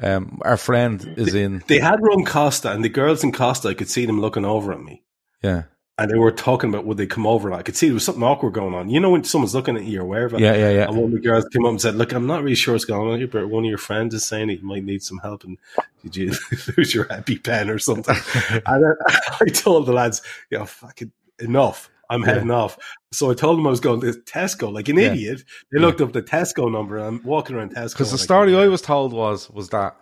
um, 0.00 0.40
"Our 0.42 0.56
friend 0.56 1.14
is 1.16 1.34
in." 1.34 1.62
They 1.68 1.78
had 1.78 2.00
run 2.02 2.24
Costa, 2.24 2.72
and 2.72 2.82
the 2.84 2.88
girls 2.88 3.22
in 3.22 3.30
Costa, 3.30 3.68
I 3.68 3.74
could 3.74 3.88
see 3.90 4.06
them 4.06 4.20
looking 4.20 4.44
over 4.44 4.72
at 4.72 4.80
me. 4.80 5.02
Yeah, 5.42 5.64
and 5.98 6.10
they 6.10 6.16
were 6.18 6.30
talking 6.32 6.70
about 6.70 6.86
would 6.86 6.96
they 6.96 7.06
come 7.06 7.26
over. 7.26 7.48
And 7.48 7.56
I 7.56 7.62
could 7.62 7.76
see 7.76 7.86
there 7.88 7.94
was 7.94 8.04
something 8.04 8.22
awkward 8.22 8.54
going 8.54 8.74
on. 8.74 8.88
You 8.88 8.98
know 9.00 9.10
when 9.10 9.24
someone's 9.24 9.54
looking 9.54 9.76
at 9.76 9.84
you, 9.84 9.92
you're 9.92 10.02
aware 10.02 10.24
of 10.24 10.34
it. 10.34 10.40
yeah, 10.40 10.54
yeah, 10.54 10.70
yeah. 10.70 10.86
And 10.88 10.96
one 10.96 11.06
of 11.06 11.10
the 11.12 11.20
girls 11.20 11.44
came 11.52 11.64
up 11.64 11.70
and 11.70 11.80
said, 11.80 11.94
"Look, 11.96 12.12
I'm 12.12 12.26
not 12.26 12.42
really 12.42 12.54
sure 12.56 12.74
what's 12.74 12.84
going 12.86 13.10
on 13.12 13.18
here, 13.18 13.28
but 13.28 13.48
one 13.48 13.64
of 13.64 13.68
your 13.68 13.78
friends 13.78 14.14
is 14.14 14.24
saying 14.24 14.50
you 14.50 14.58
might 14.62 14.84
need 14.84 15.02
some 15.02 15.18
help, 15.18 15.44
and 15.44 15.58
did 16.02 16.16
you 16.16 16.32
lose 16.76 16.94
your 16.94 17.04
happy 17.08 17.38
pen 17.38 17.68
or 17.70 17.78
something?" 17.78 18.16
and 18.66 18.84
I 19.40 19.44
told 19.46 19.86
the 19.86 19.92
lads, 19.92 20.22
"You 20.50 20.58
know, 20.60 20.66
fucking 20.66 21.12
enough. 21.38 21.90
I'm 22.10 22.22
heading 22.22 22.50
off." 22.50 22.78
So 23.12 23.30
I 23.30 23.34
told 23.34 23.58
them 23.58 23.66
I 23.66 23.70
was 23.70 23.80
going 23.80 24.00
to 24.02 24.12
Tesco, 24.12 24.72
like 24.72 24.88
an 24.88 24.96
Yeah. 24.98 25.12
idiot. 25.12 25.44
They 25.70 25.78
looked 25.78 26.00
up 26.00 26.12
the 26.12 26.22
Tesco 26.22 26.70
number, 26.72 26.96
and 26.96 27.06
I'm 27.06 27.22
walking 27.22 27.56
around 27.56 27.74
Tesco. 27.74 27.92
Because 27.94 28.10
the 28.10 28.14
and 28.14 28.20
I 28.20 28.24
story 28.24 28.56
I 28.56 28.68
was 28.68 28.82
told 28.82 29.12
was 29.12 29.48
was 29.50 29.68
that 29.70 29.96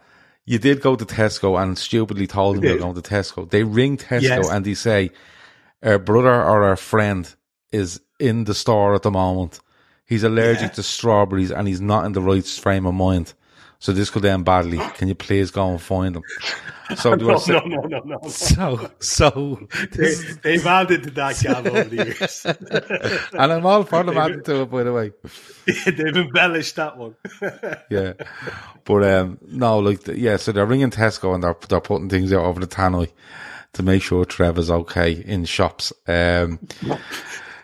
you 0.46 0.58
did 0.58 0.80
go 0.80 0.96
to 0.96 1.04
Tesco 1.04 1.60
and 1.62 1.76
stupidly 1.78 2.26
told 2.26 2.56
them 2.56 2.64
you're 2.64 2.78
going 2.78 2.94
to 2.94 3.02
Tesco. 3.02 3.48
They 3.48 3.62
ring 3.64 3.96
Tesco 3.96 4.22
Yes. 4.22 4.48
and 4.48 4.64
they 4.64 4.74
say, 4.74 5.10
"Our 5.82 5.98
brother 5.98 6.34
or 6.34 6.64
our 6.64 6.76
friend 6.76 7.32
is 7.72 8.00
in 8.18 8.44
the 8.44 8.54
store 8.54 8.94
at 8.94 9.02
the 9.02 9.10
moment. 9.10 9.60
He's 10.06 10.24
allergic 10.24 10.70
Yeah. 10.70 10.74
to 10.74 10.82
strawberries 10.82 11.50
and 11.52 11.68
he's 11.68 11.80
not 11.80 12.04
in 12.04 12.12
the 12.12 12.20
right 12.20 12.44
frame 12.46 12.84
of 12.86 12.94
mind. 12.94 13.32
So 13.82 13.92
this 13.92 14.10
could 14.10 14.24
end 14.26 14.44
badly. 14.44 14.76
Can 14.94 15.08
you 15.08 15.14
please 15.14 15.50
go 15.50 15.70
and 15.70 15.80
find 15.80 16.16
him?" 16.16 16.22
So 16.96 17.14
No, 17.14 17.38
sa- 17.38 17.52
no, 17.52 17.60
no, 17.64 17.80
no, 17.86 18.00
no. 18.04 18.28
so 18.28 18.90
so 18.98 19.68
They, 19.92 20.12
they've 20.42 20.66
added 20.66 21.04
to 21.04 21.10
that 21.12 21.38
gap 21.42 21.64
over 21.64 21.84
the 21.84 22.04
years. 22.04 22.44
and 23.32 23.52
I'm 23.52 23.64
all 23.64 23.84
for 23.84 24.02
them 24.02 24.18
adding 24.18 24.42
to 24.42 24.62
it 24.62 24.70
by 24.70 24.82
the 24.82 24.92
way. 24.92 25.12
they've 25.86 26.16
embellished 26.16 26.76
that 26.76 26.98
one. 26.98 27.14
yeah. 27.90 28.14
But 28.84 29.04
um, 29.04 29.38
no, 29.46 29.78
like 29.78 30.06
yeah, 30.08 30.36
so 30.36 30.52
they're 30.52 30.66
ringing 30.66 30.90
Tesco 30.90 31.34
and 31.34 31.42
they're 31.42 31.56
they're 31.68 31.80
putting 31.80 32.08
things 32.10 32.32
out 32.34 32.44
over 32.44 32.60
the 32.60 32.66
tannoy 32.66 33.08
to 33.74 33.82
make 33.82 34.02
sure 34.02 34.24
Trevor's 34.24 34.70
okay 34.70 35.12
in 35.12 35.44
shops. 35.44 35.92
Um, 36.08 36.58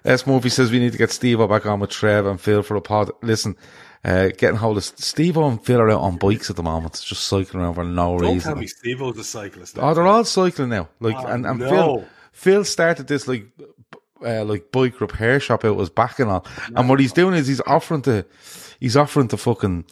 S 0.04 0.26
Murphy 0.26 0.48
says 0.48 0.70
we 0.70 0.78
need 0.78 0.92
to 0.92 0.98
get 0.98 1.10
Steve 1.10 1.38
back 1.48 1.66
on 1.66 1.80
with 1.80 1.90
Trev 1.90 2.26
and 2.26 2.40
Phil 2.40 2.62
for 2.62 2.76
a 2.76 2.80
pod. 2.80 3.10
Listen, 3.22 3.56
uh, 4.04 4.28
getting 4.38 4.56
hold 4.56 4.76
of 4.76 4.84
Steve 4.84 5.36
and 5.36 5.64
Phil 5.64 5.80
are 5.80 5.90
out 5.90 6.00
on 6.00 6.16
bikes 6.16 6.48
at 6.48 6.54
the 6.56 6.62
moment, 6.62 7.00
just 7.04 7.24
cycling 7.26 7.62
around 7.64 7.74
for 7.74 7.84
no 7.84 8.14
reason. 8.14 8.24
Don't 8.26 8.34
reason. 8.34 8.52
tell 8.52 8.60
me 8.60 8.66
Steve 8.68 9.00
was 9.00 9.18
a 9.18 9.24
cyclist. 9.24 9.78
Oh, 9.80 9.94
they're 9.94 10.06
all 10.06 10.24
cycling 10.24 10.68
now. 10.68 10.88
Like, 11.00 11.16
Oh, 11.18 11.26
and, 11.26 11.44
and 11.44 11.58
no. 11.58 11.68
Phil, 11.68 12.04
Phil 12.32 12.64
started 12.64 13.08
this 13.08 13.26
like, 13.26 13.46
uh, 14.24 14.44
like 14.44 14.70
bike 14.70 15.00
repair 15.00 15.40
shop 15.40 15.64
out 15.64 15.78
his 15.78 15.90
back 15.90 16.20
and 16.20 16.30
all. 16.30 16.46
And 16.76 16.88
what 16.88 17.00
he's 17.00 17.12
doing 17.12 17.34
is 17.34 17.48
he's 17.48 17.60
offering 17.66 18.02
to, 18.02 18.24
he's 18.78 18.96
offering 18.96 19.26
to 19.28 19.36
fucking 19.36 19.84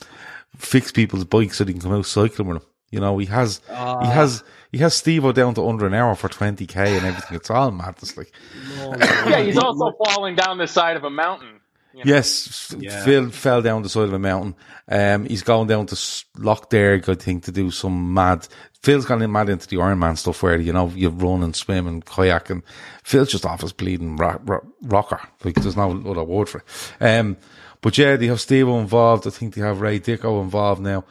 fix 0.56 0.92
people's 0.92 1.24
bikes 1.24 1.56
so 1.56 1.64
they 1.64 1.72
can 1.72 1.80
come 1.82 1.92
out 1.92 2.06
cycling 2.06 2.46
with 2.48 2.58
him. 2.62 2.68
You 2.90 3.00
know, 3.00 3.18
he 3.18 3.26
has, 3.26 3.60
Ah. 3.68 4.00
he 4.04 4.10
has, 4.12 4.44
he 4.76 4.78
has 4.82 4.94
Steve 4.94 5.32
down 5.34 5.54
to 5.54 5.66
under 5.68 5.86
an 5.86 5.94
hour 5.94 6.14
for 6.14 6.28
20k 6.28 6.76
and 6.76 7.06
everything. 7.06 7.36
It's 7.36 7.50
all 7.50 7.70
madness. 7.70 8.16
Like, 8.16 8.32
Yeah, 9.28 9.40
he's 9.40 9.58
also 9.58 9.92
falling 10.04 10.36
down 10.36 10.58
the 10.58 10.66
side 10.66 10.96
of 10.96 11.04
a 11.04 11.10
mountain. 11.10 11.60
you 11.94 12.04
know. 12.04 12.14
Yes, 12.14 12.74
Yeah. 12.78 13.04
Phil 13.04 13.30
fell 13.30 13.62
down 13.62 13.82
the 13.82 13.88
side 13.88 14.04
of 14.04 14.12
a 14.12 14.18
mountain. 14.18 14.54
Um, 14.88 15.24
he's 15.26 15.42
going 15.42 15.68
down 15.68 15.86
to 15.86 15.94
S- 15.94 16.24
Lough 16.36 16.62
Derg, 16.68 17.08
I 17.08 17.14
think, 17.14 17.44
to 17.44 17.52
do 17.52 17.70
some 17.70 18.12
mad. 18.12 18.46
Phil's 18.82 19.06
gone 19.06 19.22
in 19.22 19.32
mad 19.32 19.48
into 19.48 19.66
the 19.66 19.76
Ironman 19.76 20.18
stuff 20.18 20.42
where, 20.42 20.58
you 20.60 20.72
know, 20.72 20.88
you 20.94 21.08
run 21.08 21.42
and 21.42 21.56
swim 21.56 21.86
and 21.86 22.04
kayak 22.04 22.50
and 22.50 22.62
Phil's 23.02 23.30
just 23.30 23.46
off 23.46 23.62
his 23.62 23.72
bleeding 23.72 24.16
ro- 24.16 24.40
ro- 24.44 24.66
rocker. 24.82 25.20
Like, 25.42 25.54
there's 25.54 25.76
no 25.76 25.90
other 26.06 26.22
word 26.24 26.48
for 26.50 26.58
it. 26.58 26.64
Um, 27.00 27.36
but 27.80 27.96
yeah, 27.96 28.16
they 28.16 28.26
have 28.26 28.40
Steve 28.40 28.68
involved. 28.68 29.26
I 29.26 29.30
think 29.30 29.54
they 29.54 29.62
have 29.62 29.80
Ray 29.80 30.00
Dicko 30.00 30.42
involved 30.42 30.82
now. 30.82 31.04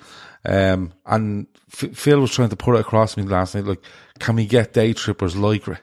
Um, 0.45 0.93
and 1.05 1.47
F- 1.71 1.95
Phil 1.95 2.19
was 2.19 2.31
trying 2.31 2.49
to 2.49 2.55
put 2.55 2.75
it 2.75 2.81
across 2.81 3.15
me 3.17 3.23
last 3.23 3.55
night, 3.55 3.65
like, 3.65 3.83
can 4.19 4.35
we 4.35 4.45
get 4.45 4.73
day 4.73 4.93
trippers 4.93 5.35
lycra? 5.35 5.77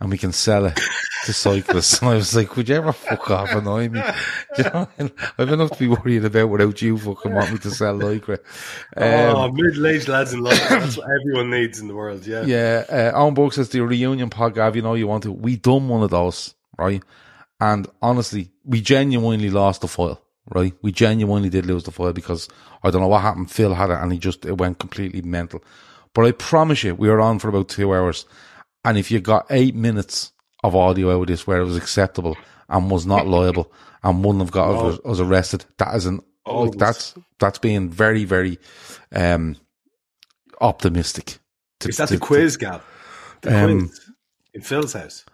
and 0.00 0.10
we 0.10 0.18
can 0.18 0.32
sell 0.32 0.66
it 0.66 0.80
to 1.26 1.32
cyclists. 1.32 1.98
and 2.02 2.10
I 2.10 2.14
was 2.14 2.34
like, 2.34 2.56
would 2.56 2.68
you 2.68 2.74
ever 2.74 2.92
fuck 2.92 3.30
off 3.30 3.52
annoy 3.52 3.88
me? 3.88 4.02
You 4.58 4.64
know, 4.64 4.88
I've 5.38 5.48
enough 5.48 5.70
to 5.70 5.78
be 5.78 5.86
worried 5.86 6.24
about 6.24 6.48
without 6.48 6.82
you 6.82 6.98
fucking 6.98 7.32
want 7.32 7.52
me 7.52 7.58
to 7.58 7.70
sell 7.70 7.96
lycra. 7.96 8.38
oh, 8.96 9.44
Um, 9.44 9.54
middle-aged 9.54 10.08
lads 10.08 10.32
in 10.32 10.40
London. 10.40 10.66
That's 10.68 10.96
what 10.96 11.06
everyone 11.08 11.50
needs 11.50 11.78
in 11.78 11.86
the 11.86 11.94
world. 11.94 12.26
Yeah. 12.26 12.42
yeah, 12.42 13.12
uh, 13.14 13.18
on 13.24 13.34
book 13.34 13.52
says 13.52 13.68
the 13.68 13.80
reunion 13.80 14.28
pod, 14.28 14.56
Gav, 14.56 14.74
you 14.74 14.82
know 14.82 14.94
you 14.94 15.06
want 15.06 15.22
to. 15.22 15.30
We 15.30 15.54
done 15.56 15.88
one 15.88 16.02
of 16.02 16.10
those, 16.10 16.52
right? 16.76 17.00
And 17.60 17.86
honestly, 18.02 18.50
we 18.64 18.80
genuinely 18.80 19.50
lost 19.50 19.82
the 19.82 19.88
foil, 19.88 20.20
right? 20.52 20.74
We 20.82 20.90
genuinely 20.90 21.48
did 21.48 21.64
lose 21.64 21.84
the 21.84 21.92
foil 21.92 22.12
because 22.12 22.48
I 22.82 22.90
don't 22.90 23.00
know 23.00 23.08
what 23.08 23.22
happened. 23.22 23.50
Phil 23.50 23.74
had 23.74 23.90
it 23.90 23.98
and 24.00 24.12
he 24.12 24.18
just, 24.18 24.44
it 24.44 24.58
went 24.58 24.78
completely 24.78 25.22
mental. 25.22 25.62
But 26.14 26.26
I 26.26 26.32
promise 26.32 26.82
you, 26.84 26.94
we 26.94 27.08
were 27.08 27.20
on 27.20 27.38
for 27.38 27.48
about 27.48 27.68
two 27.68 27.94
hours. 27.94 28.24
And 28.84 28.98
if 28.98 29.10
you 29.10 29.20
got 29.20 29.46
eight 29.50 29.74
minutes 29.74 30.32
of 30.64 30.74
audio 30.76 31.16
out 31.16 31.22
of 31.22 31.26
this 31.28 31.46
where 31.46 31.60
it 31.60 31.64
was 31.64 31.76
acceptable 31.76 32.36
and 32.68 32.90
was 32.90 33.06
not 33.06 33.26
liable 33.26 33.72
and 34.02 34.24
wouldn't 34.24 34.42
have 34.42 34.50
got 34.50 34.74
us, 34.74 34.98
us 35.04 35.20
arrested, 35.20 35.64
that 35.78 35.94
is 35.94 36.06
an, 36.06 36.20
Oh, 36.44 36.62
like, 36.64 36.78
that's, 36.78 37.14
that's 37.38 37.58
being 37.58 37.88
very, 37.88 38.24
very, 38.24 38.58
um, 39.12 39.56
optimistic. 40.60 41.38
to- 41.80 41.88
Is 41.88 41.96
that 41.98 42.08
to- 42.08 42.14
the 42.14 42.20
quiz, 42.20 42.56
Gav? 42.56 42.82
The 43.42 43.56
Um, 43.64 43.88
quiz 43.88 44.00
in 44.54 44.60
Phil's 44.62 44.92
house. 44.92 45.24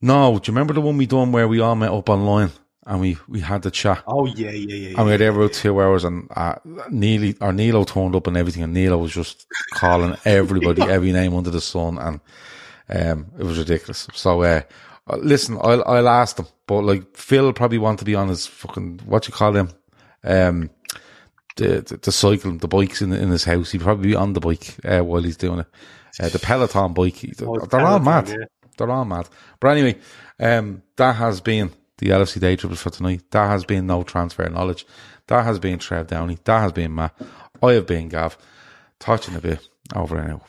No, 0.00 0.38
do 0.38 0.50
you 0.50 0.54
remember 0.54 0.74
the 0.74 0.80
one 0.80 0.96
we 0.96 1.06
done 1.06 1.32
where 1.32 1.48
we 1.48 1.60
all 1.60 1.74
met 1.76 1.90
up 1.92 2.08
online 2.08 2.50
and 2.86 3.00
we, 3.00 3.16
we 3.28 3.40
had 3.40 3.62
the 3.62 3.70
chat? 3.70 4.02
Oh 4.06 4.26
yeah, 4.26 4.50
yeah, 4.50 4.74
yeah. 4.74 4.88
And 4.88 4.98
we 4.98 5.04
yeah. 5.04 5.04
were 5.04 5.18
there 5.18 5.30
about 5.30 5.52
two 5.52 5.80
hours 5.80 6.04
and 6.04 6.28
uh, 6.34 6.56
Neely, 6.90 7.36
or 7.40 7.52
Nilo 7.52 7.84
turned 7.84 8.14
up 8.14 8.26
and 8.26 8.36
everything 8.36 8.62
and 8.62 8.74
Nilo 8.74 8.98
was 8.98 9.12
just 9.12 9.46
calling 9.74 10.16
everybody, 10.24 10.82
every 10.82 11.12
name 11.12 11.34
under 11.34 11.50
the 11.50 11.60
sun 11.60 11.98
and 11.98 12.20
um, 12.88 13.26
it 13.38 13.44
was 13.44 13.58
ridiculous. 13.58 14.08
So, 14.12 14.42
uh, 14.42 14.62
uh, 15.08 15.16
listen, 15.16 15.58
I'll, 15.60 15.82
I'll 15.86 16.08
ask 16.08 16.36
them, 16.36 16.46
but 16.66 16.82
like 16.82 17.16
Phil 17.16 17.52
probably 17.52 17.78
want 17.78 17.98
to 18.00 18.04
be 18.04 18.14
on 18.14 18.28
his 18.28 18.46
fucking, 18.46 19.00
what 19.06 19.26
you 19.26 19.34
call 19.34 19.52
them? 19.52 19.70
Um, 20.22 20.70
the, 21.56 21.82
the, 21.82 21.98
the 22.02 22.12
cycle, 22.12 22.52
the 22.52 22.68
bikes 22.68 23.00
in, 23.00 23.12
in 23.12 23.30
his 23.30 23.44
house. 23.44 23.70
He'd 23.70 23.82
probably 23.82 24.08
be 24.08 24.14
on 24.14 24.32
the 24.32 24.40
bike, 24.40 24.76
uh, 24.84 25.00
while 25.00 25.22
he's 25.22 25.36
doing 25.36 25.60
it. 25.60 25.66
Uh, 26.20 26.28
the 26.28 26.38
Peloton 26.38 26.92
bike. 26.92 27.24
Oh, 27.42 27.58
they're 27.66 27.80
all 27.80 27.98
mad. 27.98 28.28
yeah. 28.28 28.36
They're 28.76 28.90
all 28.90 29.04
mad. 29.04 29.28
But 29.60 29.68
anyway, 29.68 29.98
um, 30.40 30.82
that 30.96 31.16
has 31.16 31.40
been 31.40 31.70
the 31.98 32.08
LFC 32.08 32.40
Day 32.40 32.56
Trippers 32.56 32.80
for 32.80 32.90
tonight. 32.90 33.22
That 33.30 33.48
has 33.48 33.64
been 33.64 33.86
no 33.86 34.02
transfer 34.02 34.48
knowledge. 34.48 34.86
That 35.28 35.44
has 35.44 35.58
been 35.58 35.78
Trev 35.78 36.08
Downey. 36.08 36.38
That 36.44 36.60
has 36.60 36.72
been 36.72 36.94
Matt. 36.94 37.14
I 37.62 37.72
have 37.72 37.86
been 37.86 38.08
Gav. 38.08 38.36
Talk 38.98 39.20
to 39.22 39.32
you 39.32 39.38
a 39.38 39.40
bit. 39.40 39.68
Over 39.94 40.18
and 40.18 40.32
out. 40.32 40.42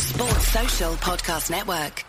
Sports 0.00 0.48
Social 0.48 0.92
Podcast 0.94 1.50
Network. 1.50 2.07